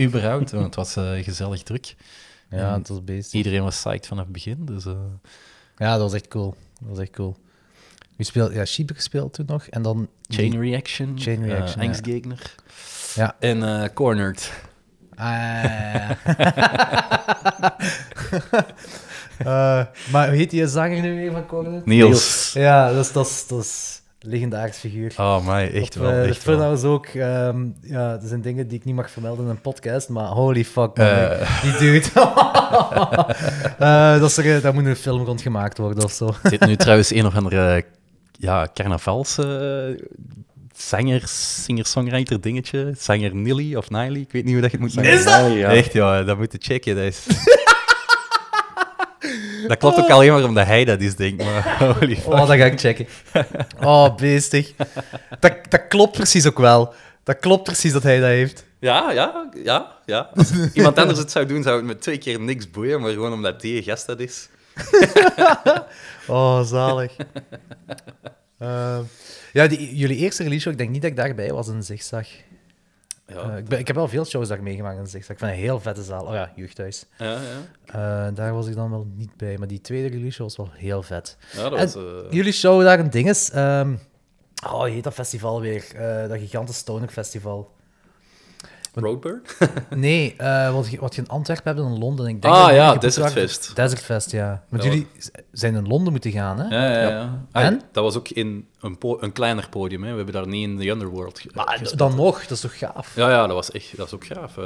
[0.01, 0.51] überhaupt.
[0.51, 1.95] Want het was eh, gezellig druk.
[2.51, 3.35] Ja, En het was beest.
[3.35, 4.65] Iedereen was psyched vanaf het begin.
[4.65, 4.93] Dus, eh,
[5.77, 6.55] Ja, dat was echt cool.
[6.81, 7.37] Dat was echt cool.
[8.17, 8.53] Wie speelt?
[8.53, 9.67] Ja, Sheep gespeeld toen nog.
[9.67, 10.09] En dan...
[10.29, 11.87] Chain Reaction, Chain Reaction, ja.
[11.89, 12.55] Angstgegner
[13.15, 13.37] Ja.
[13.39, 14.53] en eh, Cornered.
[15.15, 16.11] Ah.
[20.13, 21.87] maar hoe heet die zanger nu weer van Cornet?
[21.87, 22.51] Niels.
[22.55, 25.15] Ja, dat is, dat is, dat is een legendarisch figuur.
[25.17, 26.11] Oh, mij, echt Op, wel.
[26.13, 26.55] eh, de echt wel.
[26.55, 27.07] Funhouse ook.
[27.07, 30.65] ehm, ja, er zijn dingen die ik niet mag vermelden in een podcast, maar holy
[30.65, 31.07] fuck, man.
[31.07, 31.63] Eh.
[31.63, 32.07] Die dude.
[33.79, 36.27] Eh, dat is er, daar moet een film rond gemaakt worden of zo.
[36.27, 37.85] Er zit nu trouwens een of andere
[38.39, 39.47] ja, carnavals eh,
[40.77, 42.93] zanger, singer-songwriter dingetje.
[42.99, 45.13] Zanger Nilly of Niley, ik weet niet hoe dat je het moet noemen.
[45.13, 45.71] Is dat?
[45.73, 46.95] Echt, ja, dat moet je checken.
[46.95, 47.27] Dat, is...
[49.69, 51.47] dat klopt ook alleen maar omdat hij dat is, denk ik.
[51.47, 52.27] Maar holy fuck.
[52.33, 53.07] Oh, dat ga ik checken.
[53.81, 54.73] Oh, beestig.
[55.41, 56.95] Dat, dat klopt precies ook wel.
[57.23, 58.65] Dat klopt precies dat hij dat heeft.
[58.81, 60.31] Ja, ja, ja, ja.
[60.35, 63.01] Als iemand anders het zou doen, zou het me twee keer niks boeien.
[63.01, 64.49] Maar gewoon omdat die gast dat is.
[66.29, 67.17] Oh, zalig.
[68.59, 68.99] Eh,
[69.53, 72.27] ja, die, jullie eerste release show, ik denk niet dat ik daarbij was in Zigzag.
[73.27, 75.31] Ja, Eh, ik, ben, ik heb wel veel shows daar meegemaakt in Zigzag.
[75.33, 76.25] Ik vind een heel vette zaal.
[76.27, 77.07] Oh ja, jeugdhuis.
[77.19, 78.27] ja, ja.
[78.29, 80.71] Eh, daar was ik dan wel niet bij, maar die tweede release show was wel
[80.73, 81.37] heel vet.
[81.53, 81.95] ja dat was...
[81.95, 83.51] eh, Jullie show daar een ding is.
[83.51, 83.95] ehm,
[84.67, 85.85] oh, heet dat festival weer?
[86.29, 87.75] Dat gigantische Stoner Festival.
[88.99, 89.43] Roadburn?
[89.91, 92.27] Nee, eh, wat, je, wat je in Antwerpen hebt en in Londen.
[92.27, 93.77] Ik denk Ah, dat ja, geboekt Desert waren- Fest.
[93.77, 94.63] Desert Fest, ja.
[94.69, 94.89] Want Ja.
[94.89, 95.07] jullie
[95.53, 96.77] zijn in Londen moeten gaan, hè?
[96.77, 97.45] Ja, ja, ja.
[97.53, 97.83] Ah, En?
[97.93, 100.03] Dat was ook in een, po- een kleiner podium.
[100.03, 100.11] Hè.
[100.11, 101.99] We hebben daar niet in de Underworld Maar gespeeld.
[101.99, 103.17] dan nog, dat is toch gaaf?
[103.17, 104.57] Ja, ja, dat was echt dat is ook graaf.
[104.59, 104.65] eh.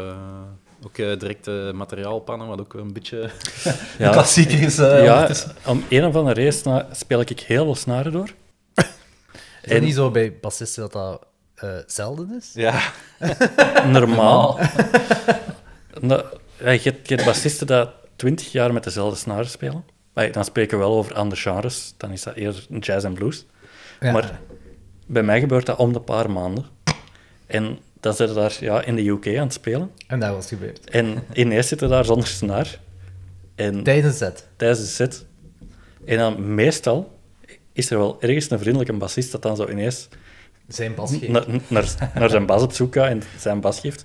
[0.87, 3.31] ook direct eh, materiaalpannen, wat ook een beetje
[3.99, 4.11] Ja.
[4.11, 4.77] klassieker is.
[4.77, 5.29] ja,
[5.67, 8.29] om een of andere race speel ik heel veel snaren door.
[9.63, 11.27] En- niet zo bij bassisten dat dat
[11.61, 12.51] eh, zelden is?
[12.55, 12.81] ja.
[13.87, 14.59] Normaal.
[16.01, 16.25] Nou,
[16.65, 17.87] ja, je, hebt, je hebt bassisten die
[18.17, 19.85] twintig jaar met dezelfde snaren spelen.
[20.33, 21.95] Dan spreken we wel over andere genres.
[21.97, 23.47] Dan is dat eerder jazz en blues.
[24.01, 24.13] Ja.
[24.13, 24.41] Maar
[25.07, 26.65] bij mij gebeurt dat om de paar maanden.
[27.47, 29.91] En dan zitten daar ja, in de UK aan het spelen.
[30.07, 30.91] En dat was gebeurd.
[30.91, 32.79] En ineens zitten daar zonder snaar.
[33.55, 34.47] En Tijdens het.
[34.57, 35.25] tijdens de set.
[36.05, 37.19] En dan meestal
[37.73, 40.09] is er wel ergens een vriendelijke bassist dat dan zo ineens
[40.71, 41.29] Zijn bas geeft.
[41.29, 44.05] naar, naar, naar zijn bas op zoek gaat en zijn bas geeft.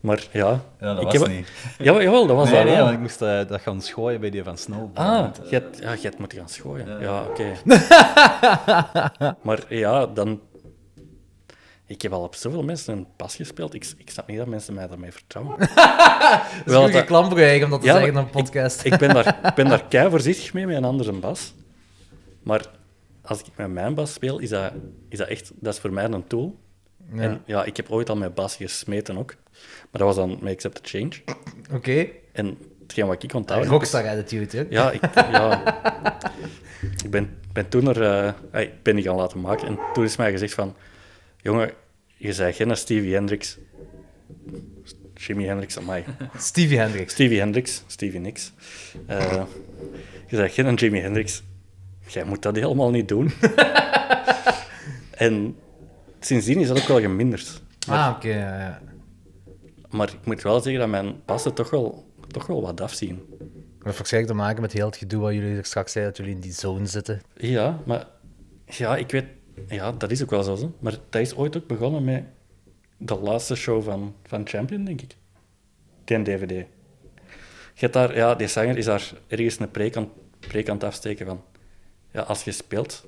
[0.00, 1.48] Maar ja, Ja, dat ik was heb- niet.
[1.78, 2.82] Jawel, jawel, dat was Nee, dat nee, wel.
[2.84, 4.90] want ik moest eh, dat gaan schooien bij die van Snow.
[4.98, 7.00] Ah, ja, je hebt moeten gaan schooien.
[7.00, 7.44] Ja, oké.
[9.42, 10.40] maar ja, dan...
[11.86, 13.74] Ik heb al op zoveel mensen een pas gespeeld.
[13.74, 15.58] Ik, ik snap niet dat mensen mij daarmee vertrouwen.
[15.58, 15.68] Dat
[16.64, 18.84] is Wel, dat- klamper eigenlijk om dat te Ja, zeggen in een podcast.
[18.84, 21.54] Ik ben daar, ik ben daar kei voorzichtig mee, met een ander zijn bas.
[22.42, 22.60] Maar
[23.22, 24.72] als ik met mijn bas speel, is dat,
[25.08, 25.52] is dat echt...
[25.54, 26.58] Dat is voor mij een tool.
[27.12, 27.22] Ja.
[27.22, 29.34] En ja, ik heb ooit al mijn bas gesmeten ook.
[29.80, 31.12] Maar dat was dan met Accept the Change.
[31.72, 32.06] Oké.
[32.32, 33.66] En hetgeen wat ik onthoud...
[33.66, 34.66] Rockstar attitude, hè?
[34.68, 35.62] Ja, ik, ja.
[37.04, 38.34] ik ben, ben toen er...
[38.52, 39.66] ah, ik ben die gaan laten maken.
[39.66, 40.76] En toen is mij gezegd van...
[41.42, 41.70] Jongen,
[42.16, 43.58] je zei geen Stevie Hendrix.
[45.14, 46.04] Jimi Hendrix, amai.
[46.36, 47.12] Stevie Hendricks.
[47.12, 48.52] Stevie Hendrix, Stevie Nicks.
[49.06, 49.42] Eh,
[50.26, 51.42] je zei geen Jimi Hendrix.
[52.12, 53.30] Jij moet dat helemaal niet doen.
[55.26, 55.56] en
[56.20, 57.62] sindsdien is dat ook wel geminderd.
[57.88, 58.28] Ah, oké.
[58.28, 58.80] ja, ja.
[59.90, 63.26] Maar ik moet wel zeggen dat mijn passen toch wel, toch wel wat afzien.
[63.38, 66.40] Dat heeft waarschijnlijk te maken met heel het gedoe wat jullie straks zeiden, dat jullie
[66.40, 67.20] in die zone zitten.
[67.36, 68.06] Ja, maar
[68.66, 69.24] ja, ik weet,
[69.68, 70.56] ja, dat is ook wel zo.
[70.56, 70.70] hè.
[70.78, 72.24] Maar dat is ooit ook begonnen met
[72.96, 75.16] de laatste show van, van Champion, denk ik.
[76.04, 76.50] Die DVD.
[77.74, 80.08] Je hebt daar, ja, die zanger is daar ergens een preek aan,
[80.38, 81.42] preek aan het afsteken van.
[82.12, 83.06] Ja, als je speelt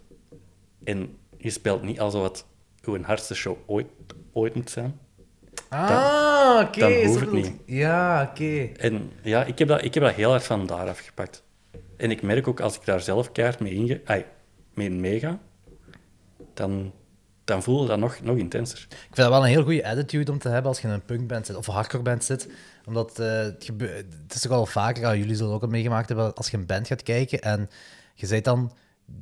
[0.84, 2.46] en je speelt niet als wat
[2.82, 3.86] hoe een hardste show ooit,
[4.32, 4.98] ooit moet zijn.
[5.68, 6.80] Ah, oké.
[6.80, 7.52] dan hoeft het niet.
[7.66, 8.68] Ja, oké.
[8.78, 11.42] En ja, ik heb dat, ik heb dat heel hard van daar afgepakt.
[11.96, 14.24] En ik merk ook als ik daar zelf keihard mee, inge, ai,
[14.74, 15.38] mee meega,
[16.54, 16.92] dan,
[17.44, 18.78] dan voel je dat nog, nog intenser.
[18.90, 21.04] Ik vind dat wel een heel goede attitude om te hebben als je in een
[21.04, 22.48] punkband zit of een hardcore band zit.
[22.84, 23.70] Omdat eh, het,
[24.22, 26.66] het is toch wel vaker, jullie zullen het ook al meegemaakt hebben, als je een
[26.66, 27.70] band gaat kijken en
[28.14, 28.72] je bent dan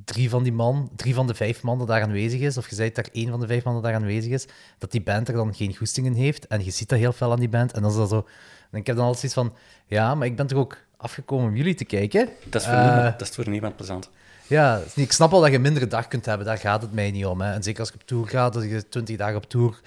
[0.04, 2.74] drie van die man, drie van de vijf man dat daar aanwezig is, of je
[2.74, 4.46] zei dat er één van de vijf man dat daar aanwezig is,
[4.78, 6.46] dat die band er dan geen goestingen heeft.
[6.46, 7.72] En je ziet dat heel veel aan die band.
[7.72, 8.26] En dan is dat zo...
[8.70, 11.56] En ik heb dan altijd zoiets van, ja, maar ik ben toch ook afgekomen om
[11.56, 12.28] jullie te kijken.
[12.44, 14.10] Dat is voor, Eh, niemand, dat is voor niemand plezant.
[14.46, 17.10] ja, ik snap wel dat je een mindere dag kunt hebben, daar gaat het mij
[17.10, 17.40] niet om.
[17.40, 17.52] Hè.
[17.52, 19.80] En zeker als je op tour gaat, als je 20 dagen op tour,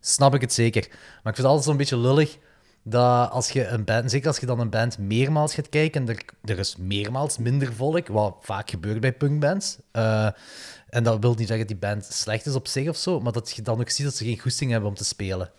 [0.00, 0.86] snap ik het zeker.
[0.88, 2.38] Maar ik vind het altijd zo'n beetje lullig
[2.82, 6.08] dat als je een band, zeker als je dan een band meermaals gaat kijken, en
[6.08, 9.78] er, er is meermaals minder volk, wat vaak gebeurt bij punkbands.
[9.90, 10.28] eh,
[10.88, 13.32] en dat wil niet zeggen dat die band slecht is op zich of zo, maar
[13.32, 15.50] dat je dan ook ziet dat ze geen goesting hebben om te spelen.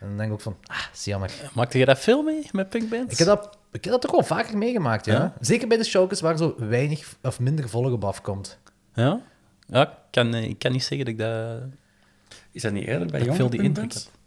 [0.00, 1.30] En dan denk ik ook van, ah, is jammer.
[1.54, 3.12] Maakte je dat veel mee met punkbands?
[3.12, 5.12] Ik heb dat, ik heb dat toch wel vaker meegemaakt, ja.
[5.12, 5.34] Ja?
[5.40, 8.58] Zeker bij de showcases waar zo weinig of minder volk op afkomt.
[8.94, 9.20] Ja?
[9.66, 11.62] Ja, ik kan, eh, ik kan niet zeggen dat ik dat...
[12.52, 14.17] Is dat niet eerder bij ik jonge veel die indruk punkbands?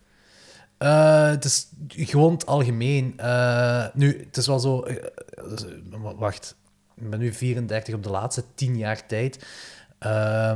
[0.82, 3.14] Eh, het is gewoon het algemeen.
[3.18, 4.82] Eh, nu, het is wel zo...
[4.82, 6.56] eh, eh, wacht,
[6.96, 9.46] ik ben nu 34 op de laatste 10 jaar tijd.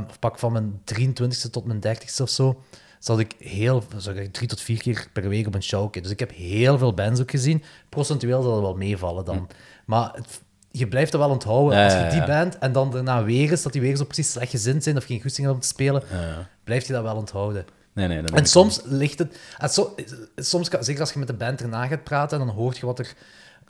[0.08, 2.62] Of pak van mijn 23ste tot mijn 30ste of zo.
[2.98, 3.82] Zat ik heel,
[4.14, 5.92] ik drie tot vier keer per week op een show.
[5.92, 7.62] Dus ik heb heel veel bands ook gezien.
[7.88, 9.48] Procentueel zal dat wel meevallen dan.
[9.86, 10.40] Maar het-
[10.70, 11.78] je blijft er wel onthouden.
[11.84, 14.50] Als je die band en dan daarna weer eens, dat die weer zo precies slecht
[14.50, 16.02] gezind zijn of geen goesting hebben om te spelen,
[16.64, 17.64] blijf je dat wel onthouden.
[17.96, 18.22] Nee, nee.
[18.22, 19.38] dat En soms ligt het...
[20.36, 22.86] soms, kan- zeker als je met de band erna gaat praten, en dan hoort je
[22.86, 23.14] wat er,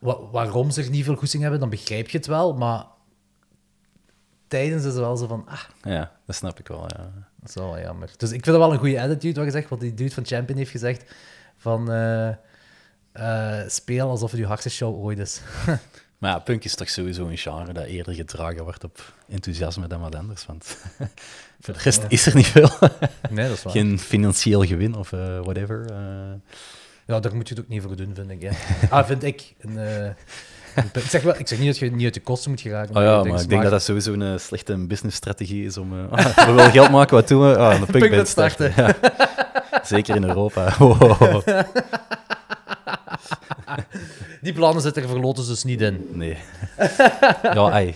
[0.01, 2.85] wa- waarom ze er niet veel goesting hebben, dan begrijp je het wel, maar
[4.49, 5.61] tijdens is het wel zo van, ah.
[5.83, 7.13] Ja, dat snap ik wel, ja.
[7.41, 8.11] dat is wel jammer.
[8.17, 10.27] Dus ik vind dat wel een goede attitude, wat je zegt, wat die dude van
[10.27, 11.15] Champion heeft gezegd,
[11.57, 12.29] van eh,
[13.13, 15.41] eh, speel alsof het je hardste show ooit is.
[16.19, 20.01] Maar ja, punk is toch sowieso een genre dat eerder gedragen wordt op enthousiasme dan
[20.01, 20.47] wat anders.
[20.47, 20.65] Want
[21.61, 22.71] voor de rest is er niet veel.
[23.31, 23.73] Nee, dat is waar.
[23.73, 25.87] Geen financieel gewin of eh, whatever.
[25.91, 25.97] eh.
[27.07, 28.43] Ja, daar moet je het ook niet voor doen, vind ik.
[28.43, 28.51] Hè.
[28.97, 29.55] Ah, vind ik.
[29.61, 30.05] Een, eh,
[30.75, 32.97] een ik, zeg wel, ik zeg niet dat je niet uit de kosten moet geraken.
[32.97, 36.09] Oh ja, maar ik denk dat dat sowieso een slechte businessstrategie is om...
[36.11, 37.57] ah, we willen geld maken, wat doen we?
[37.57, 38.73] Ah, een punkband Punkband starten.
[38.73, 39.13] starten.
[39.71, 39.85] Ja.
[39.85, 40.75] Zeker in Europa.
[40.79, 41.43] Wow.
[44.43, 46.09] Die plannen zitten er voor Lotus dus niet in.
[46.13, 46.37] Nee.
[47.43, 47.95] Ja, ei.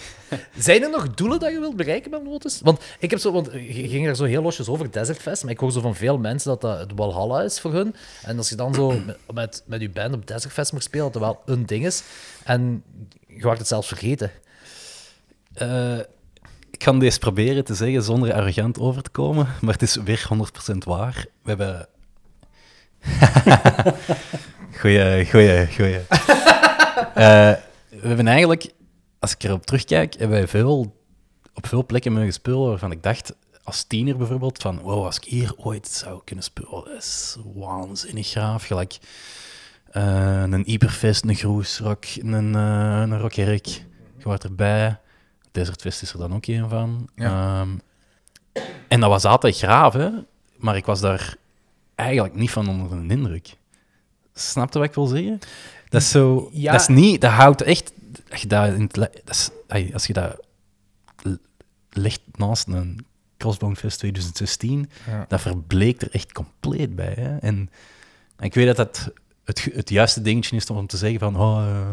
[0.58, 2.60] Zijn er nog doelen dat je wilt bereiken met Lotus?
[2.62, 5.52] Want ik heb zo, want je ging er zo heel losjes over, Desert Fest, maar
[5.52, 7.94] ik hoor zo van veel mensen dat dat het Walhalla is voor hun.
[8.22, 11.12] En als je dan zo met, met, met je band op Desert Fest mag spelen,
[11.12, 12.02] dat wel een ding is.
[12.44, 12.82] En
[13.26, 14.30] je wordt het zelfs vergeten.
[15.52, 15.98] Eh,
[16.70, 20.28] ik kan deze proberen te zeggen zonder arrogant over te komen, maar het is weer
[20.74, 21.26] 100% waar.
[21.42, 21.88] We hebben...
[24.80, 26.00] goeie, goeie, goeie.
[27.14, 27.52] Eh,
[27.88, 28.70] we hebben eigenlijk,
[29.18, 30.96] als ik erop terugkijk, hebben wij veel,
[31.54, 35.24] op veel plekken mogen spelen waarvan ik dacht, als tiener bijvoorbeeld, van wow, als ik
[35.24, 38.66] hier ooit zou kunnen spelen, dat is waanzinnig gaaf.
[38.66, 38.98] Gelijk
[39.90, 43.66] eh, een Iberfest, een Groesrock, een, uh, een Rock Herk.
[44.16, 44.98] Je wordt erbij.
[45.50, 47.08] Desert Fest is er dan ook een van.
[47.14, 47.60] Ja.
[47.60, 47.70] Ehm,
[48.88, 50.10] en dat was altijd graaf, hè?
[50.56, 51.36] maar ik was daar
[51.94, 53.58] eigenlijk niet van onder de indruk.
[54.40, 55.38] Snap je wat ik wil zeggen?
[55.88, 56.48] Dat is zo...
[56.52, 56.72] Ja.
[56.72, 57.20] Dat is niet...
[57.20, 57.92] Dat houdt echt...
[58.30, 59.10] Als je dat, in het, dat
[59.68, 60.40] is- als je dat
[61.90, 63.06] legt naast een
[63.36, 65.24] Crossbone Fest 2016, Ja.
[65.28, 67.12] dat verbleekt er echt compleet bij.
[67.16, 67.36] Hè?
[67.36, 67.70] En,
[68.36, 69.10] en ik weet dat dat
[69.44, 71.36] het, het juiste dingetje is om te zeggen van...
[71.36, 71.90] Oh, eh,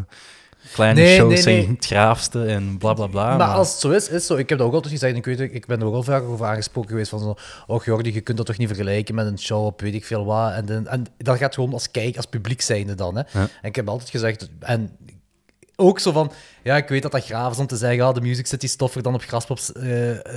[0.73, 3.37] kleine Nee, shows nee, zijn het graafste en bla bla bla.
[3.37, 4.35] maar als het zo is, is zo.
[4.35, 5.15] Ik heb dat ook altijd gezegd.
[5.15, 7.09] Ik, weet, ik ben er ook al vaak over aangesproken geweest.
[7.09, 7.35] Van zo,
[7.67, 10.25] oh Jordi, je kunt dat toch niet vergelijken met een show op weet ik veel
[10.25, 10.53] wat.
[10.53, 13.15] En, en dat gaat gewoon als kijk, als publiek zijnde dan.
[13.15, 13.21] Hè.
[13.39, 13.47] Ja.
[13.61, 14.89] En ik heb altijd gezegd, en
[15.79, 16.31] ook zo van,
[16.63, 19.01] ja, ik weet dat dat graaf is om te zeggen, ah, de Music City stoffer
[19.01, 19.83] dan op Graspops eh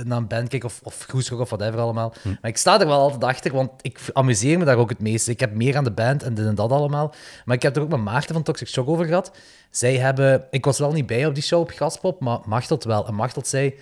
[0.03, 2.13] naar een band kijken of, of Groesrock of whatever allemaal.
[2.21, 2.29] Hm.
[2.41, 5.31] Maar ik sta er wel altijd achter, want ik amuseer me daar ook het meeste.
[5.31, 7.13] Ik heb meer aan de band en dit en dat allemaal.
[7.45, 9.31] Maar ik heb er ook met Maarten van Toxic Shock over gehad.
[9.69, 13.07] Zij hebben, ik was wel niet bij op die show op Graspop, maar Machteld wel.
[13.07, 13.75] En Machteld zei,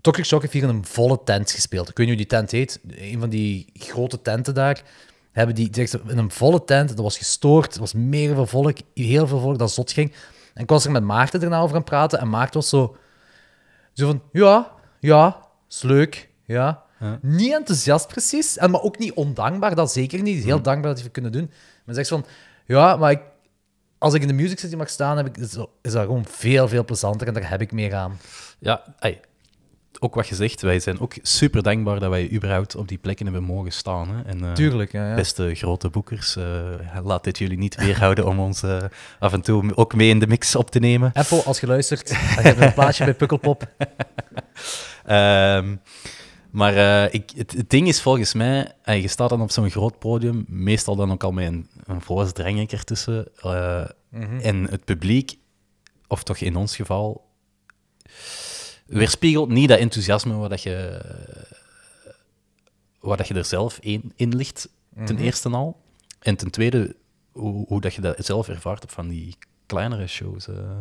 [0.00, 1.88] Toxic Shock heeft hier in een volle tent gespeeld.
[1.88, 2.80] Ik weet niet hoe die tent heet.
[2.88, 4.82] Een van die grote tenten daar.
[5.32, 5.70] Hebben die
[6.06, 6.88] in een volle tent.
[6.88, 7.74] Dat was gestoord.
[7.74, 8.76] Er was meer veel volk.
[8.94, 10.12] Heel veel volk dat zot ging.
[10.56, 12.18] En ik was er met Maarten erna over aan het praten.
[12.18, 12.96] En Maarten was zo...
[13.92, 16.28] Zo van, ja, ja, is leuk.
[16.44, 16.84] Ja.
[17.20, 18.56] Niet enthousiast precies.
[18.58, 19.74] En, maar ook niet ondankbaar.
[19.74, 20.44] Dat zeker niet.
[20.44, 21.50] Heel dankbaar dat hij het kunnen doen.
[21.84, 22.24] Maar zegt van...
[22.66, 23.20] Ja, maar ik,
[23.98, 26.24] als ik in de Music City mag staan, heb ik, is, dat- is dat gewoon
[26.28, 27.26] veel, veel plezanter.
[27.26, 28.18] En daar heb ik meer aan.
[28.58, 29.20] Ja, ai,
[30.00, 33.26] ook wat je zegt, wij zijn ook super dankbaar dat wij überhaupt op die plekken
[33.26, 34.08] hebben mogen staan.
[34.08, 34.22] Hè.
[34.22, 35.08] En, eh, Tuurlijk, ja.
[35.08, 35.14] ja.
[35.14, 36.44] Beste grote boekers, eh,
[37.04, 38.82] laat dit jullie niet weerhouden om ons eh,
[39.18, 41.10] af en toe ook mee in de mix op te nemen.
[41.12, 43.62] Apple, als je luistert, dan heb je een plaatsje bij Pukkelpop.
[45.04, 45.76] Ehm,
[46.50, 46.74] maar
[47.12, 50.96] ik, het, het ding is volgens mij, je staat dan op zo'n groot podium, meestal
[50.96, 53.28] dan ook al met een, een drang ertussen.
[53.42, 53.84] eh,
[54.42, 55.38] En het publiek,
[56.08, 57.25] of toch in ons geval,
[58.86, 61.00] weerspiegelt niet dat enthousiasme waar dat je,
[63.00, 64.68] waar dat je er zelf in, in ligt,
[65.04, 65.80] ten eerste al.
[66.18, 66.96] En ten tweede,
[67.32, 69.36] hoe, hoe dat je dat zelf ervaart op van die
[69.66, 70.48] kleinere shows.
[70.48, 70.78] eh.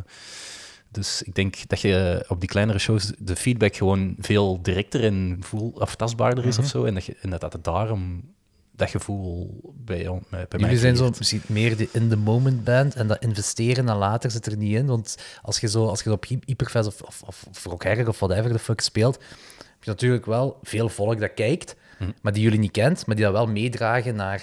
[0.89, 5.37] Dus ik denk dat je op die kleinere shows de feedback gewoon veel directer en
[5.39, 6.83] voel, of tastbaarder is of zo.
[6.85, 8.33] En dat, je, en dat dat daarom
[8.75, 13.07] dat gevoel bij, on- bij mij Jullie zijn zo misschien meer de in-the-moment band en
[13.07, 14.85] dat investeren en later zit er niet in.
[14.85, 18.19] Want als je zo, als je op Hy- Hyperfest of, of, of, of Rock of
[18.19, 19.15] whatever de fuck speelt,
[19.57, 22.03] heb je natuurlijk wel veel volk dat kijkt, Hm.
[22.21, 24.41] maar die jullie niet kent, maar die dat wel meedragen naar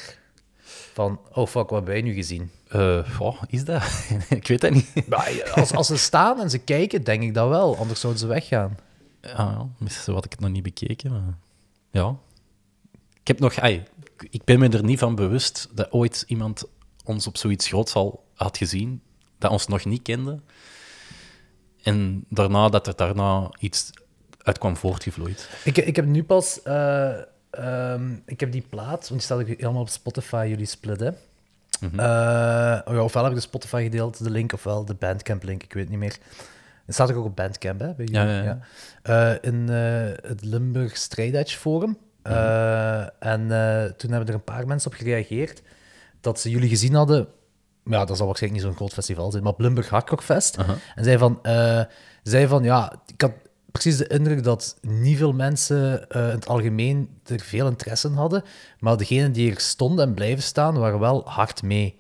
[0.93, 2.51] van, oh fuck, wat heb jij nu gezien?
[2.69, 3.83] Eh, oh, is dat?
[4.29, 4.93] ik weet dat niet.
[5.09, 8.27] Maar als, als ze staan en ze kijken, denk ik dat wel, anders zouden ze
[8.29, 8.77] weggaan.
[9.21, 11.35] Ja, ja, misschien had ik het nog niet bekeken, maar
[11.91, 12.17] ja.
[13.23, 13.83] Ik heb nog, ai,
[14.31, 16.65] ik- ben me er niet van bewust dat ooit iemand
[17.05, 19.03] ons op zoiets groots al had gezien,
[19.39, 20.41] dat ons nog niet kende.
[21.83, 23.91] En daarna dat er daarna iets
[24.43, 25.49] uit kwam voortgevloeid.
[25.65, 27.13] Ik, ik heb nu pas, eh,
[27.51, 31.11] ehm, ik heb die plaat, want die staat ook helemaal op Spotify, jullie split, hè.
[31.81, 35.63] Eh, oh ja, ofwel heb ik de Spotify gedeeld, de link, ofwel de Bandcamp link,
[35.63, 36.17] ik weet niet meer.
[36.87, 38.21] Het staat ook op Bandcamp, hè, bij jullie?
[38.21, 38.61] Ja, ja, ja.
[39.03, 41.99] Eh, in het Limburg Stride Edge Forum.
[42.23, 45.63] Eh, en eh, toen hebben er een paar mensen op gereageerd
[46.21, 47.27] dat ze jullie gezien hadden.
[47.85, 50.59] Ja, dat zal waarschijnlijk niet zo'n groot festival zijn, maar op Limburg Hardrockfest.
[50.59, 50.75] Aha.
[50.95, 51.81] En zei van, eh,
[52.23, 53.33] zei van, ja, ik had
[53.73, 58.15] precies de indruk dat niet veel mensen eh, in het algemeen er veel interesse in
[58.15, 58.45] hadden,
[58.79, 61.97] maar degenen die er stonden en blijven staan, waren wel hard mee.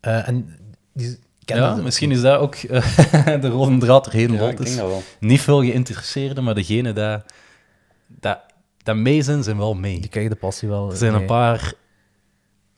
[0.00, 0.56] Eh, en
[0.92, 2.56] die Ja, misschien is dat ook
[3.42, 4.50] de rode draad erheen Ja, loopt.
[4.50, 4.76] ik denk is.
[4.76, 5.02] dat wel.
[5.20, 7.24] Niet veel geïnteresseerden, maar degenen dat,
[8.06, 8.38] dat,
[8.82, 10.00] dat mee zijn, zijn wel mee.
[10.00, 10.90] die krijgen de passie wel.
[10.90, 11.72] Er zijn een paar,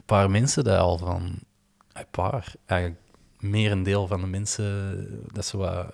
[0.06, 1.38] paar mensen die al van...
[1.92, 3.00] Een paar, eigenlijk
[3.38, 5.86] meer een deel van de mensen dat ze wat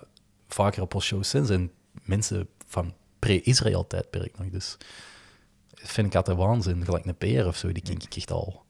[0.47, 1.71] vaker op ons shows zijn, zijn
[2.03, 4.47] mensen van pre-Israël-tijdperk nog.
[4.49, 4.77] Dus
[5.69, 6.85] dat vind ik altijd waanzin.
[6.85, 8.63] Gelijk een PR of zo, die ken ik echt al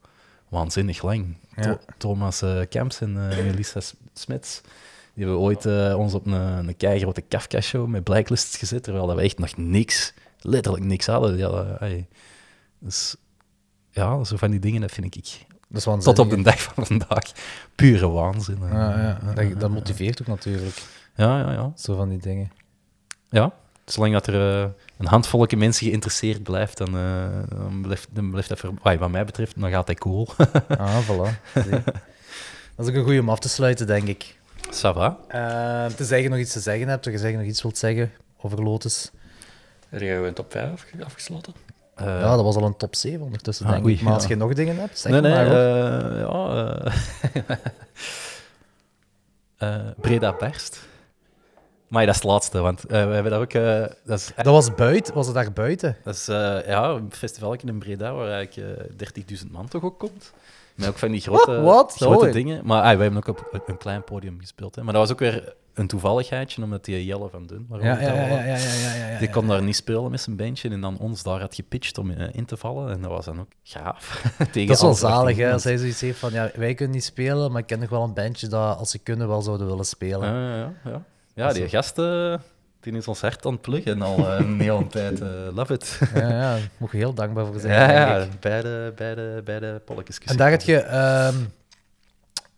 [0.49, 1.35] waanzinnig lang.
[1.55, 1.80] Ja.
[1.97, 4.61] Thomas eh, Kemps en eh, Melissa S- Smits,
[5.13, 6.34] die hebben ooit eh, ons op een,
[6.68, 11.38] een keigrote Kafka-show met blacklists gezet, terwijl dat we echt nog niks, letterlijk niks hadden.
[11.38, 12.07] Ja, ai.
[12.80, 13.15] dus
[13.89, 16.85] ja, zo van die dingen, dat vind ik Dat is tot op de dag van
[16.85, 17.31] vandaag
[17.76, 18.61] pure waanzin.
[18.61, 18.77] hè.
[18.77, 19.34] Ja, ja.
[19.34, 20.84] Dat, dat motiveert ook natuurlijk,
[21.15, 21.72] ja, ja, ja.
[21.76, 22.51] zo van die dingen.
[23.30, 23.53] ja.
[23.85, 28.49] Zolang dat er eh, een handvolletje mensen geïnteresseerd blijft, dan, eh, dan, blijft, dan blijft
[28.49, 30.27] dat, voor, wat mij betreft, dan gaat dat cool.
[30.68, 31.53] Ah, voilà.
[31.53, 31.84] Zie.
[32.76, 34.39] Dat is ook een goede om af te sluiten, denk ik.
[34.69, 35.18] Ça va.
[35.31, 38.11] Uh, tenzij je nog iets te zeggen hebt, of je nog iets wilt zeggen
[38.41, 39.11] over Lotus.
[39.91, 41.53] Heb jij een top 5 afge- afgesloten?
[41.95, 44.01] Eh, ja, dat was al een top 7 ondertussen, ah, denk oei, ik.
[44.01, 44.18] Maar ja.
[44.18, 45.45] als je nog dingen hebt, zeg nee, nee, maar.
[45.45, 46.81] eh, ja.
[49.57, 50.80] eh, Breda Berst.
[51.88, 53.53] Maar dat is het laatste, want eh, we hebben daar ook...
[53.53, 55.97] eh, dat is, dat was buiten, was het daar buiten?
[56.03, 59.99] dat is eh, ja, een festival in Breda waar eigenlijk eh 30.000 man toch ook
[59.99, 60.34] komt.
[60.76, 61.63] Met ook van die grote, Wat?
[61.63, 61.93] Wat?
[61.95, 62.61] grote dingen.
[62.65, 64.76] Maar ah, wij hebben ook op een- een klein podium gespeeld.
[64.76, 64.84] Hè.
[64.84, 67.65] Maar dat was ook weer een toevalligheidje, omdat die Jelle van Dun...
[67.69, 70.22] waar we Ja, ja, ja, ja, ja, ja, ja, Die kon daar niet spelen met
[70.22, 72.91] zijn bandje en dan ons daar had gepitcht om eh, in te vallen.
[72.91, 74.22] En dat was dan ook gaaf.
[74.52, 77.03] Tegen Dat is wel zalig, hè, als hij zoiets heeft van, ja, wij kunnen niet
[77.03, 79.85] spelen, maar ik ken nog wel een bandje dat, als ze kunnen, wel zouden willen
[79.85, 80.34] spelen.
[80.34, 81.03] Ja, ja, ja.
[81.34, 82.34] ja die gast eh,
[82.80, 85.22] die is ons hart aan het pluggen al eh, een hele tijd.
[85.22, 85.99] eh, love it.
[86.14, 90.18] Ja, ja, daar moet je heel dankbaar voor zijn, ja, ja, beide, beide, beide polletjes.
[90.18, 91.35] En daar heb je ehm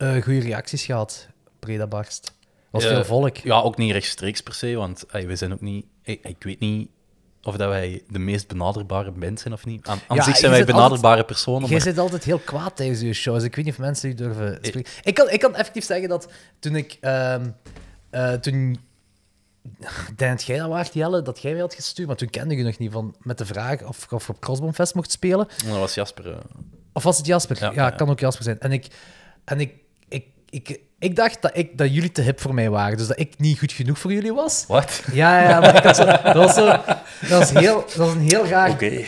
[0.03, 1.27] eh, goede reacties gehad,
[1.59, 2.33] Breda Barst.
[2.73, 3.37] Was veel volk.
[3.37, 5.85] Ja, ook niet rechtstreeks per se, want we zijn ook niet...
[6.03, 6.89] Ik, ik weet niet
[7.43, 9.87] of dat wij de meest benaderbare band zijn of niet.
[9.87, 11.81] Aan, aan Ja, zich zijn wij benaderbare personen, Jij maar...
[11.81, 13.43] zit altijd heel kwaad tijdens je shows.
[13.43, 14.91] Ik weet niet of mensen die durven spreken.
[15.03, 16.97] Ik kan, ik kan effectief zeggen dat toen ik...
[17.01, 17.49] ehm
[18.09, 18.79] eh, toen...
[20.15, 22.63] Denk dat jij dat waard, Jelle, dat jij mij had gestuurd, maar toen kende je
[22.63, 25.47] nog niet van, met de vraag of, of ik op Crossbomfest mocht spelen.
[25.65, 26.31] Dat was Jasper.
[26.31, 26.37] eh.
[26.93, 27.57] Of was het Jasper?
[27.59, 28.59] Ja, Ja, ja, kan ook Jasper zijn.
[28.59, 28.87] En ik,
[29.45, 29.73] en ik,
[30.53, 33.33] ik, ik, dacht dat, ik, dat jullie te hip voor mij waren, dus dat ik
[33.37, 34.65] niet goed genoeg voor jullie was.
[34.67, 35.03] Wat?
[35.11, 36.65] Ja, ja, maar ik had zo, dat was zo...
[36.65, 38.69] Dat was, heel, dat was een heel raar...
[38.69, 39.03] Oké.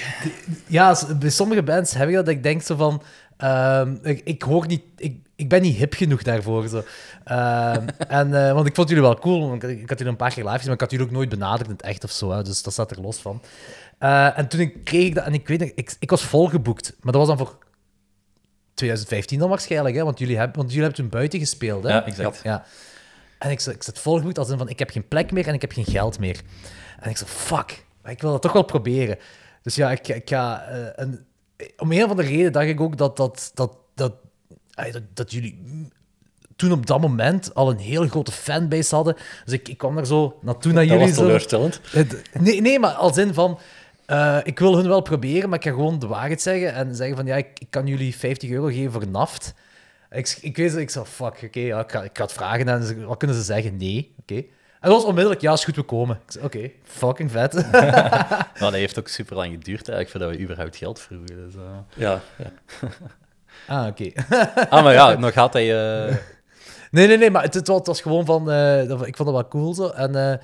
[0.68, 3.02] Ja, bij sommige bands heb ik dat, dat ik denk zo van...
[3.38, 4.82] ehm, ik, ik hoor niet...
[4.98, 6.68] Ik, ik ben niet hip genoeg daarvoor.
[6.68, 6.84] Zo.
[7.24, 10.18] Ehm, en, eh, want ik vond jullie wel cool, want ik, ik had jullie een
[10.18, 12.12] paar keer live gezien, maar ik had jullie ook nooit benaderd in het echt of
[12.12, 12.32] zo.
[12.32, 13.42] Hè, dus dat staat er los van.
[13.98, 15.26] Eh, en toen ik kreeg ik dat...
[15.26, 16.96] En ik weet nog, ik, ik was volgeboekt.
[17.02, 17.58] Maar dat was dan voor
[18.76, 21.84] 2015 dan waarschijnlijk, hè, want jullie hebben, want jullie hebben toen buiten gespeeld.
[21.84, 21.90] Hè?
[21.90, 22.40] Ja, exact.
[22.44, 22.66] Ja.
[23.40, 25.62] En ik, ik zat volgeboekt als in van, ik heb geen plek meer en ik
[25.62, 26.42] heb geen geld meer.
[27.00, 29.18] En ik zei, fuck, maar ik wil dat toch wel proberen.
[29.62, 30.62] Dus ja, ik, ik ga...
[30.64, 31.26] eh, en
[31.78, 34.14] om een of andere reden dacht ik ook dat, dat, dat, dat,
[34.74, 35.62] ay, dat, dat jullie
[36.56, 39.16] toen op dat moment al een heel grote fanbase hadden.
[39.46, 41.08] Dus ik, ik kwam daar zo naartoe naar Dat jullie.
[41.08, 41.22] was zo.
[41.24, 41.82] teleurstellend.
[41.92, 43.60] Het- Nee, nee, maar als in van...
[44.06, 47.16] eh, ik wil hun wel proberen, maar ik ga gewoon de waarheid zeggen en zeggen
[47.16, 49.54] van ja, ik, ik kan jullie 50 euro geven voor naft.
[50.12, 52.84] Ik, ik weet ik zo, fuck, oké, ja, ik, ga, ik ga het vragen en
[52.84, 53.78] ze- wat kunnen ze zeggen?
[53.78, 54.36] Nee, oké.
[54.36, 56.16] En dat was onmiddellijk, ja, is goed, we komen.
[56.26, 57.54] Ik zei, oké, fucking vet.
[58.60, 61.36] Nou, dat heeft ook super lang geduurd eigenlijk voordat we überhaupt geld vroegen.
[61.36, 61.62] Dus, eh.
[61.96, 62.52] Ja, ja.
[63.82, 64.12] ah, oké.
[64.70, 65.98] Ah, maar ja, nog had hij.
[66.08, 66.16] eh,
[66.92, 68.52] Nee, nee, nee, maar het, het, was, het was gewoon van...
[68.52, 69.88] eh, dat- ik vond dat wel cool zo.
[69.90, 70.40] En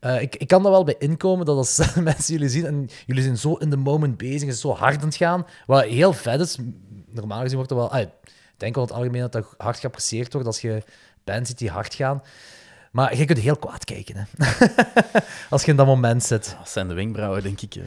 [0.00, 2.88] eh, eh, ik, ik kan er wel bij inkomen dat als mensen jullie zien en
[3.06, 6.12] jullie zijn zo in de moment bezig en zo hard aan het gaan, wat heel
[6.12, 6.58] vet is.
[7.10, 7.90] Normaal gezien wordt er wel...
[7.90, 8.10] ah, ik
[8.56, 10.82] denk wel in het algemeen dat dat hard geapprecieerd wordt als je
[11.24, 12.22] bands ziet die hard gaan.
[12.92, 14.24] Maar je kunt heel kwaad kijken, hè.
[15.50, 16.56] als je in dat moment zit.
[16.58, 17.76] dat zijn de wenkbrauwen, denk ik.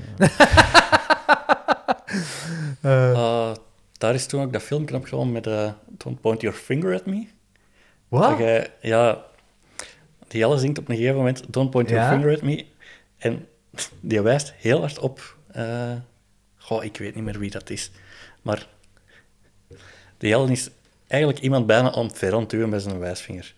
[2.81, 3.13] eh.
[3.13, 3.55] Ah,
[3.97, 7.27] daar is toen ook dat filmpje opgenomen met eh, Don't Point Your Finger at Me.
[8.09, 8.69] Dat Wat?
[8.81, 9.23] ja,
[10.31, 12.11] die Jelle zingt op een gegeven moment Don't Point Your Ja?
[12.11, 12.65] Finger at Me.
[13.17, 13.47] En
[13.99, 15.37] die wijst heel hard op...
[15.51, 15.93] eh,
[16.57, 17.91] goh, ik weet niet meer wie dat is.
[18.41, 18.67] Maar
[20.17, 20.69] die Jelle is
[21.07, 23.55] eigenlijk iemand bijna aan het ver aan duwen met zijn wijsvinger.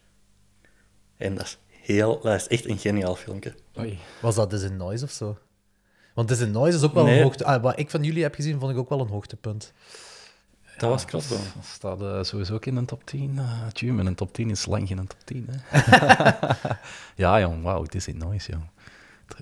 [1.17, 3.53] En dat is, heel, dat is echt een geniaal filmpje.
[3.79, 3.99] Oei.
[4.21, 5.37] Was dat This in Noise of zo?
[6.13, 7.17] Want This in Noise is ook wel Nee.
[7.17, 7.45] een hoogte...
[7.45, 9.73] Ah, wat ik van jullie heb gezien, vond ik ook wel een hoogtepunt.
[10.77, 11.29] Dat was klopt.
[11.29, 13.39] Dat staat eh, sowieso ook in een top 10.
[13.83, 15.49] Uh, met een top 10 is lang geen top 10.
[15.49, 15.79] Hè.
[17.23, 18.71] ja, jong, wauw, het is in noise, jong.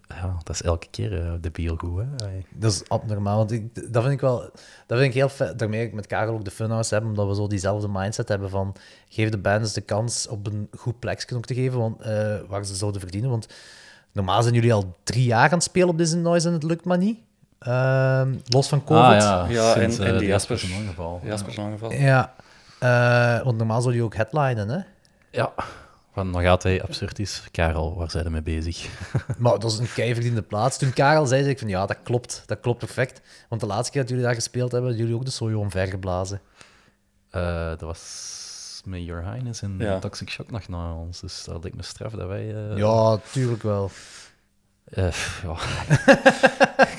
[0.08, 2.26] Ja, dat is elke keer uh, debiel goed, hè.
[2.26, 2.46] Ai.
[2.50, 4.40] Dat is abnormaal, want ik, dat vind ik wel...
[4.88, 5.60] Dat vind ik heel vet.
[5.60, 8.76] Daarmee ik met Karel ook de Funhouse hebben, omdat we zo diezelfde mindset hebben van...
[9.10, 12.66] Geef de bands de kans op een goed plekje ook te geven, want, eh, waar
[12.66, 13.30] ze zouden verdienen.
[13.30, 13.48] Want
[14.12, 16.86] normaal zijn jullie al drie jaar aan het spelen op Disney Noise en het lukt
[16.86, 17.20] maar niet.
[17.62, 19.04] Ehm, los van COVID.
[19.04, 21.22] Ah, ja, Ja, sinds, en- eh, en die de Jasper- ongeval.
[21.24, 21.92] Jasper geval.
[21.92, 22.34] Ja.
[22.80, 24.80] Eh, want normaal zou je ook headlinen, hè?
[25.32, 25.52] Ja,
[26.14, 27.44] van nog gaat hij absurd is.
[27.52, 28.88] Karel, waar zijn we mee bezig?
[29.38, 30.78] Maar dat is een keiverdiende plaats.
[30.78, 32.44] Toen Karel zei, zei ik van ja, dat klopt.
[32.46, 33.22] Dat klopt perfect.
[33.50, 36.42] Want de laatste keer dat jullie daar gespeeld hebben, hebben jullie ook de sojo omvergeblazen.
[37.30, 40.00] Eh, dat was met Your Highness en Ja.
[40.00, 41.20] Toxic Shock nog na ons.
[41.20, 42.56] Dus dat lijkt me straf dat wij...
[42.70, 43.92] eh, Ja, tuurlijk wel.
[44.86, 45.14] eh,
[45.44, 45.56] ja.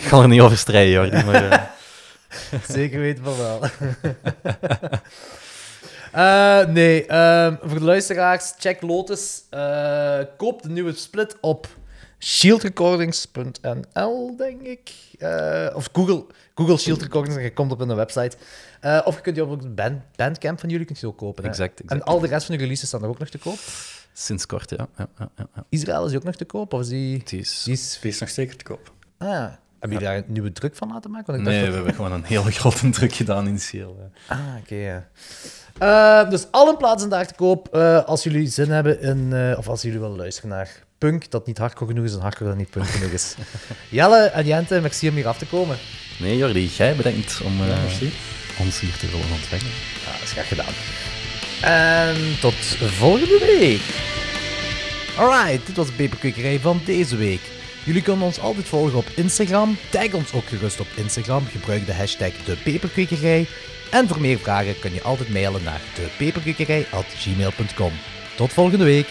[0.02, 1.50] ik kan er niet over strijden, Jordi, maar...
[1.50, 1.62] eh,
[2.68, 3.60] Zeker weten van wel.
[6.12, 9.42] Eh, nee, ehm, voor de luisteraars, check Lotus.
[9.50, 11.66] Eh, koop de nieuwe split op
[12.18, 14.92] shieldrecordings.nl, denk ik.
[15.18, 16.24] Eh, of Google,
[16.54, 18.36] Google Shield Recordings en je komt op hun website.
[18.80, 21.44] Eh, of je kunt die op de band, Bandcamp van jullie kunt je ook kopen.
[21.44, 22.00] Exact, exact.
[22.00, 23.58] En al de rest van de releases staan er ook nog te koop.
[24.12, 24.88] Sinds kort, ja.
[24.96, 25.46] ja, ja, ja.
[25.68, 26.72] Israël is die ook nog te koop?
[26.72, 27.18] Of is die...
[27.18, 27.62] Het is...
[27.62, 27.98] die is...
[28.00, 28.92] Die is nog zeker te koop.
[29.18, 29.52] Ah,
[29.82, 31.26] hebben jullie daar een nieuwe druk van laten maken?
[31.26, 34.34] Want ik dacht Nee, dat- we hebben gewoon een hele grote druk gedaan hè.
[34.34, 35.06] Ah, oké, ja.
[35.78, 37.68] Eh, dus alle plaatsen daar te koop.
[37.74, 39.32] eh, als jullie zin hebben in...
[39.32, 40.68] eh, of als jullie willen luisteren naar
[40.98, 43.34] punk, dat niet hardcore genoeg is en hardcore dat niet punk genoeg is.
[43.88, 45.76] Jelle en Jente, merci om hier af te komen.
[46.20, 47.60] Nee, Jordi, jij bedankt om
[48.58, 49.64] ons hier te willen ontvangen.
[50.04, 50.72] Ja, dat is graag gedaan.
[51.62, 52.54] En tot
[52.94, 53.80] volgende week.
[55.18, 57.40] Alright, dit was de Peperkwekerij van deze week.
[57.84, 59.76] Jullie kunnen ons altijd volgen op Instagram.
[59.90, 61.46] Tag ons ook gerust op Instagram.
[61.46, 63.46] Gebruik de hashtag de Peperkwekerij.
[63.90, 67.92] En voor meer vragen kun je altijd mailen naar depeperkwekerij.gmail.com.
[68.36, 69.08] Tot volgende week.